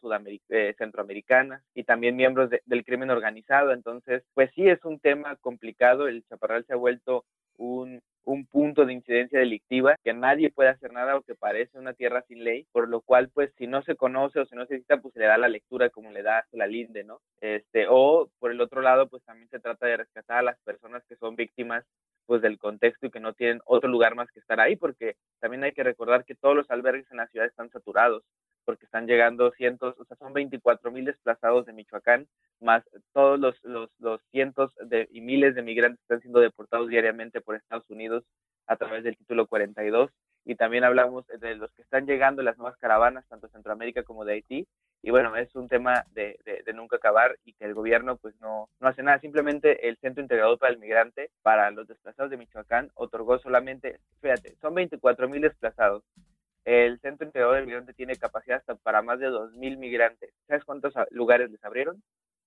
eh, 0.48 0.74
centroamericanas 0.78 1.62
y 1.74 1.82
también 1.82 2.16
miembros 2.16 2.48
del 2.64 2.84
crimen 2.84 3.10
organizado. 3.10 3.72
Entonces, 3.72 4.22
pues 4.34 4.50
sí 4.54 4.68
es 4.68 4.84
un 4.84 5.00
tema 5.00 5.36
complicado. 5.36 6.06
El 6.06 6.24
Chaparral 6.26 6.64
se 6.66 6.74
ha 6.74 6.76
vuelto 6.76 7.24
un, 7.56 8.00
un 8.24 8.46
punto 8.46 8.86
de 8.86 8.92
incidencia 8.92 9.38
delictiva 9.38 9.96
que 10.02 10.12
nadie 10.12 10.50
puede 10.50 10.70
hacer 10.70 10.92
nada 10.92 11.16
o 11.16 11.22
que 11.22 11.34
parece 11.34 11.78
una 11.78 11.92
tierra 11.92 12.22
sin 12.28 12.44
ley, 12.44 12.66
por 12.72 12.88
lo 12.88 13.00
cual 13.00 13.30
pues 13.30 13.52
si 13.58 13.66
no 13.66 13.82
se 13.82 13.96
conoce 13.96 14.40
o 14.40 14.46
si 14.46 14.56
no 14.56 14.66
se 14.66 14.78
cita 14.78 14.98
pues 15.00 15.14
se 15.14 15.20
le 15.20 15.26
da 15.26 15.38
la 15.38 15.48
lectura 15.48 15.90
como 15.90 16.10
le 16.10 16.22
da 16.22 16.46
la 16.52 16.66
linde, 16.66 17.04
¿no? 17.04 17.20
Este, 17.40 17.86
o 17.88 18.30
por 18.38 18.50
el 18.50 18.60
otro 18.60 18.80
lado 18.80 19.08
pues 19.08 19.22
también 19.24 19.48
se 19.50 19.60
trata 19.60 19.86
de 19.86 19.98
rescatar 19.98 20.38
a 20.38 20.42
las 20.42 20.58
personas 20.60 21.04
que 21.08 21.16
son 21.16 21.36
víctimas 21.36 21.84
pues 22.26 22.42
del 22.42 22.58
contexto 22.58 23.06
y 23.06 23.10
que 23.10 23.20
no 23.20 23.34
tienen 23.34 23.60
otro 23.66 23.88
lugar 23.88 24.14
más 24.14 24.30
que 24.30 24.40
estar 24.40 24.60
ahí, 24.60 24.76
porque 24.76 25.16
también 25.40 25.64
hay 25.64 25.72
que 25.72 25.82
recordar 25.82 26.24
que 26.24 26.34
todos 26.34 26.56
los 26.56 26.70
albergues 26.70 27.10
en 27.10 27.18
la 27.18 27.26
ciudad 27.28 27.46
están 27.46 27.70
saturados, 27.70 28.22
porque 28.64 28.86
están 28.86 29.06
llegando 29.06 29.52
cientos, 29.52 29.94
o 29.98 30.04
sea, 30.04 30.16
son 30.16 30.32
24 30.32 30.90
mil 30.90 31.04
desplazados 31.04 31.66
de 31.66 31.72
Michoacán, 31.72 32.26
más 32.60 32.84
todos 33.12 33.38
los, 33.38 33.62
los, 33.62 33.90
los 33.98 34.20
cientos 34.30 34.72
de, 34.80 35.08
y 35.10 35.20
miles 35.20 35.54
de 35.54 35.62
migrantes 35.62 36.00
están 36.00 36.20
siendo 36.20 36.40
deportados 36.40 36.88
diariamente 36.88 37.40
por 37.40 37.56
Estados 37.56 37.88
Unidos 37.90 38.24
a 38.66 38.76
través 38.76 39.04
del 39.04 39.16
título 39.16 39.46
42 39.46 40.10
y 40.44 40.56
también 40.56 40.84
hablamos 40.84 41.26
de 41.26 41.56
los 41.56 41.72
que 41.72 41.82
están 41.82 42.06
llegando 42.06 42.42
las 42.42 42.58
nuevas 42.58 42.76
caravanas, 42.78 43.26
tanto 43.28 43.46
de 43.46 43.52
Centroamérica 43.52 44.02
como 44.02 44.24
de 44.24 44.34
Haití. 44.34 44.66
Y 45.02 45.10
bueno, 45.10 45.36
es 45.36 45.54
un 45.54 45.68
tema 45.68 46.04
de, 46.12 46.38
de, 46.44 46.72
nunca 46.72 46.96
acabar 46.96 47.36
y 47.44 47.52
que 47.54 47.64
el 47.64 47.74
gobierno 47.74 48.16
pues 48.16 48.34
no, 48.40 48.68
no 48.80 48.88
hace 48.88 49.02
nada. 49.02 49.18
Simplemente 49.20 49.88
el 49.88 49.96
Centro 49.98 50.22
Integrador 50.22 50.58
para 50.58 50.72
el 50.72 50.78
Migrante, 50.78 51.30
para 51.42 51.70
los 51.70 51.86
desplazados 51.88 52.30
de 52.30 52.38
Michoacán, 52.38 52.90
otorgó 52.94 53.38
solamente, 53.38 54.00
fíjate, 54.20 54.56
son 54.60 54.74
24 54.74 55.28
mil 55.28 55.42
desplazados. 55.42 56.02
El 56.64 56.98
Centro 57.00 57.26
Integrador 57.26 57.56
del 57.56 57.66
Migrante 57.66 57.92
tiene 57.92 58.16
capacidad 58.16 58.58
hasta 58.58 58.74
para 58.74 59.02
más 59.02 59.18
de 59.18 59.26
2 59.26 59.52
mil 59.54 59.76
migrantes. 59.76 60.32
¿Sabes 60.46 60.64
cuántos 60.64 60.94
lugares 61.10 61.50
les 61.50 61.62
abrieron? 61.64 62.02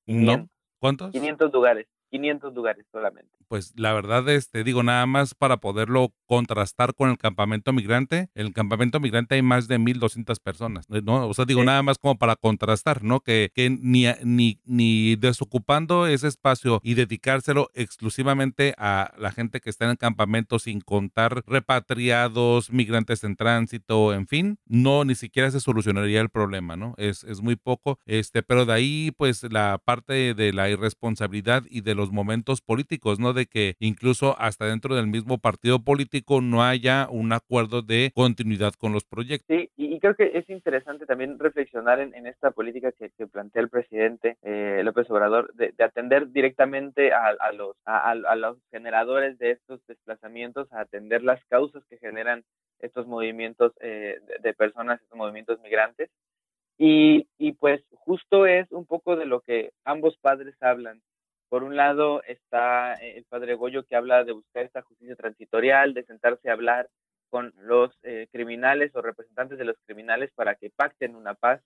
No. 0.05 0.47
¿Cuántos? 0.79 1.11
500 1.11 1.51
lugares. 1.53 1.87
500 2.09 2.53
lugares 2.53 2.85
solamente. 2.91 3.29
Pues 3.47 3.73
la 3.77 3.93
verdad, 3.93 4.27
este, 4.29 4.63
digo, 4.63 4.83
nada 4.83 5.05
más 5.05 5.33
para 5.33 5.57
poderlo 5.57 6.13
contrastar 6.25 6.93
con 6.93 7.09
el 7.09 7.17
campamento 7.17 7.73
migrante. 7.73 8.29
En 8.35 8.47
el 8.47 8.53
campamento 8.53 8.99
migrante 8.99 9.35
hay 9.35 9.41
más 9.41 9.67
de 9.67 9.79
1.200 9.79 10.39
personas, 10.41 10.85
eh, 10.89 11.01
¿no? 11.03 11.27
O 11.27 11.33
sea, 11.33 11.45
digo, 11.45 11.63
nada 11.63 11.83
más 11.83 11.97
como 11.97 12.17
para 12.17 12.35
contrastar, 12.35 13.03
¿no? 13.03 13.21
Que, 13.21 13.51
que 13.53 13.69
ni, 13.69 14.05
ni, 14.23 14.59
ni 14.65 15.15
desocupando 15.15 16.07
ese 16.07 16.27
espacio 16.27 16.79
y 16.83 16.93
dedicárselo 16.93 17.69
exclusivamente 17.73 18.73
a 18.77 19.13
la 19.17 19.31
gente 19.31 19.61
que 19.61 19.69
está 19.69 19.85
en 19.85 19.91
el 19.91 19.97
campamento 19.97 20.59
sin 20.59 20.81
contar 20.81 21.43
repatriados, 21.47 22.71
migrantes 22.71 23.23
en 23.23 23.35
tránsito, 23.35 24.13
en 24.13 24.27
fin, 24.27 24.59
no, 24.65 25.05
ni 25.05 25.15
siquiera 25.15 25.51
se 25.51 25.59
solucionaría 25.59 26.21
el 26.21 26.29
problema, 26.29 26.75
¿no? 26.75 26.93
Es, 26.97 27.23
es 27.23 27.41
muy 27.41 27.55
poco, 27.55 27.99
este, 28.05 28.43
pero 28.43 28.65
de 28.65 28.73
ahí, 28.73 29.11
pues, 29.17 29.43
la 29.51 29.81
parte 29.83 30.33
de 30.33 30.53
la 30.53 30.69
irresponsabilidad 30.69 31.63
y 31.69 31.81
de 31.81 31.95
los 31.97 32.11
momentos 32.11 32.61
políticos, 32.61 33.19
¿no? 33.19 33.33
De 33.33 33.47
que 33.47 33.75
incluso 33.79 34.35
hasta 34.39 34.65
dentro 34.65 34.95
del 34.95 35.07
mismo 35.07 35.39
partido 35.39 35.79
político 35.79 36.41
no 36.41 36.63
haya 36.63 37.07
un 37.09 37.33
acuerdo 37.33 37.81
de 37.81 38.11
continuidad 38.15 38.73
con 38.73 38.93
los 38.93 39.03
proyectos. 39.03 39.47
Sí, 39.49 39.69
y, 39.75 39.99
creo 39.99 40.15
que 40.15 40.31
es 40.35 40.49
interesante 40.49 41.05
también 41.05 41.39
reflexionar 41.39 41.99
en, 41.99 42.27
esta 42.27 42.51
política 42.51 42.91
que, 42.91 43.09
plantea 43.27 43.63
el 43.63 43.69
presidente 43.69 44.37
eh, 44.43 44.81
López 44.83 45.09
Obrador 45.09 45.51
de, 45.55 45.73
atender 45.83 46.31
directamente 46.31 47.11
a, 47.11 47.51
los, 47.51 47.75
a, 47.85 48.13
los 48.35 48.57
generadores 48.71 49.37
de 49.39 49.51
estos 49.51 49.85
desplazamientos, 49.87 50.71
a 50.71 50.81
atender 50.81 51.23
las 51.23 51.43
causas 51.45 51.83
que 51.89 51.97
generan 51.97 52.43
estos 52.79 53.07
movimientos 53.07 53.73
eh, 53.81 54.19
de, 54.41 54.53
personas, 54.53 55.01
estos 55.01 55.17
movimientos 55.17 55.59
migrantes. 55.61 56.09
Y, 56.77 57.27
y, 57.39 57.53
pues 57.53 57.81
justo 57.91 58.45
es 58.45 58.71
un 58.71 58.85
poco 58.85 59.15
de 59.15 59.25
lo 59.25 59.41
que 59.41 59.71
ambos 59.83 60.15
padres 60.17 60.55
hablan, 60.61 61.01
por 61.49 61.63
un 61.63 61.75
lado 61.75 62.21
está 62.23 62.93
el 62.95 63.23
padre 63.25 63.55
Goyo 63.55 63.85
que 63.85 63.95
habla 63.95 64.23
de 64.23 64.33
buscar 64.33 64.65
esta 64.65 64.81
justicia 64.81 65.15
transitorial, 65.15 65.93
de 65.93 66.03
sentarse 66.03 66.49
a 66.49 66.53
hablar 66.53 66.89
con 67.29 67.53
los 67.57 67.97
eh, 68.03 68.27
criminales 68.31 68.95
o 68.95 69.01
representantes 69.01 69.57
de 69.57 69.65
los 69.65 69.77
criminales 69.85 70.31
para 70.33 70.55
que 70.55 70.69
pacten 70.69 71.15
una 71.15 71.33
paz 71.33 71.61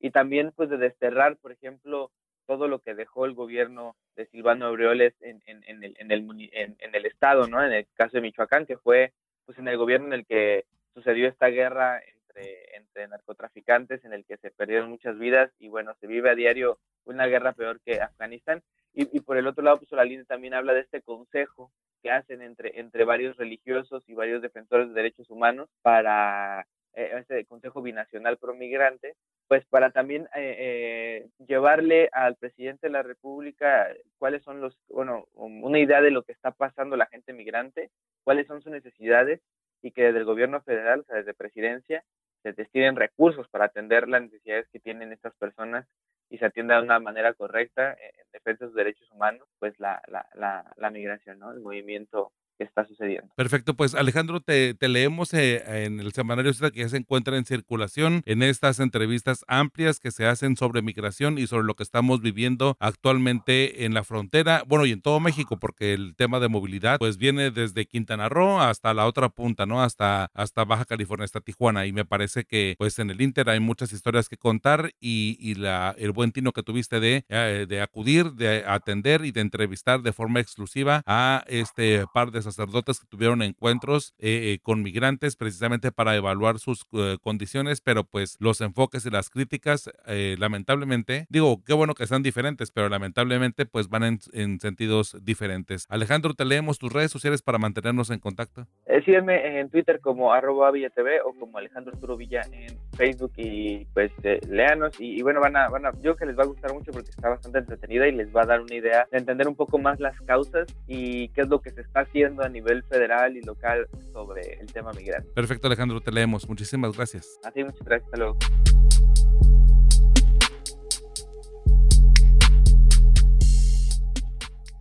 y 0.00 0.10
también 0.10 0.52
pues 0.54 0.68
de 0.70 0.78
desterrar, 0.78 1.36
por 1.36 1.52
ejemplo, 1.52 2.10
todo 2.46 2.68
lo 2.68 2.80
que 2.80 2.94
dejó 2.94 3.24
el 3.24 3.34
gobierno 3.34 3.96
de 4.16 4.26
Silvano 4.26 4.66
Aureoles 4.66 5.14
en, 5.20 5.42
en, 5.46 5.62
en, 5.66 5.84
el, 5.84 5.96
en, 5.98 6.10
el, 6.10 6.50
en, 6.52 6.94
el 6.94 7.06
estado, 7.06 7.46
¿no? 7.46 7.64
En 7.64 7.72
el 7.72 7.86
caso 7.94 8.16
de 8.16 8.20
Michoacán, 8.20 8.66
que 8.66 8.76
fue 8.76 9.12
pues 9.46 9.58
en 9.58 9.68
el 9.68 9.76
gobierno 9.76 10.08
en 10.08 10.12
el 10.14 10.26
que 10.26 10.64
sucedió 10.94 11.28
esta 11.28 11.48
guerra 11.48 12.00
entre, 12.00 12.76
entre 12.76 13.08
narcotraficantes, 13.08 14.04
en 14.04 14.12
el 14.12 14.24
que 14.24 14.36
se 14.38 14.50
perdieron 14.50 14.90
muchas 14.90 15.18
vidas 15.18 15.52
y 15.58 15.68
bueno, 15.68 15.94
se 16.00 16.06
vive 16.06 16.30
a 16.30 16.34
diario 16.34 16.78
una 17.04 17.26
guerra 17.26 17.52
peor 17.52 17.80
que 17.80 18.00
Afganistán. 18.00 18.62
Y, 18.94 19.20
por 19.20 19.38
el 19.38 19.46
otro 19.46 19.64
lado, 19.64 19.78
pues 19.78 19.90
línea 20.04 20.24
también 20.24 20.52
habla 20.52 20.74
de 20.74 20.80
este 20.80 21.00
consejo 21.00 21.72
que 22.02 22.10
hacen 22.10 22.42
entre, 22.42 22.78
entre 22.78 23.04
varios 23.04 23.36
religiosos 23.36 24.06
y 24.06 24.14
varios 24.14 24.42
defensores 24.42 24.88
de 24.88 24.94
derechos 24.94 25.30
humanos 25.30 25.70
para 25.80 26.66
eh, 26.94 27.12
este 27.18 27.46
consejo 27.46 27.80
binacional 27.80 28.36
pro 28.36 28.54
migrante, 28.54 29.14
pues 29.48 29.64
para 29.66 29.92
también 29.92 30.24
eh, 30.34 30.56
eh, 30.58 31.28
llevarle 31.46 32.10
al 32.12 32.36
presidente 32.36 32.88
de 32.88 32.92
la 32.92 33.02
República 33.02 33.88
cuáles 34.18 34.42
son 34.42 34.60
los, 34.60 34.78
bueno, 34.88 35.26
una 35.32 35.78
idea 35.78 36.02
de 36.02 36.10
lo 36.10 36.22
que 36.22 36.32
está 36.32 36.50
pasando 36.50 36.96
la 36.96 37.06
gente 37.06 37.32
migrante, 37.32 37.90
cuáles 38.24 38.46
son 38.46 38.60
sus 38.60 38.72
necesidades 38.72 39.40
y 39.80 39.92
que 39.92 40.04
desde 40.04 40.18
el 40.18 40.24
gobierno 40.26 40.60
federal, 40.60 41.00
o 41.00 41.04
sea, 41.04 41.16
desde 41.16 41.32
presidencia, 41.32 42.04
se 42.42 42.52
destinen 42.52 42.96
recursos 42.96 43.48
para 43.48 43.66
atender 43.66 44.08
las 44.08 44.22
necesidades 44.22 44.68
que 44.70 44.80
tienen 44.80 45.12
estas 45.12 45.34
personas 45.36 45.86
y 46.32 46.38
se 46.38 46.46
atienda 46.46 46.76
de 46.76 46.82
una 46.84 46.98
manera 46.98 47.34
correcta 47.34 47.92
en 47.92 48.26
defensa 48.32 48.64
de 48.64 48.70
sus 48.70 48.74
derechos 48.76 49.10
humanos, 49.10 49.46
pues 49.58 49.78
la, 49.78 50.00
la, 50.08 50.26
la, 50.32 50.64
la 50.78 50.90
migración, 50.90 51.38
¿no? 51.38 51.52
El 51.52 51.60
movimiento 51.60 52.32
está 52.62 52.86
sucediendo. 52.86 53.30
Perfecto, 53.36 53.74
pues 53.74 53.94
Alejandro, 53.94 54.40
te, 54.40 54.76
leemos 54.80 55.32
eh, 55.34 55.84
en 55.84 56.00
el 56.00 56.12
semanario 56.12 56.52
que 56.72 56.80
ya 56.80 56.88
se 56.88 56.96
encuentra 56.96 57.36
en 57.36 57.44
circulación 57.44 58.22
en 58.26 58.42
estas 58.42 58.80
entrevistas 58.80 59.44
amplias 59.48 60.00
que 60.00 60.10
se 60.10 60.26
hacen 60.26 60.56
sobre 60.56 60.82
migración 60.82 61.38
y 61.38 61.46
sobre 61.46 61.64
lo 61.64 61.74
que 61.74 61.82
estamos 61.82 62.20
viviendo 62.20 62.76
actualmente 62.78 63.84
en 63.84 63.94
la 63.94 64.04
frontera, 64.04 64.64
bueno, 64.66 64.86
y 64.86 64.92
en 64.92 65.02
todo 65.02 65.20
México, 65.20 65.58
porque 65.58 65.94
el 65.94 66.14
tema 66.16 66.40
de 66.40 66.48
movilidad 66.48 66.98
pues 66.98 67.16
viene 67.16 67.50
desde 67.50 67.86
Quintana 67.86 68.28
Roo 68.28 68.60
hasta 68.60 68.94
la 68.94 69.06
otra 69.06 69.28
punta, 69.28 69.66
¿no? 69.66 69.82
Hasta, 69.82 70.30
hasta 70.34 70.64
Baja 70.64 70.84
California, 70.84 71.24
hasta 71.24 71.40
Tijuana, 71.40 71.86
y 71.86 71.92
me 71.92 72.04
parece 72.04 72.44
que 72.44 72.74
pues 72.78 72.98
en 72.98 73.10
el 73.10 73.20
Inter 73.20 73.48
hay 73.50 73.60
muchas 73.60 73.92
historias 73.92 74.28
que 74.28 74.36
contar 74.36 74.92
y, 75.00 75.36
y 75.40 75.54
la, 75.54 75.94
el 75.98 76.12
buen 76.12 76.32
tino 76.32 76.52
que 76.52 76.62
tuviste 76.62 77.00
de, 77.00 77.24
eh, 77.28 77.66
de 77.68 77.80
acudir, 77.80 78.32
de 78.32 78.64
atender 78.66 79.24
y 79.24 79.32
de 79.32 79.40
entrevistar 79.40 80.02
de 80.02 80.12
forma 80.12 80.40
exclusiva 80.40 81.02
a 81.06 81.44
este 81.46 82.04
par 82.12 82.30
de 82.30 82.40
esas 82.40 82.51
sacerdotes 82.54 83.00
que 83.00 83.06
tuvieron 83.06 83.42
encuentros 83.42 84.14
eh, 84.18 84.58
con 84.62 84.82
migrantes 84.82 85.36
precisamente 85.36 85.92
para 85.92 86.16
evaluar 86.16 86.58
sus 86.58 86.84
condiciones, 87.22 87.80
pero 87.80 88.04
pues 88.04 88.36
los 88.40 88.60
enfoques 88.60 89.06
y 89.06 89.10
las 89.10 89.30
críticas, 89.30 89.90
lamentablemente, 90.06 91.26
digo, 91.28 91.62
qué 91.64 91.72
bueno 91.72 91.94
que 91.94 92.06
sean 92.06 92.22
diferentes, 92.22 92.70
pero 92.70 92.88
lamentablemente 92.88 93.66
pues 93.66 93.88
van 93.88 94.18
en, 94.32 94.60
sentidos 94.60 95.16
diferentes. 95.22 95.86
Alejandro, 95.88 96.34
te 96.34 96.44
leemos 96.44 96.78
tus 96.78 96.92
redes 96.92 97.10
sociales 97.10 97.42
para 97.42 97.58
mantenernos 97.58 98.10
en 98.10 98.18
contacto. 98.18 98.66
sígueme 99.04 99.60
en 99.60 99.70
Twitter 99.70 100.00
como 100.00 100.32
arroba 100.32 100.70
villatv 100.70 101.24
o 101.24 101.34
como 101.34 101.58
Alejandro 101.58 101.92
Arturo 101.92 102.16
Villa 102.16 102.42
en 102.52 102.78
Facebook 102.96 103.32
y 103.36 103.86
pues 103.94 104.12
léanos 104.48 105.00
y, 105.00 105.18
y, 105.18 105.22
bueno, 105.22 105.40
van 105.40 105.56
a, 105.56 105.68
van 105.68 105.86
a, 105.86 105.92
yo 105.92 106.12
creo 106.12 106.16
que 106.16 106.26
les 106.26 106.38
va 106.38 106.42
a 106.42 106.46
gustar 106.46 106.72
mucho 106.72 106.92
porque 106.92 107.10
está 107.10 107.28
bastante 107.28 107.58
entretenida 107.58 108.06
y 108.08 108.12
les 108.12 108.34
va 108.34 108.42
a 108.42 108.46
dar 108.46 108.60
una 108.60 108.74
idea 108.74 109.06
de 109.10 109.18
entender 109.18 109.48
un 109.48 109.56
poco 109.56 109.78
más 109.78 110.00
las 110.00 110.18
causas 110.22 110.66
y 110.86 111.28
qué 111.28 111.42
es 111.42 111.48
lo 111.48 111.60
que 111.60 111.70
se 111.70 111.80
está 111.80 112.00
haciendo 112.00 112.41
a 112.44 112.48
nivel 112.48 112.82
federal 112.84 113.36
y 113.36 113.42
local 113.42 113.86
sobre 114.12 114.58
el 114.60 114.72
tema 114.72 114.92
migrante. 114.92 115.30
Perfecto, 115.34 115.66
Alejandro, 115.66 116.00
te 116.00 116.12
leemos. 116.12 116.48
Muchísimas 116.48 116.96
gracias. 116.96 117.38
A 117.44 117.50
ti, 117.50 117.64
muchas 117.64 117.84
gracias. 117.84 118.04
Hasta 118.06 118.16
luego. 118.18 118.38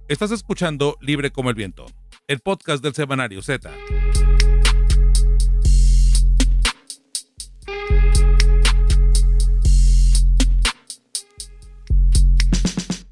Estás 0.08 0.32
escuchando 0.32 0.98
Libre 1.00 1.32
como 1.32 1.50
el 1.50 1.56
Viento, 1.56 1.86
el 2.28 2.42
podcast 2.42 2.84
del 2.84 2.94
Semanario 2.94 3.42
Z. 3.42 3.72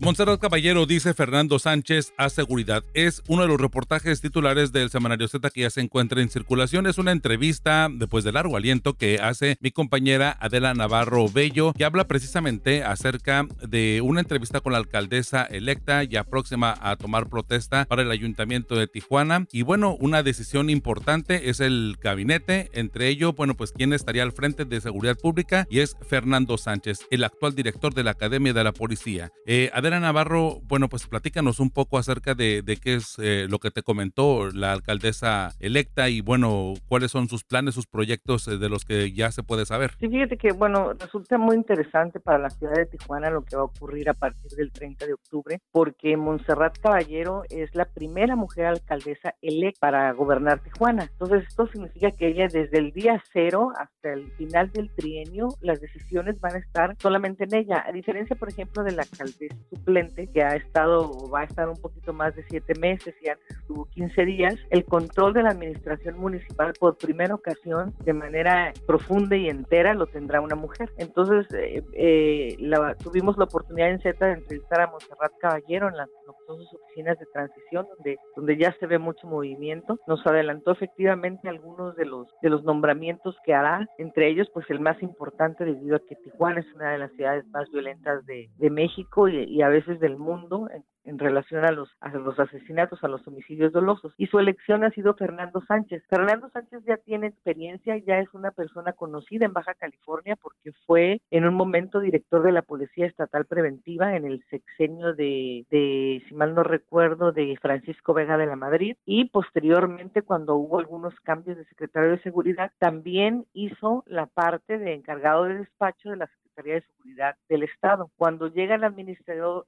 Monserrat 0.01 0.39
Caballero 0.39 0.85
dice 0.85 1.13
Fernando 1.13 1.59
Sánchez 1.59 2.13
a 2.15 2.29
seguridad. 2.29 2.85
Es 2.93 3.21
uno 3.27 3.41
de 3.41 3.49
los 3.49 3.59
reportajes 3.59 4.21
titulares 4.21 4.71
del 4.71 4.89
semanario 4.89 5.27
Z 5.27 5.49
que 5.49 5.61
ya 5.61 5.69
se 5.69 5.81
encuentra 5.81 6.21
en 6.21 6.29
circulación. 6.29 6.87
Es 6.87 6.97
una 6.97 7.11
entrevista 7.11 7.89
después 7.91 8.23
de 8.23 8.31
largo 8.31 8.55
aliento 8.55 8.93
que 8.93 9.19
hace 9.19 9.57
mi 9.59 9.71
compañera 9.71 10.37
Adela 10.39 10.73
Navarro 10.73 11.27
Bello, 11.27 11.73
que 11.73 11.83
habla 11.83 12.07
precisamente 12.07 12.81
acerca 12.81 13.45
de 13.67 13.99
una 14.01 14.21
entrevista 14.21 14.61
con 14.61 14.71
la 14.71 14.77
alcaldesa 14.77 15.43
electa 15.43 16.05
ya 16.05 16.23
próxima 16.23 16.77
a 16.79 16.95
tomar 16.95 17.27
protesta 17.27 17.83
para 17.83 18.03
el 18.03 18.11
ayuntamiento 18.11 18.75
de 18.75 18.87
Tijuana. 18.87 19.47
Y 19.51 19.63
bueno, 19.63 19.97
una 19.99 20.23
decisión 20.23 20.69
importante 20.69 21.49
es 21.49 21.59
el 21.59 21.97
gabinete. 22.01 22.69
Entre 22.71 23.09
ellos, 23.09 23.35
bueno, 23.35 23.57
pues 23.57 23.73
quién 23.73 23.91
estaría 23.91 24.23
al 24.23 24.31
frente 24.31 24.63
de 24.63 24.79
seguridad 24.79 25.17
pública 25.17 25.67
y 25.69 25.79
es 25.79 25.97
Fernando 26.07 26.57
Sánchez, 26.57 27.01
el 27.11 27.25
actual 27.25 27.53
director 27.53 27.93
de 27.93 28.05
la 28.05 28.11
Academia 28.11 28.53
de 28.53 28.63
la 28.63 28.71
Policía. 28.71 29.33
Eh, 29.45 29.69
Navarro, 29.97 30.59
bueno, 30.63 30.89
pues 30.89 31.07
platícanos 31.07 31.59
un 31.59 31.71
poco 31.71 31.97
acerca 31.97 32.35
de, 32.35 32.63
qué 32.83 32.95
es 32.95 33.17
eh, 33.17 33.47
lo 33.49 33.59
que 33.59 33.71
te 33.71 33.81
comentó 33.81 34.49
la 34.51 34.73
alcaldesa 34.73 35.55
electa 35.59 36.09
y 36.09 36.21
bueno, 36.21 36.73
cuáles 36.87 37.11
son 37.11 37.29
sus 37.29 37.43
planes, 37.43 37.73
sus 37.75 37.87
proyectos 37.87 38.47
eh, 38.47 38.57
de 38.57 38.69
los 38.69 38.85
que 38.85 39.11
ya 39.13 39.31
se 39.31 39.41
puede 39.41 39.65
saber. 39.65 39.91
Sí, 39.99 40.09
fíjate 40.09 40.37
que 40.37 40.51
bueno, 40.51 40.93
resulta 40.93 41.37
muy 41.37 41.55
interesante 41.55 42.19
para 42.19 42.37
la 42.37 42.49
ciudad 42.49 42.75
de 42.75 42.85
Tijuana 42.85 43.29
lo 43.29 43.43
que 43.43 43.55
va 43.55 43.63
a 43.63 43.65
ocurrir 43.65 44.09
a 44.09 44.13
partir 44.13 44.51
del 44.51 44.71
30 44.71 45.07
de 45.07 45.13
octubre, 45.13 45.59
porque 45.71 46.17
Montserrat 46.17 46.77
Caballero 46.77 47.43
es 47.49 47.73
la 47.73 47.85
primera 47.85 48.35
mujer 48.35 48.65
alcaldesa 48.65 49.33
electa 49.41 49.79
para 49.79 50.11
gobernar 50.11 50.59
Tijuana. 50.59 51.03
Entonces, 51.03 51.47
esto 51.47 51.67
significa 51.67 52.11
que 52.11 52.27
ella 52.27 52.47
desde 52.51 52.77
el 52.77 52.91
día 52.91 53.23
cero 53.31 53.71
hasta 53.77 54.13
el 54.13 54.31
final 54.33 54.71
del 54.71 54.93
trienio, 54.93 55.47
las 55.61 55.79
decisiones 55.79 56.39
van 56.41 56.55
a 56.55 56.59
estar 56.59 56.95
solamente 56.99 57.45
en 57.45 57.55
ella, 57.55 57.83
a 57.87 57.91
diferencia, 57.91 58.35
por 58.35 58.49
ejemplo, 58.49 58.83
de 58.83 58.91
la 58.91 59.03
alcaldesa 59.03 59.55
suplente, 59.79 60.27
que 60.31 60.43
ha 60.43 60.55
estado 60.55 61.09
o 61.09 61.29
va 61.29 61.41
a 61.41 61.43
estar 61.45 61.67
un 61.69 61.77
poquito 61.77 62.13
más 62.13 62.35
de 62.35 62.43
siete 62.49 62.73
meses 62.79 63.15
y 63.21 63.29
antes 63.29 63.49
estuvo 63.49 63.85
15 63.85 64.25
días, 64.25 64.55
el 64.69 64.85
control 64.85 65.33
de 65.33 65.43
la 65.43 65.49
administración 65.49 66.17
municipal 66.19 66.73
por 66.79 66.97
primera 66.97 67.35
ocasión 67.35 67.93
de 68.03 68.13
manera 68.13 68.73
profunda 68.85 69.35
y 69.35 69.47
entera 69.47 69.93
lo 69.93 70.07
tendrá 70.07 70.41
una 70.41 70.55
mujer. 70.55 70.89
Entonces, 70.97 71.47
eh, 71.53 71.83
eh, 71.93 72.55
la, 72.59 72.95
tuvimos 72.95 73.37
la 73.37 73.45
oportunidad 73.45 73.89
en 73.89 73.99
Z 73.99 74.25
de 74.25 74.33
entrevistar 74.33 74.81
a 74.81 74.87
Monserrat 74.87 75.31
Caballero 75.39 75.89
en 75.89 75.97
las 75.97 76.09
sus 76.57 76.73
oficinas 76.73 77.17
de 77.19 77.25
transición 77.27 77.87
donde, 77.95 78.17
donde 78.35 78.57
ya 78.57 78.75
se 78.79 78.87
ve 78.87 78.97
mucho 78.97 79.27
movimiento. 79.27 79.99
Nos 80.07 80.25
adelantó 80.25 80.71
efectivamente 80.71 81.47
algunos 81.49 81.95
de 81.95 82.05
los, 82.05 82.27
de 82.41 82.49
los 82.49 82.63
nombramientos 82.63 83.35
que 83.45 83.53
hará, 83.53 83.87
entre 83.97 84.29
ellos 84.29 84.49
pues 84.53 84.69
el 84.69 84.79
más 84.79 85.01
importante 85.01 85.65
debido 85.65 85.95
a 85.95 85.99
que 85.99 86.15
Tijuana 86.15 86.61
es 86.61 86.73
una 86.75 86.91
de 86.91 86.99
las 86.99 87.11
ciudades 87.13 87.45
más 87.47 87.69
violentas 87.71 88.25
de, 88.25 88.49
de 88.57 88.69
México 88.69 89.27
y, 89.27 89.43
y, 89.43 89.61
a 89.61 89.68
veces 89.69 89.99
del 89.99 90.17
mundo 90.17 90.69
en 91.03 91.17
relación 91.17 91.65
a 91.65 91.71
los, 91.71 91.89
a 92.01 92.09
los 92.09 92.39
asesinatos, 92.39 93.03
a 93.03 93.07
los 93.07 93.27
homicidios 93.27 93.71
dolosos. 93.71 94.13
Y 94.17 94.27
su 94.27 94.37
elección 94.37 94.83
ha 94.83 94.91
sido 94.91 95.15
Fernando 95.15 95.63
Sánchez. 95.67 96.03
Fernando 96.07 96.49
Sánchez 96.49 96.83
ya 96.85 96.97
tiene 96.97 97.27
experiencia, 97.27 97.97
ya 97.97 98.19
es 98.19 98.31
una 98.33 98.51
persona 98.51 98.93
conocida 98.93 99.45
en 99.45 99.53
Baja 99.53 99.73
California 99.73 100.35
porque 100.35 100.71
fue 100.85 101.21
en 101.31 101.45
un 101.45 101.55
momento 101.55 101.99
director 101.99 102.43
de 102.43 102.51
la 102.51 102.61
Policía 102.61 103.07
Estatal 103.07 103.45
Preventiva 103.45 104.15
en 104.15 104.25
el 104.25 104.43
sexenio 104.49 105.13
de, 105.13 105.65
de 105.71 106.23
si 106.27 106.35
mal 106.35 106.53
no 106.53 106.63
recuerdo, 106.63 107.31
de 107.31 107.57
Francisco 107.61 108.13
Vega 108.13 108.37
de 108.37 108.45
la 108.45 108.55
Madrid 108.55 108.95
y 109.05 109.25
posteriormente 109.25 110.21
cuando 110.21 110.55
hubo 110.55 110.79
algunos 110.79 111.19
cambios 111.21 111.57
de 111.57 111.65
secretario 111.65 112.11
de 112.11 112.21
Seguridad, 112.21 112.71
también 112.77 113.45
hizo 113.53 114.03
la 114.05 114.27
parte 114.27 114.77
de 114.77 114.93
encargado 114.93 115.45
de 115.45 115.59
despacho 115.59 116.09
de 116.09 116.17
la 116.17 116.27
de 116.63 116.81
Seguridad 116.81 117.35
del 117.47 117.63
Estado. 117.63 118.09
Cuando 118.17 118.47
llega 118.47 118.77
la, 118.77 118.93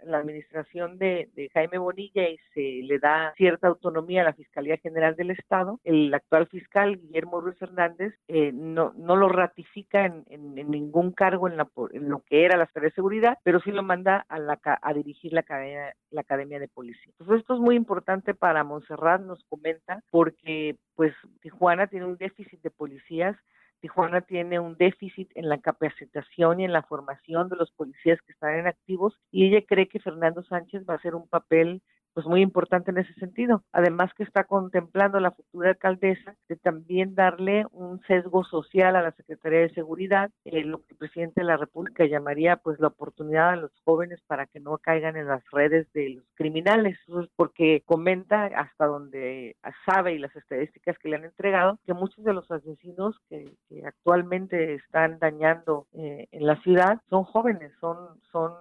la 0.04 0.18
administración 0.18 0.98
de, 0.98 1.50
Jaime 1.54 1.78
Bonilla 1.78 2.30
y 2.30 2.38
se 2.54 2.86
le 2.86 3.00
da 3.00 3.34
cierta 3.36 3.68
autonomía 3.68 4.22
a 4.22 4.26
la 4.26 4.34
Fiscalía 4.34 4.78
General 4.78 5.16
del 5.16 5.32
Estado, 5.32 5.80
el 5.84 6.14
actual 6.14 6.48
fiscal 6.48 6.98
Guillermo 6.98 7.42
Ruiz 7.42 7.62
Hernández 7.62 8.14
eh, 8.28 8.52
no, 8.54 8.94
no 8.96 9.16
lo 9.16 9.30
ratifica 9.30 10.06
en, 10.06 10.56
ningún 10.56 11.12
cargo 11.12 11.48
en, 11.48 11.58
la, 11.58 11.68
en, 11.92 12.10
lo 12.10 12.20
que 12.22 12.46
era 12.46 12.58
la 12.58 12.66
Secretaría 12.68 12.90
de 12.90 12.96
Seguridad, 12.96 13.38
pero 13.44 13.60
sí 13.60 13.72
lo 13.72 13.84
manda 13.84 14.26
a, 14.30 14.40
la, 14.40 14.60
a 14.64 14.94
dirigir 14.94 15.34
la 15.34 15.42
academia, 15.42 15.94
la 16.10 16.22
academia 16.22 16.60
de 16.60 16.68
Policía. 16.68 17.14
Entonces 17.20 17.42
esto 17.42 17.56
es 17.56 17.60
muy 17.60 17.76
importante 17.76 18.34
para 18.34 18.64
Montserrat, 18.64 19.22
nos 19.22 19.44
comenta, 19.46 20.04
porque 20.12 20.76
pues 20.96 21.14
Tijuana 21.42 21.88
tiene 21.88 22.06
un 22.06 22.18
déficit 22.18 22.62
de 22.62 22.70
policías 22.70 23.36
Tijuana 23.82 24.22
tiene 24.22 24.60
un 24.60 24.78
déficit 24.78 25.32
en 25.36 25.50
la 25.50 25.60
capacitación 25.60 26.60
y 26.60 26.66
en 26.66 26.72
la 26.72 26.84
formación 26.84 27.50
de 27.50 27.56
los 27.56 27.72
policías 27.72 28.22
que 28.22 28.32
están 28.32 28.56
en 28.56 28.68
activos 28.68 29.20
y 29.32 29.48
ella 29.48 29.66
cree 29.68 29.88
que 29.88 30.00
Fernando 30.00 30.44
Sánchez 30.44 30.84
va 30.88 30.94
a 30.94 30.98
hacer 30.98 31.16
un 31.16 31.28
papel 31.28 31.82
pues 32.14 32.26
muy 32.26 32.42
importante 32.42 32.92
en 32.92 32.98
ese 32.98 33.14
sentido. 33.16 33.64
Además 33.72 34.14
que 34.16 34.24
está 34.24 34.44
contemplando 34.44 35.20
la 35.20 35.32
futura 35.32 35.70
alcaldesa 35.70 36.36
de 36.50 36.56
también 36.56 37.16
darle 37.16 37.66
un 37.72 38.02
sesgo 38.08 38.44
social 38.44 38.96
a 38.96 39.02
la 39.02 39.12
Secretaría 39.12 39.60
de 39.60 39.74
Seguridad, 39.74 40.32
eh, 40.46 40.64
lo 40.64 40.80
que 40.80 40.92
el 40.92 40.98
presidente 40.98 41.42
de 41.42 41.48
la 41.48 41.58
República 41.58 42.06
llamaría 42.06 42.58
pues 42.58 42.80
la 42.80 42.88
oportunidad 42.88 43.52
a 43.52 43.56
los 43.56 43.72
jóvenes 43.84 44.20
para 44.28 44.48
que 44.48 44.60
no 44.60 44.78
caigan 44.78 45.16
en 45.16 45.28
las 45.28 45.44
redes 45.52 45.92
de 45.94 46.10
los 46.10 46.26
criminales, 46.36 46.98
porque 47.36 47.84
comenta 47.86 48.46
hasta 48.46 48.86
donde 48.86 49.56
sabe 49.86 50.14
y 50.14 50.20
las 50.20 50.36
estadísticas 50.36 50.98
que 51.00 51.10
le 51.10 51.18
han 51.18 51.26
entregado 51.26 51.80
que 51.86 51.94
muchos 51.94 52.24
de 52.24 52.34
los 52.34 52.50
asesinos 52.50 53.20
que, 53.30 53.52
actualmente 53.86 54.76
están 54.76 55.18
dañando 55.20 55.88
eh, 55.94 56.28
en 56.32 56.46
la 56.46 56.62
ciudad 56.62 57.02
son 57.10 57.24
jóvenes, 57.24 57.72
son, 57.80 57.98
son 58.32 58.54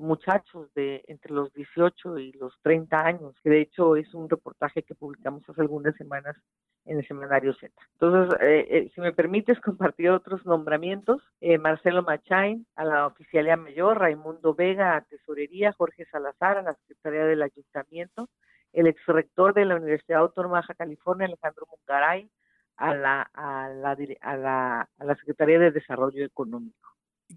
muchachos 0.00 0.72
de 0.74 1.04
entre 1.06 1.32
los 1.32 1.52
18 1.52 2.18
y 2.18 2.32
los 2.32 2.54
30 2.62 3.00
años, 3.04 3.34
que 3.42 3.50
de 3.50 3.60
hecho 3.60 3.96
es 3.96 4.12
un 4.14 4.28
reportaje 4.28 4.82
que 4.82 4.94
publicamos 4.94 5.48
hace 5.48 5.60
algunas 5.60 5.94
semanas 5.96 6.36
en 6.86 6.98
el 6.98 7.06
semanario 7.06 7.54
Z. 7.54 7.72
Entonces, 7.92 8.38
eh, 8.40 8.66
eh, 8.70 8.90
si 8.94 9.00
me 9.00 9.12
permites 9.12 9.60
compartir 9.64 10.10
otros 10.10 10.44
nombramientos, 10.46 11.22
eh, 11.40 11.58
Marcelo 11.58 12.02
Machain 12.02 12.66
a 12.76 12.84
la 12.84 13.06
Oficialía 13.06 13.56
Mayor, 13.56 13.98
Raimundo 13.98 14.54
Vega 14.54 14.96
a 14.96 15.02
Tesorería, 15.02 15.72
Jorge 15.72 16.06
Salazar 16.06 16.58
a 16.58 16.62
la 16.62 16.74
Secretaría 16.74 17.26
del 17.26 17.42
Ayuntamiento, 17.42 18.28
el 18.72 18.86
ex 18.86 19.04
rector 19.06 19.54
de 19.54 19.64
la 19.64 19.76
Universidad 19.76 20.20
Autónoma 20.20 20.64
de 20.66 20.74
California, 20.74 21.26
Alejandro 21.26 21.66
Mungaray, 21.70 22.30
a 22.76 22.94
la, 22.94 23.22
a 23.34 23.68
la, 23.68 24.88
a 24.98 25.04
la 25.04 25.14
Secretaría 25.16 25.58
de 25.58 25.70
Desarrollo 25.70 26.24
Económico. 26.24 26.90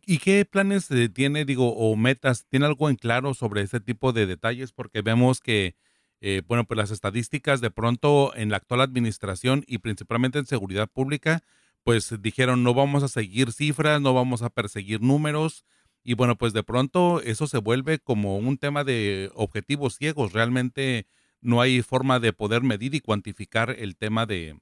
¿Y 0.06 0.18
qué 0.20 0.44
planes 0.46 0.90
eh, 0.92 1.10
tiene, 1.10 1.46
digo, 1.46 1.76
o 1.76 1.96
metas? 1.96 2.46
¿Tiene 2.50 2.66
algo 2.66 2.90
en 2.90 2.96
claro 2.96 3.34
sobre 3.34 3.62
este 3.62 3.80
tipo 3.80 4.12
de 4.12 4.26
detalles? 4.26 4.72
Porque 4.72 5.02
vemos 5.02 5.40
que, 5.40 5.76
eh, 6.22 6.42
bueno, 6.48 6.66
pues 6.66 6.78
las 6.78 6.92
estadísticas 6.92 7.62
de 7.62 7.70
pronto 7.70 8.34
en 8.36 8.50
la 8.50 8.58
actual 8.58 8.82
administración 8.82 9.64
y 9.68 9.78
principalmente 9.80 10.40
en 10.40 10.48
seguridad 10.48 10.90
pública, 10.90 11.44
pues 11.84 12.16
dijeron 12.22 12.64
no 12.64 12.74
vamos 12.74 13.04
a 13.04 13.08
seguir 13.08 13.52
cifras, 13.52 14.02
no 14.02 14.14
vamos 14.14 14.42
a 14.42 14.50
perseguir 14.50 15.02
números. 15.02 15.66
Y 16.04 16.16
bueno, 16.16 16.38
pues 16.38 16.54
de 16.54 16.64
pronto 16.64 17.22
eso 17.22 17.48
se 17.48 17.60
vuelve 17.60 18.00
como 18.00 18.38
un 18.38 18.58
tema 18.58 18.84
de 18.84 19.32
objetivos 19.36 19.96
ciegos. 19.96 20.34
Realmente 20.34 21.08
no 21.42 21.62
hay 21.62 21.82
forma 21.82 22.20
de 22.20 22.34
poder 22.34 22.64
medir 22.64 22.96
y 22.96 23.00
cuantificar 23.00 23.70
el 23.78 23.96
tema 23.96 24.26
de, 24.26 24.60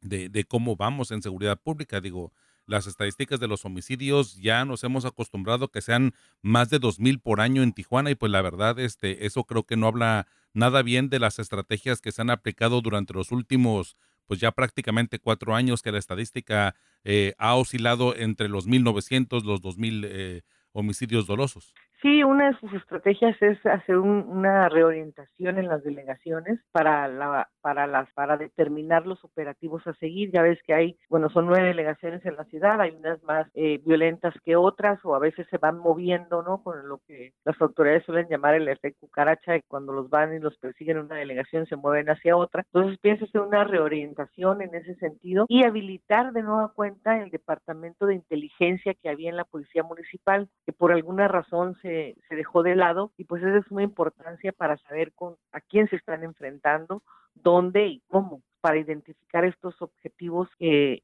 de, 0.00 0.28
de 0.28 0.44
cómo 0.44 0.76
vamos 0.76 1.10
en 1.10 1.22
seguridad 1.22 1.60
pública. 1.60 2.00
Digo, 2.00 2.32
las 2.72 2.86
estadísticas 2.86 3.38
de 3.38 3.48
los 3.48 3.66
homicidios 3.66 4.36
ya 4.36 4.64
nos 4.64 4.82
hemos 4.82 5.04
acostumbrado 5.04 5.68
que 5.68 5.82
sean 5.82 6.14
más 6.40 6.70
de 6.70 6.78
dos 6.78 6.98
mil 6.98 7.20
por 7.20 7.42
año 7.42 7.62
en 7.62 7.74
Tijuana 7.74 8.10
y 8.10 8.14
pues 8.14 8.32
la 8.32 8.40
verdad 8.40 8.78
este 8.80 9.26
eso 9.26 9.44
creo 9.44 9.64
que 9.64 9.76
no 9.76 9.86
habla 9.86 10.26
nada 10.54 10.82
bien 10.82 11.10
de 11.10 11.18
las 11.18 11.38
estrategias 11.38 12.00
que 12.00 12.12
se 12.12 12.22
han 12.22 12.30
aplicado 12.30 12.80
durante 12.80 13.12
los 13.12 13.30
últimos 13.30 13.98
pues 14.26 14.40
ya 14.40 14.52
prácticamente 14.52 15.18
cuatro 15.18 15.54
años 15.54 15.82
que 15.82 15.92
la 15.92 15.98
estadística 15.98 16.74
eh, 17.04 17.34
ha 17.36 17.54
oscilado 17.56 18.16
entre 18.16 18.48
los 18.48 18.66
1900 18.66 19.44
los 19.44 19.60
2000 19.60 20.04
eh, 20.08 20.42
homicidios 20.72 21.26
dolosos. 21.26 21.74
Sí, 22.02 22.24
una 22.24 22.50
de 22.50 22.58
sus 22.58 22.72
estrategias 22.72 23.40
es 23.40 23.64
hacer 23.64 23.96
una 23.96 24.68
reorientación 24.68 25.56
en 25.56 25.68
las 25.68 25.84
delegaciones 25.84 26.58
para 26.72 27.06
la, 27.06 27.48
para 27.60 27.86
las 27.86 28.10
para 28.12 28.36
determinar 28.36 29.06
los 29.06 29.22
operativos 29.22 29.86
a 29.86 29.94
seguir. 29.94 30.32
Ya 30.32 30.42
ves 30.42 30.58
que 30.66 30.74
hay, 30.74 30.98
bueno, 31.08 31.30
son 31.30 31.46
nueve 31.46 31.68
delegaciones 31.68 32.26
en 32.26 32.34
la 32.34 32.44
ciudad, 32.46 32.80
hay 32.80 32.90
unas 32.90 33.22
más 33.22 33.46
eh, 33.54 33.80
violentas 33.86 34.34
que 34.44 34.56
otras 34.56 34.98
o 35.04 35.14
a 35.14 35.20
veces 35.20 35.46
se 35.48 35.58
van 35.58 35.78
moviendo, 35.78 36.42
¿no? 36.42 36.60
Con 36.64 36.88
lo 36.88 36.98
que 37.06 37.34
las 37.44 37.60
autoridades 37.62 38.04
suelen 38.04 38.26
llamar 38.28 38.56
el 38.56 38.66
efecto 38.66 39.06
cucaracha, 39.06 39.54
y 39.56 39.62
cuando 39.68 39.92
los 39.92 40.10
van 40.10 40.34
y 40.34 40.40
los 40.40 40.58
persiguen 40.58 40.96
en 40.96 41.04
una 41.04 41.14
delegación 41.14 41.66
se 41.66 41.76
mueven 41.76 42.10
hacia 42.10 42.36
otra. 42.36 42.64
Entonces 42.72 42.98
piensa 42.98 43.26
hacer 43.26 43.42
una 43.42 43.62
reorientación 43.62 44.60
en 44.60 44.74
ese 44.74 44.96
sentido 44.96 45.46
y 45.48 45.64
habilitar 45.64 46.32
de 46.32 46.42
nueva 46.42 46.72
cuenta 46.74 47.22
el 47.22 47.30
departamento 47.30 48.06
de 48.06 48.16
inteligencia 48.16 48.92
que 48.94 49.08
había 49.08 49.30
en 49.30 49.36
la 49.36 49.44
policía 49.44 49.84
municipal, 49.84 50.48
que 50.66 50.72
por 50.72 50.90
alguna 50.90 51.28
razón 51.28 51.76
se 51.80 51.91
se, 52.28 52.34
dejó 52.34 52.62
de 52.62 52.76
lado 52.76 53.12
y 53.16 53.24
pues 53.24 53.42
es 53.42 53.52
de 53.52 53.62
suma 53.62 53.82
importancia 53.82 54.52
para 54.52 54.76
saber 54.78 55.12
con, 55.12 55.36
a 55.52 55.60
quién 55.60 55.88
se 55.88 55.96
están 55.96 56.24
enfrentando, 56.24 57.02
dónde 57.34 57.86
y 57.86 58.02
cómo 58.08 58.42
para 58.62 58.78
identificar 58.78 59.44
estos 59.44 59.82
objetivos 59.82 60.48
que, 60.56 61.02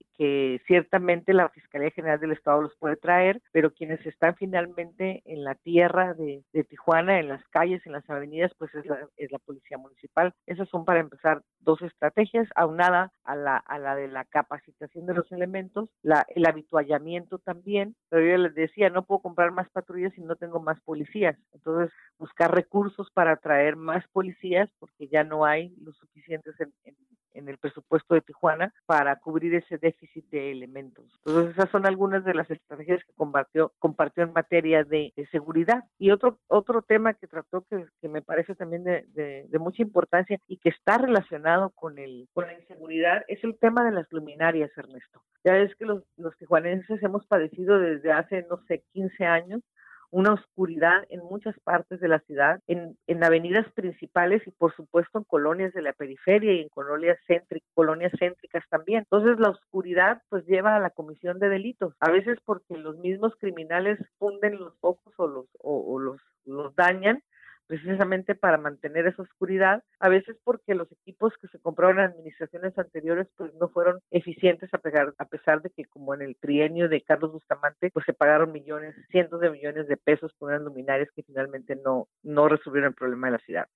ciertamente 0.66 1.32
la 1.32 1.48
Fiscalía 1.48 1.90
General 1.90 2.18
del 2.18 2.32
Estado 2.32 2.62
los 2.62 2.74
puede 2.76 2.96
traer, 2.96 3.40
pero 3.52 3.72
quienes 3.72 4.04
están 4.06 4.34
finalmente 4.36 5.22
en 5.24 5.44
la 5.44 5.54
tierra 5.54 6.14
de, 6.14 6.42
Tijuana, 6.68 7.20
en 7.20 7.28
las 7.28 7.44
calles, 7.48 7.84
en 7.84 7.92
las 7.92 8.08
avenidas, 8.08 8.52
pues 8.58 8.74
es 8.74 8.86
la, 8.86 9.08
es 9.16 9.30
Policía 9.44 9.78
Municipal. 9.78 10.34
Esas 10.46 10.68
son 10.68 10.84
para 10.84 11.00
empezar 11.00 11.42
dos 11.60 11.82
estrategias, 11.82 12.48
aunada 12.54 13.12
a 13.24 13.36
la, 13.36 13.56
a 13.56 13.78
la 13.78 13.94
de 13.96 14.08
la 14.08 14.24
capacitación 14.24 15.06
de 15.06 15.14
los 15.14 15.30
elementos, 15.32 15.88
la, 16.02 16.26
el 16.34 16.46
habituallamiento 16.46 17.38
también, 17.38 17.96
pero 18.08 18.24
yo 18.24 18.36
les 18.38 18.54
decía, 18.54 18.90
no 18.90 19.04
puedo 19.04 19.20
comprar 19.20 19.50
más 19.50 19.68
patrullas 19.70 20.12
si 20.14 20.20
no 20.20 20.36
tengo 20.36 20.60
más 20.60 20.80
policías. 20.82 21.36
Entonces, 21.52 21.92
buscar 22.18 22.54
recursos 22.54 23.10
para 23.12 23.36
traer 23.36 23.76
más 23.76 24.06
policías, 24.08 24.70
porque 24.78 25.08
ya 25.08 25.24
no 25.24 25.44
hay 25.44 25.74
los 25.80 25.96
suficientes 25.96 26.54
en, 26.60 26.72
en 26.84 26.94
en 27.38 27.48
el 27.48 27.58
presupuesto 27.58 28.14
de 28.14 28.20
Tijuana 28.20 28.72
para 28.86 29.16
cubrir 29.16 29.54
ese 29.54 29.78
déficit 29.78 30.28
de 30.30 30.50
elementos. 30.50 31.04
Entonces, 31.24 31.52
esas 31.52 31.70
son 31.70 31.86
algunas 31.86 32.24
de 32.24 32.34
las 32.34 32.50
estrategias 32.50 33.02
que 33.04 33.12
compartió, 33.14 33.72
compartió 33.78 34.24
en 34.24 34.32
materia 34.32 34.84
de, 34.84 35.12
seguridad. 35.30 35.84
Y 35.98 36.10
otro, 36.10 36.38
otro 36.48 36.82
tema 36.82 37.14
que 37.14 37.26
trató 37.26 37.64
que, 37.68 38.08
me 38.08 38.22
parece 38.22 38.54
también 38.54 38.84
de, 38.84 39.48
mucha 39.58 39.82
importancia 39.82 40.38
y 40.46 40.58
que 40.58 40.68
está 40.68 40.98
relacionado 40.98 41.70
con, 41.70 41.98
el, 41.98 42.28
con 42.32 42.46
la 42.46 42.54
inseguridad 42.54 43.24
es 43.28 43.42
el 43.44 43.58
tema 43.58 43.84
de 43.84 43.92
las 43.92 44.10
luminarias, 44.12 44.70
Ernesto. 44.76 45.22
Ya 45.44 45.52
ves 45.52 45.74
que 45.76 45.84
los, 45.84 46.02
los 46.16 46.36
tijuanenses 46.36 47.02
hemos 47.02 47.26
padecido 47.26 47.78
desde 47.78 48.12
hace, 48.12 48.46
no 48.48 48.58
sé, 48.66 48.84
15 48.92 49.24
años 49.24 49.62
una 50.10 50.32
oscuridad 50.32 51.04
en 51.10 51.20
muchas 51.20 51.58
partes 51.60 52.00
de 52.00 52.08
la 52.08 52.20
ciudad, 52.20 52.60
en, 52.66 52.96
en 53.06 53.24
avenidas 53.24 53.70
principales 53.72 54.46
y 54.46 54.50
por 54.52 54.74
supuesto 54.74 55.18
en 55.18 55.24
colonias 55.24 55.72
de 55.74 55.82
la 55.82 55.92
periferia 55.92 56.52
y 56.52 56.60
en 56.60 56.68
colonias, 56.68 57.18
céntricas, 57.26 57.68
colonias 57.74 58.12
céntricas 58.18 58.64
también. 58.70 59.00
Entonces 59.00 59.38
la 59.38 59.50
oscuridad 59.50 60.22
pues 60.28 60.46
lleva 60.46 60.76
a 60.76 60.80
la 60.80 60.90
comisión 60.90 61.38
de 61.38 61.48
delitos, 61.48 61.94
a 62.00 62.10
veces 62.10 62.38
porque 62.44 62.76
los 62.76 62.96
mismos 62.98 63.34
criminales 63.38 63.98
funden 64.18 64.58
los 64.58 64.74
focos 64.78 65.12
o 65.16 65.26
los, 65.26 65.46
o 65.60 65.98
los, 65.98 66.20
los 66.44 66.74
dañan 66.74 67.22
precisamente 67.68 68.34
para 68.34 68.58
mantener 68.58 69.06
esa 69.06 69.22
oscuridad, 69.22 69.84
a 70.00 70.08
veces 70.08 70.36
porque 70.42 70.74
los 70.74 70.90
equipos 70.90 71.34
que 71.40 71.48
se 71.48 71.60
compraron 71.60 71.98
en 71.98 72.06
administraciones 72.06 72.76
anteriores 72.78 73.28
pues 73.36 73.54
no 73.54 73.68
fueron 73.68 74.00
eficientes 74.10 74.70
a, 74.72 74.80
a 75.18 75.24
pesar 75.26 75.62
de 75.62 75.70
que 75.70 75.84
como 75.84 76.14
en 76.14 76.22
el 76.22 76.36
trienio 76.36 76.88
de 76.88 77.02
Carlos 77.02 77.30
Bustamante 77.30 77.90
pues 77.92 78.06
se 78.06 78.14
pagaron 78.14 78.52
millones, 78.52 78.96
cientos 79.10 79.40
de 79.40 79.50
millones 79.50 79.86
de 79.86 79.98
pesos 79.98 80.32
por 80.38 80.48
unas 80.48 80.62
luminarias 80.62 81.10
que 81.14 81.22
finalmente 81.22 81.76
no, 81.76 82.08
no 82.22 82.48
resolvieron 82.48 82.88
el 82.88 82.94
problema 82.94 83.28
de 83.28 83.32
la 83.34 83.44
ciudad. 83.44 83.68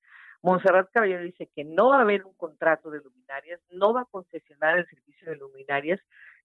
Monserrat 0.42 0.90
Caballero 0.90 1.22
dice 1.22 1.48
que 1.54 1.62
no 1.62 1.90
va 1.90 1.98
a 1.98 2.02
haber 2.02 2.24
un 2.24 2.34
contrato 2.34 2.90
de 2.90 3.00
luminarias, 3.00 3.60
no 3.70 3.92
va 3.92 4.00
a 4.00 4.06
concesionar 4.06 4.78
el 4.78 4.86
servicio 4.86 5.30
de 5.30 5.36
luminarias, 5.36 6.00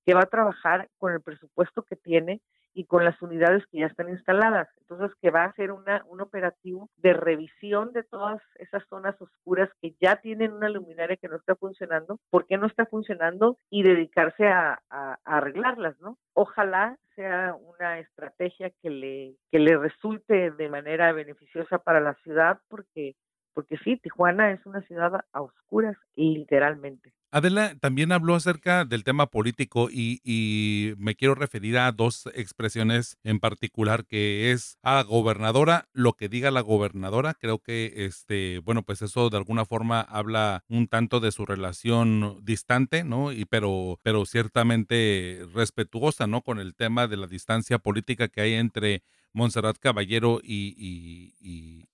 que 0.06 0.14
va 0.14 0.22
a 0.22 0.30
trabajar 0.30 0.90
con 1.00 1.14
el 1.14 1.22
presupuesto 1.22 1.84
que 1.84 1.96
tiene 1.96 2.42
y 2.74 2.86
con 2.86 3.04
las 3.04 3.20
unidades 3.22 3.66
que 3.68 3.80
ya 3.80 3.88
están 3.88 4.10
instaladas. 4.10 4.68
Entonces, 4.82 5.16
que 5.22 5.32
va 5.32 5.44
a 5.44 5.48
hacer 5.48 5.72
una, 5.72 6.04
un 6.08 6.22
operativo 6.22 6.90
de 6.98 7.14
revisión 7.14 7.92
de 7.94 8.04
todas 8.04 8.42
esas 8.56 8.84
zonas 8.88 9.20
oscuras 9.22 9.70
que 9.82 9.96
ya 10.00 10.18
tienen 10.18 10.54
una 10.54 10.70
luminaria 10.70 11.18
que 11.18 11.28
no 11.28 11.38
está 11.38 11.56
funcionando, 11.56 12.20
por 12.30 12.46
qué 12.46 12.58
no 12.58 12.68
está 12.68 12.86
funcionando 12.86 13.58
y 13.70 13.84
dedicarse 13.84 14.48
a, 14.48 14.80
arreglarlas, 15.26 16.00
¿no? 16.00 16.18
Ojalá 16.34 16.98
sea 17.16 17.56
una 17.56 18.00
estrategia 18.00 18.72
que 18.82 18.90
le, 18.90 19.36
que 19.52 19.60
le 19.60 19.78
resulte 19.78 20.52
de 20.52 20.70
manera 20.70 21.12
beneficiosa 21.12 21.80
para 21.80 22.00
la 22.00 22.14
ciudad, 22.24 22.60
porque, 22.68 23.16
porque 23.54 23.78
sí, 23.78 23.98
Tijuana 23.98 24.52
es 24.52 24.66
una 24.66 24.82
ciudad 24.82 25.26
a 25.34 25.42
oscuras, 25.42 25.98
literalmente. 26.16 27.14
Adela 27.30 27.76
también 27.82 28.14
habló 28.14 28.36
acerca 28.36 28.86
del 28.86 29.04
tema 29.04 29.28
político 29.28 29.90
y, 29.92 30.94
me 30.98 31.16
quiero 31.16 31.36
referir 31.36 31.78
a 31.78 31.92
dos 31.92 32.30
expresiones 32.34 33.18
en 33.24 33.40
particular, 33.40 34.06
que 34.06 34.52
es 34.52 34.78
a 34.82 35.04
gobernadora, 35.04 35.90
lo 35.92 36.14
que 36.14 36.30
diga 36.30 36.52
la 36.52 36.62
gobernadora. 36.62 37.34
Creo 37.34 37.60
que, 37.60 38.06
este, 38.06 38.60
bueno, 38.60 38.84
pues 38.84 39.02
eso 39.02 39.30
de 39.30 39.38
alguna 39.38 39.66
forma 39.66 40.02
habla 40.02 40.64
un 40.70 40.88
tanto 40.88 41.20
de 41.20 41.32
su 41.32 41.46
relación 41.46 42.40
distante, 42.44 43.04
¿no? 43.04 43.34
Y 43.34 43.46
pero, 43.46 44.00
pero 44.04 44.26
ciertamente 44.26 45.46
respetuosa, 45.54 46.28
¿no? 46.28 46.42
Con 46.42 46.60
el 46.60 46.76
tema 46.76 47.08
de 47.08 47.18
la 47.18 47.28
distancia 47.28 47.78
política 47.78 48.30
que 48.30 48.42
hay 48.42 48.54
entre 48.54 49.04
Montserrat 49.34 49.78
Caballero 49.78 50.40
y, 50.44 50.76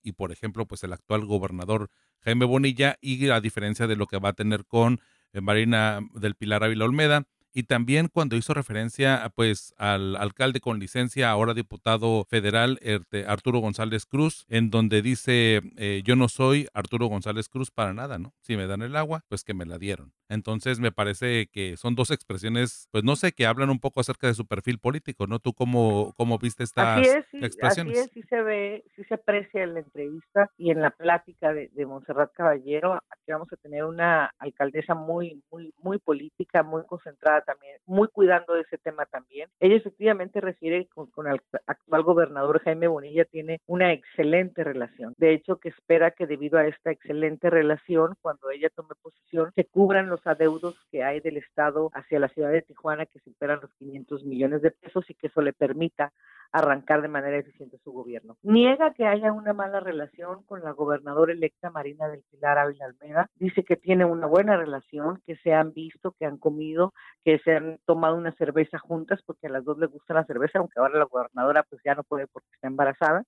y, 0.03 0.11
por 0.13 0.31
ejemplo, 0.31 0.65
pues 0.65 0.83
el 0.83 0.93
actual 0.93 1.25
gobernador 1.25 1.89
Jaime 2.23 2.45
Bonilla 2.45 2.97
y 3.01 3.29
a 3.29 3.41
diferencia 3.41 3.87
de 3.87 3.95
lo 3.95 4.07
que 4.07 4.19
va 4.19 4.29
a 4.29 4.33
tener 4.33 4.65
con 4.65 5.01
Marina 5.33 5.99
del 6.13 6.35
Pilar 6.35 6.63
Ávila 6.63 6.85
Olmeda, 6.85 7.25
y 7.53 7.63
también 7.63 8.09
cuando 8.11 8.35
hizo 8.35 8.53
referencia 8.53 9.31
pues 9.35 9.73
al 9.77 10.15
alcalde 10.15 10.59
con 10.59 10.79
licencia, 10.79 11.29
ahora 11.29 11.53
diputado 11.53 12.25
federal 12.25 12.79
este, 12.81 13.25
Arturo 13.25 13.59
González 13.59 14.05
Cruz, 14.05 14.45
en 14.49 14.69
donde 14.69 15.01
dice 15.01 15.61
eh, 15.77 16.01
yo 16.03 16.15
no 16.15 16.27
soy 16.27 16.67
Arturo 16.73 17.07
González 17.07 17.49
Cruz 17.49 17.71
para 17.71 17.93
nada, 17.93 18.17
¿no? 18.17 18.33
Si 18.41 18.57
me 18.57 18.67
dan 18.67 18.81
el 18.81 18.95
agua, 18.95 19.23
pues 19.29 19.43
que 19.43 19.53
me 19.53 19.65
la 19.65 19.77
dieron. 19.77 20.13
Entonces 20.29 20.79
me 20.79 20.91
parece 20.91 21.47
que 21.47 21.77
son 21.77 21.93
dos 21.95 22.09
expresiones, 22.09 22.87
pues 22.91 23.03
no 23.03 23.15
sé, 23.15 23.33
que 23.33 23.45
hablan 23.45 23.69
un 23.69 23.79
poco 23.79 23.99
acerca 23.99 24.27
de 24.27 24.33
su 24.33 24.47
perfil 24.47 24.79
político, 24.79 25.27
¿no? 25.27 25.39
¿Tú 25.39 25.53
cómo, 25.53 26.13
cómo 26.17 26.39
viste 26.39 26.63
estas 26.63 26.99
así 26.99 27.09
es, 27.09 27.43
expresiones? 27.43 27.99
Así 27.99 28.07
es, 28.07 28.11
sí 28.13 28.23
se 28.27 28.41
ve, 28.41 28.83
sí 28.95 29.03
se 29.03 29.13
aprecia 29.13 29.63
en 29.63 29.75
la 29.75 29.81
entrevista 29.81 30.49
y 30.57 30.71
en 30.71 30.81
la 30.81 30.89
plática 30.89 31.53
de, 31.53 31.69
de 31.73 31.85
Montserrat 31.85 32.33
Caballero. 32.33 32.95
Aquí 32.95 33.31
vamos 33.31 33.51
a 33.51 33.57
tener 33.57 33.83
una 33.83 34.33
alcaldesa 34.39 34.95
muy, 34.95 35.43
muy, 35.51 35.71
muy 35.81 35.99
política, 35.99 36.63
muy 36.63 36.83
concentrada 36.85 37.42
también, 37.43 37.77
muy 37.85 38.07
cuidando 38.07 38.53
de 38.53 38.61
ese 38.61 38.77
tema 38.77 39.05
también. 39.05 39.49
Ella 39.59 39.75
efectivamente 39.75 40.41
refiere 40.41 40.87
con, 40.87 41.27
el 41.27 41.41
actual 41.67 42.03
gobernador 42.03 42.61
Jaime 42.63 42.87
Bonilla, 42.87 43.25
tiene 43.25 43.61
una 43.67 43.93
excelente 43.93 44.63
relación. 44.63 45.13
De 45.17 45.33
hecho, 45.33 45.59
que 45.59 45.69
espera 45.69 46.11
que 46.11 46.27
debido 46.27 46.57
a 46.57 46.67
esta 46.67 46.91
excelente 46.91 47.49
relación, 47.49 48.15
cuando 48.21 48.49
ella 48.49 48.69
tome 48.69 48.95
posición, 49.01 49.51
se 49.55 49.65
cubran 49.65 50.09
los 50.09 50.25
adeudos 50.25 50.75
que 50.91 51.03
hay 51.03 51.19
del 51.19 51.37
Estado 51.37 51.89
hacia 51.93 52.19
la 52.19 52.29
ciudad 52.29 52.51
de 52.51 52.61
Tijuana, 52.61 53.05
que 53.05 53.19
superan 53.19 53.59
los 53.61 53.73
500 53.75 54.23
millones 54.25 54.61
de 54.61 54.71
pesos 54.71 55.09
y 55.09 55.13
que 55.13 55.27
eso 55.27 55.41
le 55.41 55.53
permita 55.53 56.11
arrancar 56.53 57.01
de 57.01 57.07
manera 57.07 57.37
eficiente 57.37 57.79
su 57.83 57.91
gobierno. 57.91 58.37
Niega 58.43 58.93
que 58.93 59.05
haya 59.05 59.33
una 59.33 59.53
mala 59.53 59.79
relación 59.79 60.43
con 60.43 60.63
la 60.63 60.71
gobernadora 60.71 61.33
electa 61.33 61.71
Marina 61.71 62.07
del 62.07 62.23
Pilar 62.29 62.59
Ávila 62.59 62.85
Almeda. 62.85 63.29
Dice 63.35 63.63
que 63.63 63.75
tiene 63.75 64.05
una 64.05 64.27
buena 64.27 64.55
relación, 64.55 65.19
que 65.25 65.35
se 65.37 65.53
han 65.53 65.73
visto, 65.73 66.15
que 66.17 66.25
han 66.25 66.37
comido, 66.37 66.93
que 67.25 67.39
se 67.39 67.55
han 67.55 67.79
tomado 67.85 68.15
una 68.15 68.31
cerveza 68.33 68.77
juntas 68.77 69.19
porque 69.25 69.47
a 69.47 69.49
las 69.49 69.65
dos 69.65 69.79
les 69.79 69.89
gusta 69.89 70.13
la 70.13 70.25
cerveza, 70.25 70.59
aunque 70.59 70.79
ahora 70.79 70.99
la 70.99 71.05
gobernadora 71.05 71.63
pues 71.63 71.81
ya 71.83 71.95
no 71.95 72.03
puede 72.03 72.27
porque 72.27 72.49
está 72.53 72.67
embarazada 72.67 73.23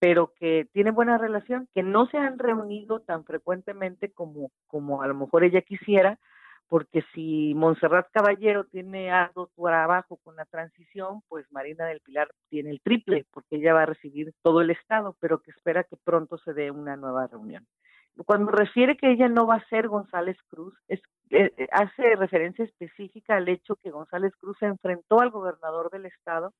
pero 0.00 0.32
que 0.40 0.66
tiene 0.72 0.92
buena 0.92 1.18
relación, 1.18 1.68
que 1.74 1.82
no 1.82 2.06
se 2.06 2.16
han 2.16 2.38
reunido 2.38 3.00
tan 3.00 3.24
frecuentemente 3.24 4.10
como, 4.10 4.50
como 4.66 5.02
a 5.02 5.06
lo 5.06 5.14
mejor 5.14 5.44
ella 5.44 5.60
quisiera, 5.60 6.18
porque 6.70 7.02
si 7.12 7.52
Montserrat 7.56 8.06
Caballero 8.12 8.62
tiene 8.62 9.10
algo 9.10 9.50
por 9.56 9.72
abajo 9.72 10.18
con 10.22 10.36
la 10.36 10.44
transición, 10.44 11.20
pues 11.28 11.44
Marina 11.50 11.84
del 11.86 12.00
Pilar 12.00 12.28
tiene 12.48 12.70
el 12.70 12.80
triple, 12.80 13.26
porque 13.32 13.56
ella 13.56 13.74
va 13.74 13.82
a 13.82 13.86
recibir 13.86 14.32
todo 14.40 14.60
el 14.60 14.70
Estado, 14.70 15.16
pero 15.18 15.42
que 15.42 15.50
espera 15.50 15.82
que 15.82 15.96
pronto 15.96 16.38
se 16.38 16.54
dé 16.54 16.70
una 16.70 16.96
nueva 16.96 17.26
reunión. 17.26 17.66
Cuando 18.24 18.52
refiere 18.52 18.96
que 18.96 19.10
ella 19.10 19.28
no 19.28 19.48
va 19.48 19.56
a 19.56 19.68
ser 19.68 19.88
González 19.88 20.36
Cruz, 20.48 20.72
es, 20.86 21.00
eh, 21.30 21.52
eh, 21.56 21.68
hace 21.72 22.14
referencia 22.14 22.64
específica 22.64 23.34
al 23.34 23.48
hecho 23.48 23.74
que 23.82 23.90
González 23.90 24.32
Cruz 24.36 24.56
se 24.60 24.66
enfrentó 24.66 25.20
al 25.20 25.30
gobernador 25.30 25.90
del 25.90 26.06
estado, 26.06 26.54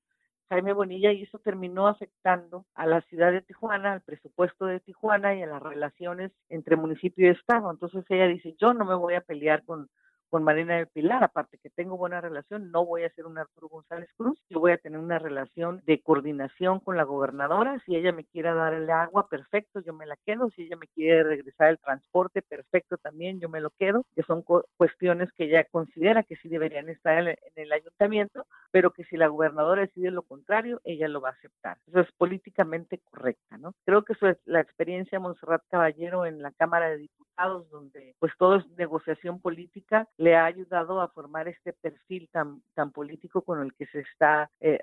Jaime 0.51 0.73
Bonilla, 0.73 1.13
y 1.13 1.23
eso 1.23 1.39
terminó 1.39 1.87
afectando 1.87 2.67
a 2.75 2.85
la 2.85 3.01
ciudad 3.03 3.31
de 3.31 3.41
Tijuana, 3.41 3.93
al 3.93 4.01
presupuesto 4.01 4.67
de 4.67 4.81
Tijuana 4.81 5.37
y 5.37 5.43
a 5.43 5.47
las 5.47 5.63
relaciones 5.63 6.33
entre 6.49 6.75
municipio 6.75 7.29
y 7.29 7.31
estado. 7.31 7.71
Entonces 7.71 8.05
ella 8.09 8.27
dice, 8.27 8.57
yo 8.59 8.75
no 8.75 8.85
me 8.85 8.97
voy 8.97 9.15
a 9.15 9.21
pelear 9.21 9.65
con 9.65 9.89
con 10.31 10.45
Marina 10.45 10.77
del 10.77 10.87
Pilar, 10.87 11.23
aparte 11.25 11.59
que 11.59 11.71
tengo 11.71 11.97
buena 11.97 12.21
relación, 12.21 12.71
no 12.71 12.87
voy 12.87 13.03
a 13.03 13.11
ser 13.11 13.27
un 13.27 13.37
Arturo 13.37 13.69
González 13.69 14.09
Cruz, 14.17 14.41
yo 14.49 14.61
voy 14.61 14.73
a 14.73 14.79
tener 14.79 14.99
una 14.99 15.19
relación 15.19 15.83
de 15.85 16.01
coordinación 16.01 16.81
con 16.81 16.97
la 16.97 17.03
gobernadora, 17.03 17.83
si 17.85 17.97
ella 17.97 18.13
me 18.13 18.25
quiere 18.25 18.55
dar 18.55 18.73
el 18.73 18.89
agua, 18.91 19.29
perfecto, 19.29 19.81
yo 19.81 19.93
me 19.93 20.07
la 20.07 20.17
quedo, 20.25 20.51
si 20.51 20.63
ella 20.63 20.77
me 20.77 20.87
quiere 20.87 21.25
regresar 21.25 21.71
el 21.71 21.79
transporte, 21.79 22.43
perfecto 22.43 22.97
también, 22.97 23.41
yo 23.41 23.49
me 23.49 23.61
lo 23.61 23.71
quedo, 23.71 24.05
que 24.15 24.23
son 24.23 24.43
cuestiones 24.77 25.31
que 25.33 25.45
ella 25.45 25.65
considera 25.65 26.23
que 26.23 26.37
sí 26.37 26.49
deberían 26.49 26.89
estar 26.89 27.19
en 27.19 27.37
el, 27.57 27.73
ayuntamiento, 27.73 28.47
pero 28.71 28.93
que 28.93 29.05
si 29.05 29.17
la 29.17 29.29
gobernadora 29.29 29.83
decide 29.83 30.11
lo 30.11 30.23
contrario, 30.23 30.81
ella 30.85 31.09
lo 31.09 31.21
va 31.21 31.31
a 31.31 31.33
aceptar. 31.33 31.79
Eso 31.87 32.01
es 32.01 32.13
políticamente 32.13 33.01
correcta, 33.11 33.59
¿no? 33.59 33.75
Creo 33.85 34.03
que 34.05 34.13
eso 34.15 34.29
es 34.29 34.39
la 34.45 34.61
experiencia 34.61 35.19
de 35.19 35.23
Monserrat 35.23 35.63
Caballero 35.69 36.27
en 36.27 36.43
la 36.43 36.53
Cámara 36.53 36.91
de 36.91 36.99
Diputados, 36.99 37.30
donde 37.49 38.15
pues 38.19 38.33
todo 38.39 38.57
es 38.57 38.69
negociación 38.71 39.41
política, 39.41 40.09
le 40.17 40.37
ha 40.37 40.45
ayudado 40.45 41.01
a 41.01 41.09
formar 41.09 41.49
este 41.49 41.73
perfil 41.73 42.29
tan, 42.33 42.63
tan 42.75 42.93
político 42.93 43.43
con 43.43 43.63
el 43.63 43.75
que 43.75 43.87
se 43.87 44.01
está 44.01 44.51
eh, 44.61 44.81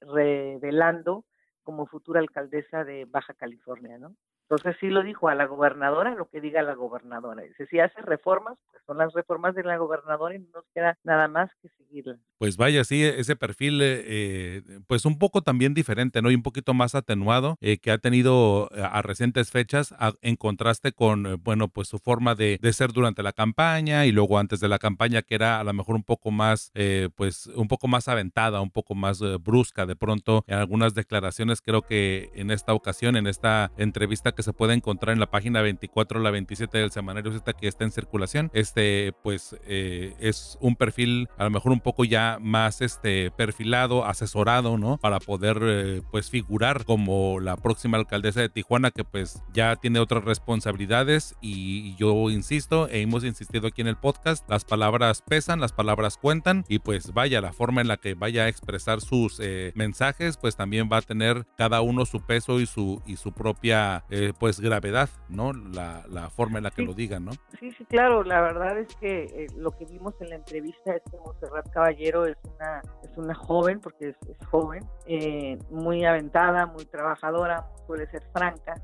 revelando 0.00 1.24
como 1.62 1.86
futura 1.86 2.20
alcaldesa 2.20 2.84
de 2.84 3.04
Baja 3.04 3.34
California, 3.34 3.98
¿no? 3.98 4.16
Entonces 4.50 4.76
sí 4.80 4.88
lo 4.88 5.02
dijo 5.02 5.28
a 5.28 5.34
la 5.34 5.44
gobernadora, 5.44 6.14
lo 6.14 6.30
que 6.30 6.40
diga 6.40 6.62
la 6.62 6.74
gobernadora. 6.74 7.42
Dice, 7.42 7.66
si 7.66 7.80
hace 7.80 8.00
reformas, 8.00 8.56
pues 8.70 8.82
son 8.86 8.96
las 8.96 9.12
reformas 9.12 9.54
de 9.54 9.62
la 9.62 9.76
gobernadora 9.76 10.34
y 10.34 10.38
no 10.38 10.46
nos 10.54 10.64
queda 10.74 10.96
nada 11.04 11.28
más 11.28 11.50
que 11.60 11.68
seguirlas. 11.76 12.18
Pues 12.38 12.56
vaya, 12.56 12.82
sí, 12.84 13.04
ese 13.04 13.36
perfil, 13.36 13.82
eh, 13.82 14.04
eh, 14.06 14.62
pues 14.86 15.04
un 15.04 15.18
poco 15.18 15.42
también 15.42 15.74
diferente, 15.74 16.22
¿no? 16.22 16.30
Y 16.30 16.34
un 16.34 16.42
poquito 16.42 16.72
más 16.72 16.94
atenuado, 16.94 17.58
eh, 17.60 17.76
que 17.76 17.90
ha 17.90 17.98
tenido 17.98 18.70
a 18.72 19.02
recientes 19.02 19.50
fechas, 19.50 19.94
en 20.22 20.36
contraste 20.36 20.92
con, 20.92 21.42
bueno, 21.42 21.68
pues 21.68 21.88
su 21.88 21.98
forma 21.98 22.34
de, 22.34 22.58
de, 22.62 22.72
ser 22.72 22.92
durante 22.92 23.22
la 23.22 23.32
campaña 23.34 24.06
y 24.06 24.12
luego 24.12 24.38
antes 24.38 24.60
de 24.60 24.68
la 24.68 24.78
campaña, 24.78 25.20
que 25.20 25.34
era 25.34 25.60
a 25.60 25.64
lo 25.64 25.74
mejor 25.74 25.94
un 25.94 26.04
poco 26.04 26.30
más, 26.30 26.72
pues 27.16 27.48
un 27.48 27.68
poco 27.68 27.86
más 27.86 28.08
aventada, 28.08 28.62
un 28.62 28.70
poco 28.70 28.94
más 28.94 29.20
brusca 29.42 29.84
de 29.84 29.96
pronto 29.96 30.42
en 30.46 30.56
algunas 30.56 30.94
declaraciones. 30.94 31.60
Creo 31.60 31.82
que 31.82 32.30
en 32.34 32.50
esta 32.50 32.72
ocasión, 32.72 33.16
en 33.16 33.26
esta 33.26 33.72
entrevista 33.76 34.32
que 34.38 34.44
se 34.44 34.52
puede 34.52 34.74
encontrar 34.74 35.12
en 35.12 35.18
la 35.18 35.32
página 35.32 35.62
24 35.62 36.20
la 36.20 36.30
27 36.30 36.78
del 36.78 36.92
semanario 36.92 37.32
Z 37.32 37.52
que 37.54 37.66
está 37.66 37.82
en 37.82 37.90
circulación. 37.90 38.52
Este, 38.54 39.12
pues, 39.24 39.56
eh, 39.66 40.14
es 40.20 40.56
un 40.60 40.76
perfil 40.76 41.28
a 41.38 41.42
lo 41.42 41.50
mejor 41.50 41.72
un 41.72 41.80
poco 41.80 42.04
ya 42.04 42.38
más 42.40 42.80
este, 42.80 43.32
perfilado, 43.32 44.04
asesorado, 44.04 44.78
¿no? 44.78 44.96
Para 44.98 45.18
poder, 45.18 45.58
eh, 45.60 46.02
pues, 46.12 46.30
figurar 46.30 46.84
como 46.84 47.40
la 47.40 47.56
próxima 47.56 47.98
alcaldesa 47.98 48.40
de 48.40 48.48
Tijuana, 48.48 48.92
que 48.92 49.02
pues 49.02 49.42
ya 49.52 49.74
tiene 49.74 49.98
otras 49.98 50.22
responsabilidades 50.22 51.34
y 51.40 51.96
yo 51.96 52.30
insisto, 52.30 52.88
e 52.88 53.00
hemos 53.00 53.24
insistido 53.24 53.66
aquí 53.66 53.80
en 53.80 53.88
el 53.88 53.96
podcast, 53.96 54.48
las 54.48 54.64
palabras 54.64 55.24
pesan, 55.26 55.58
las 55.58 55.72
palabras 55.72 56.16
cuentan 56.16 56.64
y 56.68 56.78
pues 56.78 57.12
vaya, 57.12 57.40
la 57.40 57.52
forma 57.52 57.80
en 57.80 57.88
la 57.88 57.96
que 57.96 58.14
vaya 58.14 58.44
a 58.44 58.48
expresar 58.48 59.00
sus 59.00 59.40
eh, 59.40 59.72
mensajes, 59.74 60.36
pues 60.36 60.54
también 60.54 60.88
va 60.92 60.98
a 60.98 61.02
tener 61.02 61.44
cada 61.56 61.80
uno 61.80 62.06
su 62.06 62.20
peso 62.20 62.60
y 62.60 62.66
su, 62.66 63.02
y 63.04 63.16
su 63.16 63.32
propia 63.32 64.04
pues 64.32 64.60
gravedad, 64.60 65.08
¿no? 65.28 65.52
La, 65.52 66.04
la 66.08 66.30
forma 66.30 66.58
en 66.58 66.64
la 66.64 66.70
que 66.70 66.82
lo 66.82 66.94
digan, 66.94 67.24
¿no? 67.24 67.32
Sí, 67.58 67.72
sí, 67.72 67.84
claro, 67.84 68.22
la 68.24 68.40
verdad 68.40 68.78
es 68.78 68.94
que 68.96 69.24
eh, 69.24 69.46
lo 69.56 69.70
que 69.72 69.84
vimos 69.84 70.14
en 70.20 70.30
la 70.30 70.36
entrevista 70.36 70.94
es 70.94 71.02
que 71.10 71.18
Monserrat 71.18 71.68
Caballero 71.70 72.26
es 72.26 72.36
una, 72.54 72.82
es 73.02 73.16
una 73.16 73.34
joven, 73.34 73.80
porque 73.80 74.10
es, 74.10 74.16
joven, 74.50 74.84
eh, 75.06 75.58
muy 75.70 76.04
aventada, 76.04 76.66
muy 76.66 76.84
trabajadora, 76.86 77.66
suele 77.86 78.06
ser 78.10 78.22
franca, 78.32 78.74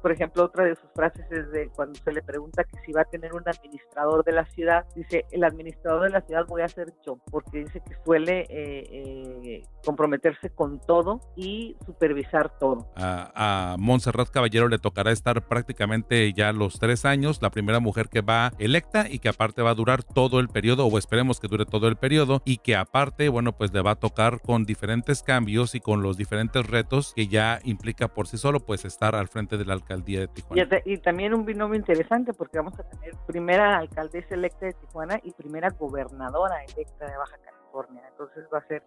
por 0.00 0.12
ejemplo, 0.12 0.44
otra 0.44 0.64
de 0.64 0.76
sus 0.76 0.90
frases 0.94 1.24
es 1.30 1.50
de 1.52 1.68
cuando 1.68 1.98
se 1.98 2.12
le 2.12 2.22
pregunta 2.22 2.64
que 2.64 2.78
si 2.84 2.92
va 2.92 3.02
a 3.02 3.04
tener 3.04 3.34
un 3.34 3.42
administrador 3.46 4.24
de 4.24 4.32
la 4.32 4.44
ciudad, 4.46 4.84
dice, 4.94 5.26
el 5.30 5.44
administrador 5.44 6.04
de 6.04 6.10
la 6.10 6.20
ciudad 6.22 6.46
voy 6.46 6.62
a 6.62 6.68
ser 6.68 6.92
yo, 7.04 7.18
porque 7.30 7.64
dice 7.64 7.80
que 7.86 7.94
suele 8.04 8.40
eh, 8.48 8.48
eh, 8.50 9.62
comprometerse 9.84 10.50
con 10.50 10.80
todo 10.80 11.20
y 11.36 11.76
supervisar 11.84 12.58
todo. 12.58 12.86
A, 12.96 13.72
a 13.72 13.76
Montserrat 13.78 14.30
Caballero 14.30 14.68
le 14.68 14.78
tocará 14.78 15.10
estar 15.10 15.46
prácticamente 15.46 16.32
ya 16.32 16.52
los 16.52 16.78
tres 16.78 17.04
años, 17.04 17.40
la 17.42 17.50
primera 17.50 17.80
mujer 17.80 18.08
que 18.08 18.20
va 18.20 18.52
electa 18.58 19.06
y 19.08 19.18
que 19.18 19.28
aparte 19.28 19.62
va 19.62 19.70
a 19.70 19.74
durar 19.74 20.02
todo 20.02 20.40
el 20.40 20.48
periodo, 20.48 20.86
o 20.86 20.98
esperemos 20.98 21.40
que 21.40 21.48
dure 21.48 21.66
todo 21.66 21.88
el 21.88 21.96
periodo, 21.96 22.42
y 22.44 22.58
que 22.58 22.76
aparte, 22.76 23.28
bueno, 23.28 23.56
pues 23.56 23.72
le 23.72 23.82
va 23.82 23.92
a 23.92 23.96
tocar 23.96 24.40
con 24.40 24.64
diferentes 24.64 25.22
cambios 25.22 25.74
y 25.74 25.80
con 25.80 26.02
los 26.02 26.16
diferentes 26.16 26.66
retos 26.66 27.12
que 27.14 27.28
ya 27.28 27.60
implica 27.64 28.08
por 28.08 28.26
sí 28.26 28.38
solo, 28.38 28.60
pues 28.60 28.84
estar 28.84 29.14
al 29.14 29.28
frente 29.28 29.56
de 29.56 29.64
la 29.64 29.79
alcaldía 29.80 30.20
de 30.20 30.28
Tijuana. 30.28 30.80
Y, 30.84 30.98
también 30.98 31.34
un 31.34 31.44
binomio 31.44 31.78
interesante 31.78 32.32
porque 32.32 32.58
vamos 32.58 32.78
a 32.78 32.84
tener 32.84 33.14
primera 33.26 33.78
alcaldesa 33.78 34.34
electa 34.34 34.66
de 34.66 34.72
Tijuana 34.74 35.20
y 35.22 35.32
primera 35.32 35.70
gobernadora 35.70 36.64
electa 36.64 37.06
de 37.10 37.16
Baja 37.16 37.36
California. 37.38 38.02
Entonces 38.10 38.44
va 38.52 38.58
a 38.58 38.66
ser 38.66 38.82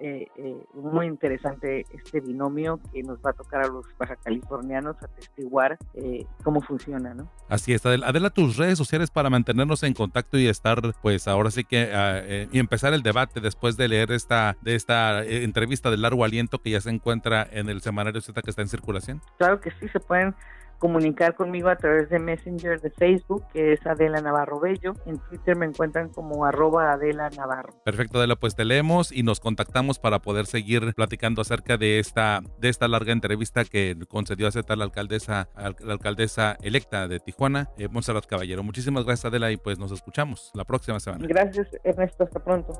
eh, 0.00 0.26
eh, 0.36 0.56
muy 0.74 1.06
interesante 1.06 1.86
este 1.92 2.20
binomio 2.20 2.80
que 2.92 3.02
nos 3.02 3.18
va 3.18 3.30
a 3.30 3.32
tocar 3.32 3.64
a 3.64 3.68
los 3.68 3.86
baja 3.96 4.16
californianos 4.16 4.96
atestiguar 5.00 5.78
eh, 5.94 6.26
cómo 6.42 6.60
funciona, 6.60 7.14
¿no? 7.14 7.30
Así 7.48 7.72
es, 7.72 7.86
Adela, 7.86 8.30
tus 8.30 8.56
redes 8.56 8.76
sociales 8.76 9.10
para 9.10 9.30
mantenernos 9.30 9.82
en 9.82 9.94
contacto 9.94 10.38
y 10.38 10.48
estar, 10.48 10.80
pues 11.00 11.28
ahora 11.28 11.50
sí 11.50 11.64
que 11.64 11.90
ah, 11.94 12.22
y 12.50 12.58
empezar 12.58 12.92
el 12.92 13.02
debate 13.02 13.40
después 13.40 13.76
de 13.76 13.88
leer 13.88 14.10
esta 14.12 14.56
de 14.62 14.74
esta 14.74 15.24
entrevista 15.24 15.90
de 15.90 15.98
largo 15.98 16.24
aliento 16.24 16.60
que 16.60 16.70
ya 16.70 16.80
se 16.80 16.90
encuentra 16.90 17.46
en 17.50 17.68
el 17.68 17.80
semanario 17.80 18.20
Z 18.20 18.40
que 18.42 18.50
está 18.50 18.62
en 18.62 18.68
circulación. 18.68 19.20
Claro 19.38 19.60
que 19.60 19.70
sí, 19.72 19.88
se 19.88 20.00
pueden 20.00 20.34
comunicar 20.78 21.34
conmigo 21.34 21.68
a 21.68 21.76
través 21.76 22.08
de 22.10 22.18
Messenger 22.18 22.80
de 22.80 22.90
Facebook, 22.90 23.44
que 23.52 23.72
es 23.72 23.86
Adela 23.86 24.20
Navarro 24.20 24.60
Bello. 24.60 24.94
En 25.06 25.18
Twitter 25.18 25.56
me 25.56 25.66
encuentran 25.66 26.08
como 26.08 26.44
arroba 26.44 26.92
Adela 26.92 27.30
Navarro. 27.30 27.74
Perfecto, 27.84 28.18
Adela, 28.18 28.36
pues 28.36 28.54
te 28.54 28.64
leemos 28.64 29.12
y 29.12 29.22
nos 29.22 29.40
contactamos 29.40 29.98
para 29.98 30.20
poder 30.20 30.46
seguir 30.46 30.94
platicando 30.94 31.42
acerca 31.42 31.76
de 31.76 31.98
esta, 31.98 32.40
de 32.58 32.68
esta 32.68 32.88
larga 32.88 33.12
entrevista 33.12 33.64
que 33.64 33.96
concedió 34.08 34.48
a 34.48 34.76
la 34.76 34.84
alcaldesa, 34.84 35.48
la 35.56 35.92
alcaldesa 35.92 36.56
electa 36.62 37.08
de 37.08 37.20
Tijuana, 37.20 37.70
eh, 37.76 37.88
Monserrat 37.88 38.26
Caballero. 38.26 38.62
Muchísimas 38.62 39.04
gracias, 39.04 39.26
Adela, 39.26 39.50
y 39.50 39.56
pues 39.56 39.78
nos 39.78 39.92
escuchamos 39.92 40.50
la 40.54 40.64
próxima 40.64 41.00
semana. 41.00 41.26
Gracias, 41.26 41.68
Ernesto. 41.84 42.24
Hasta 42.24 42.40
pronto. 42.40 42.72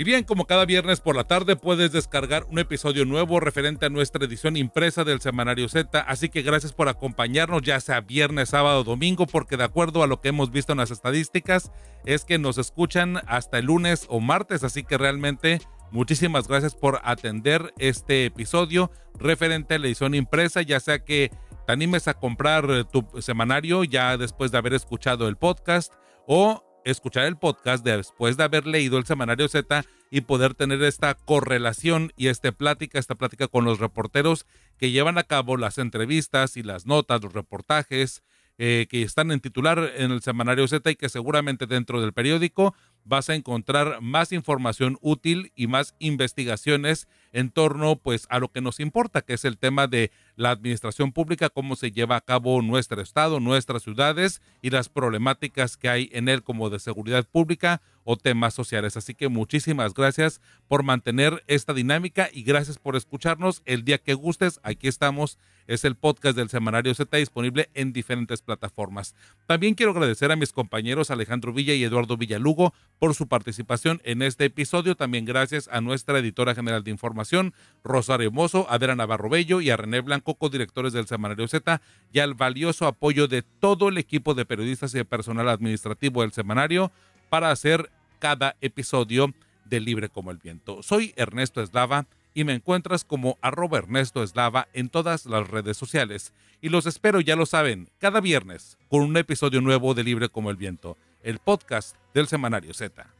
Y 0.00 0.04
bien, 0.04 0.24
como 0.24 0.46
cada 0.46 0.64
viernes 0.64 0.98
por 0.98 1.14
la 1.14 1.24
tarde 1.24 1.56
puedes 1.56 1.92
descargar 1.92 2.46
un 2.48 2.58
episodio 2.58 3.04
nuevo 3.04 3.38
referente 3.38 3.84
a 3.84 3.90
nuestra 3.90 4.24
edición 4.24 4.56
impresa 4.56 5.04
del 5.04 5.20
Semanario 5.20 5.68
Z, 5.68 6.00
así 6.00 6.30
que 6.30 6.40
gracias 6.40 6.72
por 6.72 6.88
acompañarnos 6.88 7.60
ya 7.60 7.78
sea 7.80 8.00
viernes, 8.00 8.48
sábado 8.48 8.82
domingo, 8.82 9.26
porque 9.26 9.58
de 9.58 9.64
acuerdo 9.64 10.02
a 10.02 10.06
lo 10.06 10.22
que 10.22 10.30
hemos 10.30 10.52
visto 10.52 10.72
en 10.72 10.78
las 10.78 10.90
estadísticas 10.90 11.70
es 12.06 12.24
que 12.24 12.38
nos 12.38 12.56
escuchan 12.56 13.18
hasta 13.26 13.58
el 13.58 13.66
lunes 13.66 14.06
o 14.08 14.20
martes, 14.20 14.64
así 14.64 14.84
que 14.84 14.96
realmente 14.96 15.60
muchísimas 15.90 16.48
gracias 16.48 16.74
por 16.74 17.02
atender 17.04 17.74
este 17.76 18.24
episodio 18.24 18.90
referente 19.18 19.74
a 19.74 19.78
la 19.78 19.86
edición 19.88 20.14
impresa, 20.14 20.62
ya 20.62 20.80
sea 20.80 21.04
que 21.04 21.30
te 21.66 21.72
animes 21.74 22.08
a 22.08 22.14
comprar 22.14 22.84
tu 22.84 23.06
semanario 23.20 23.84
ya 23.84 24.16
después 24.16 24.50
de 24.50 24.56
haber 24.56 24.72
escuchado 24.72 25.28
el 25.28 25.36
podcast 25.36 25.92
o 26.26 26.64
escuchar 26.84 27.26
el 27.26 27.36
podcast 27.36 27.84
después 27.84 28.36
de 28.36 28.44
haber 28.44 28.66
leído 28.66 28.98
el 28.98 29.06
semanario 29.06 29.48
Z 29.48 29.84
y 30.10 30.22
poder 30.22 30.54
tener 30.54 30.82
esta 30.82 31.14
correlación 31.14 32.12
y 32.16 32.28
esta 32.28 32.52
plática, 32.52 32.98
esta 32.98 33.14
plática 33.14 33.48
con 33.48 33.64
los 33.64 33.78
reporteros 33.78 34.46
que 34.78 34.90
llevan 34.90 35.18
a 35.18 35.24
cabo 35.24 35.56
las 35.56 35.78
entrevistas 35.78 36.56
y 36.56 36.62
las 36.62 36.86
notas, 36.86 37.22
los 37.22 37.32
reportajes 37.32 38.22
eh, 38.62 38.86
que 38.90 39.00
están 39.00 39.30
en 39.30 39.40
titular 39.40 39.90
en 39.96 40.10
el 40.10 40.20
semanario 40.20 40.68
Z 40.68 40.90
y 40.90 40.94
que 40.94 41.08
seguramente 41.08 41.66
dentro 41.66 42.02
del 42.02 42.12
periódico 42.12 42.74
vas 43.06 43.30
a 43.30 43.34
encontrar 43.34 44.02
más 44.02 44.32
información 44.32 44.98
útil 45.00 45.50
y 45.56 45.66
más 45.66 45.94
investigaciones 45.98 47.08
en 47.32 47.48
torno 47.48 47.96
pues 47.96 48.26
a 48.28 48.38
lo 48.38 48.52
que 48.52 48.60
nos 48.60 48.78
importa, 48.78 49.22
que 49.22 49.32
es 49.32 49.46
el 49.46 49.56
tema 49.56 49.86
de 49.86 50.10
la 50.36 50.50
administración 50.50 51.12
pública, 51.12 51.48
cómo 51.48 51.74
se 51.74 51.90
lleva 51.90 52.16
a 52.16 52.20
cabo 52.20 52.60
nuestro 52.60 53.00
estado, 53.00 53.40
nuestras 53.40 53.82
ciudades 53.82 54.42
y 54.60 54.68
las 54.68 54.90
problemáticas 54.90 55.78
que 55.78 55.88
hay 55.88 56.10
en 56.12 56.28
él 56.28 56.42
como 56.42 56.68
de 56.68 56.80
seguridad 56.80 57.26
pública 57.26 57.80
o 58.04 58.16
temas 58.16 58.54
sociales. 58.54 58.96
Así 58.96 59.14
que 59.14 59.28
muchísimas 59.28 59.94
gracias 59.94 60.40
por 60.68 60.82
mantener 60.82 61.42
esta 61.46 61.74
dinámica 61.74 62.28
y 62.32 62.42
gracias 62.42 62.78
por 62.78 62.96
escucharnos 62.96 63.62
el 63.64 63.84
día 63.84 63.98
que 63.98 64.14
gustes. 64.14 64.60
Aquí 64.62 64.88
estamos. 64.88 65.38
Es 65.66 65.84
el 65.84 65.94
podcast 65.94 66.36
del 66.36 66.48
Semanario 66.48 66.92
Z 66.94 67.16
disponible 67.16 67.70
en 67.74 67.92
diferentes 67.92 68.42
plataformas. 68.42 69.14
También 69.46 69.74
quiero 69.74 69.92
agradecer 69.92 70.32
a 70.32 70.36
mis 70.36 70.52
compañeros 70.52 71.12
Alejandro 71.12 71.52
Villa 71.52 71.74
y 71.74 71.84
Eduardo 71.84 72.16
Villalugo 72.16 72.74
por 72.98 73.14
su 73.14 73.28
participación 73.28 74.00
en 74.02 74.22
este 74.22 74.46
episodio. 74.46 74.96
También 74.96 75.26
gracias 75.26 75.68
a 75.68 75.80
nuestra 75.80 76.18
editora 76.18 76.56
general 76.56 76.82
de 76.82 76.90
información, 76.90 77.54
Rosario 77.84 78.32
Mozo, 78.32 78.66
a 78.68 78.78
Vera 78.78 78.96
Navarro 78.96 79.28
Bello 79.28 79.60
y 79.60 79.70
a 79.70 79.76
René 79.76 80.00
Blanco, 80.00 80.34
codirectores 80.34 80.92
del 80.92 81.06
Semanario 81.06 81.46
Z, 81.46 81.80
y 82.12 82.18
al 82.18 82.34
valioso 82.34 82.88
apoyo 82.88 83.28
de 83.28 83.42
todo 83.42 83.90
el 83.90 83.98
equipo 83.98 84.34
de 84.34 84.46
periodistas 84.46 84.92
y 84.94 84.98
de 84.98 85.04
personal 85.04 85.48
administrativo 85.48 86.22
del 86.22 86.32
semanario 86.32 86.90
para 87.30 87.50
hacer 87.50 87.90
cada 88.18 88.56
episodio 88.60 89.32
de 89.64 89.80
Libre 89.80 90.10
como 90.10 90.30
el 90.30 90.36
Viento. 90.36 90.82
Soy 90.82 91.14
Ernesto 91.16 91.62
Eslava 91.62 92.06
y 92.34 92.44
me 92.44 92.52
encuentras 92.52 93.04
como 93.04 93.38
arroba 93.40 93.78
Ernesto 93.78 94.22
Eslava 94.22 94.68
en 94.74 94.90
todas 94.90 95.24
las 95.26 95.48
redes 95.48 95.76
sociales. 95.76 96.34
Y 96.60 96.68
los 96.68 96.84
espero, 96.86 97.20
ya 97.20 97.36
lo 97.36 97.46
saben, 97.46 97.88
cada 97.98 98.20
viernes 98.20 98.76
con 98.88 99.02
un 99.02 99.16
episodio 99.16 99.62
nuevo 99.62 99.94
de 99.94 100.04
Libre 100.04 100.28
como 100.28 100.50
el 100.50 100.56
Viento, 100.56 100.98
el 101.22 101.38
podcast 101.38 101.96
del 102.12 102.26
Semanario 102.26 102.74
Z. 102.74 103.19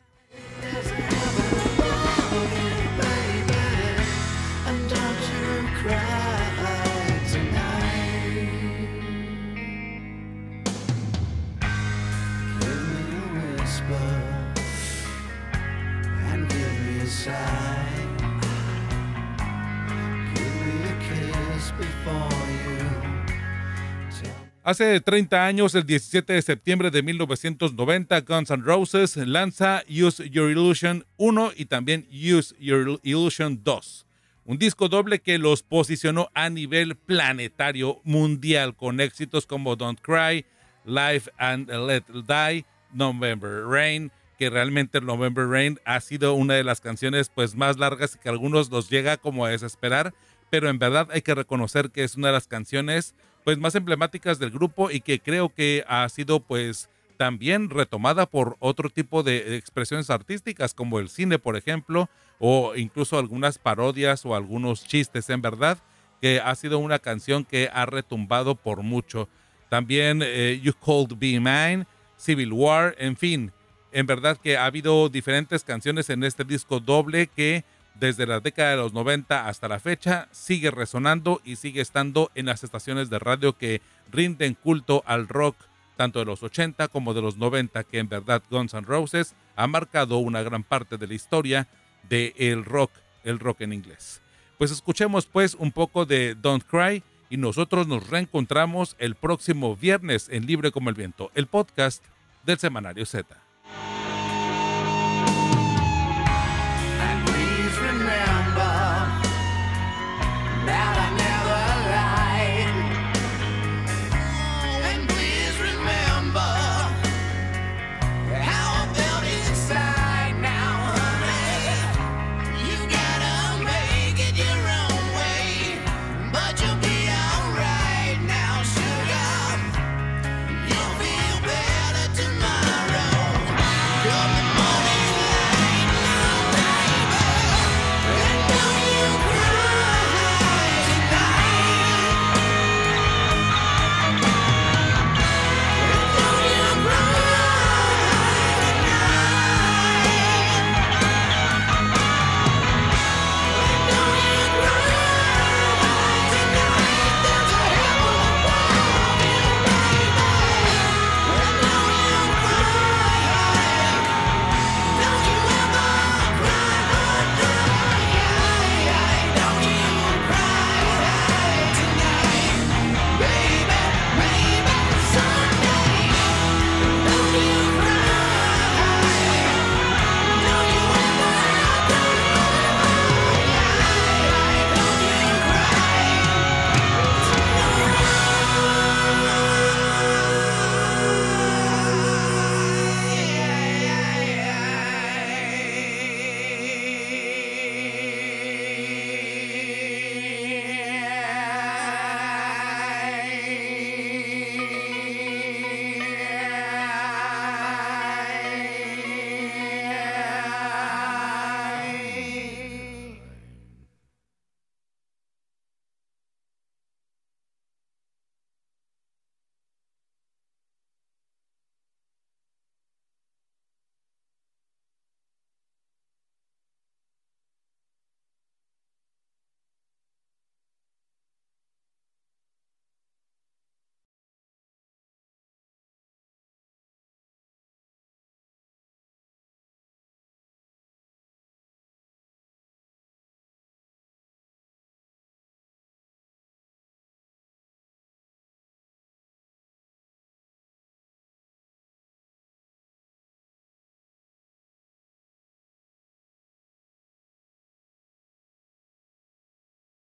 Hace 24.63 25.01
30 25.01 25.47
años, 25.47 25.75
el 25.75 25.85
17 25.85 26.33
de 26.33 26.43
septiembre 26.43 26.91
de 26.91 27.03
1990, 27.03 28.21
Guns 28.21 28.51
N' 28.51 28.63
Roses 28.63 29.17
lanza 29.17 29.83
Use 29.89 30.31
Your 30.31 30.51
Illusion 30.51 31.05
1 31.17 31.53
y 31.57 31.65
también 31.65 32.07
Use 32.11 32.55
Your 32.59 33.01
Illusion 33.03 33.65
2. 33.65 34.07
Un 34.45 34.59
disco 34.59 34.89
doble 34.89 35.19
que 35.19 35.39
los 35.39 35.63
posicionó 35.63 36.31
a 36.35 36.51
nivel 36.51 36.95
planetario 36.95 38.01
mundial 38.05 38.77
con 38.77 39.01
éxitos 39.01 39.47
como 39.47 39.77
Don't 39.77 40.01
Cry, 40.01 40.45
Life 40.85 41.31
and 41.39 41.69
Let 41.69 42.05
Die, 42.27 42.65
November 42.93 43.65
Rain, 43.67 44.11
que 44.41 44.49
realmente 44.49 45.03
November 45.03 45.47
Rain 45.47 45.79
ha 45.85 46.01
sido 46.01 46.33
una 46.33 46.55
de 46.55 46.65
las 46.65 46.81
canciones 46.81 47.29
pues 47.29 47.55
más 47.55 47.77
largas 47.77 48.15
y 48.15 48.19
que 48.19 48.31
a 48.31 48.33
algunos 48.33 48.71
los 48.71 48.89
llega 48.89 49.19
como 49.19 49.45
a 49.45 49.51
desesperar, 49.51 50.15
pero 50.49 50.71
en 50.71 50.79
verdad 50.79 51.09
hay 51.13 51.21
que 51.21 51.35
reconocer 51.35 51.91
que 51.91 52.05
es 52.05 52.17
una 52.17 52.29
de 52.29 52.33
las 52.33 52.47
canciones 52.47 53.15
pues 53.45 53.59
más 53.59 53.75
emblemáticas 53.75 54.39
del 54.39 54.51
grupo 54.51 54.91
y 54.91 55.03
que 55.03 55.21
creo 55.21 55.51
que 55.51 55.85
ha 55.87 56.09
sido 56.09 56.41
pues 56.41 56.89
también 57.19 57.69
retomada 57.69 58.25
por 58.25 58.57
otro 58.61 58.89
tipo 58.89 59.23
de 59.23 59.57
expresiones 59.59 60.09
artísticas 60.09 60.73
como 60.73 61.01
el 61.01 61.11
cine 61.11 61.39
por 61.39 61.59
ejemplo 61.59 62.09
o 62.39 62.75
incluso 62.77 63.19
algunas 63.19 63.59
parodias 63.59 64.25
o 64.25 64.35
algunos 64.35 64.87
chistes 64.87 65.29
en 65.29 65.43
verdad 65.43 65.77
que 66.23 66.41
ha 66.41 66.55
sido 66.55 66.79
una 66.79 66.99
canción 66.99 67.45
que 67.45 67.69
ha 67.75 67.85
retumbado 67.85 68.55
por 68.55 68.83
mucho. 68.83 69.29
También 69.69 70.23
eh, 70.25 70.59
You 70.63 70.73
Cold 70.81 71.19
Be 71.19 71.39
Mine 71.39 71.85
Civil 72.17 72.55
War 72.55 72.95
en 72.99 73.19
fin 73.19 73.53
en 73.93 74.07
verdad 74.07 74.37
que 74.37 74.57
ha 74.57 74.65
habido 74.65 75.09
diferentes 75.09 75.65
canciones 75.65 76.11
en 76.11 76.25
este 76.25 76.45
disco 76.45 76.81
doble 76.81 77.27
que 77.27 77.65
desde 77.95 78.27
la 78.27 78.41
década 78.41 78.71
de 78.71 78.77
los 78.79 78.93
90 78.93 79.47
hasta 79.47 79.69
la 79.69 79.79
fecha, 79.79 80.29
sigue 80.33 80.71
resonando 80.71 81.41
y 81.45 81.57
sigue 81.57 81.81
estando 81.81 82.31
en 82.35 82.47
las 82.47 82.65
estaciones 82.65 83.11
de 83.11 83.19
radio 83.19 83.59
que 83.59 83.83
rinden 84.11 84.55
culto 84.55 85.03
al 85.07 85.29
rock 85.29 85.57
tanto 86.01 86.19
de 86.19 86.25
los 86.25 86.43
80 86.43 86.89
como 86.89 87.13
de 87.13 87.21
los 87.21 87.37
90, 87.37 87.85
que 87.85 87.99
en 87.99 88.09
verdad 88.09 88.43
Guns 88.51 88.73
N' 88.73 88.87
Roses 88.87 89.35
ha 89.55 89.67
marcado 89.67 90.17
una 90.17 90.41
gran 90.41 90.63
parte 90.63 90.97
de 90.97 91.07
la 91.07 91.13
historia 91.13 91.69
del 92.09 92.33
el 92.39 92.65
rock, 92.65 92.91
el 93.23 93.39
rock 93.39 93.61
en 93.61 93.75
inglés. 93.75 94.23
Pues 94.57 94.71
escuchemos 94.71 95.27
pues 95.27 95.55
un 95.55 95.73
poco 95.73 96.07
de 96.07 96.35
Don't 96.37 96.65
Cry 96.65 97.03
y 97.29 97.37
nosotros 97.37 97.87
nos 97.87 98.09
reencontramos 98.09 98.97
el 98.99 99.15
próximo 99.15 99.77
viernes 99.77 100.31
en 100.31 100.47
Libre 100.47 100.73
como 100.73 100.89
el 100.89 100.95
Viento, 100.95 101.31
el 101.35 101.47
podcast 101.47 102.03
del 102.47 102.59
Semanario 102.59 103.05
Z. 103.05 103.40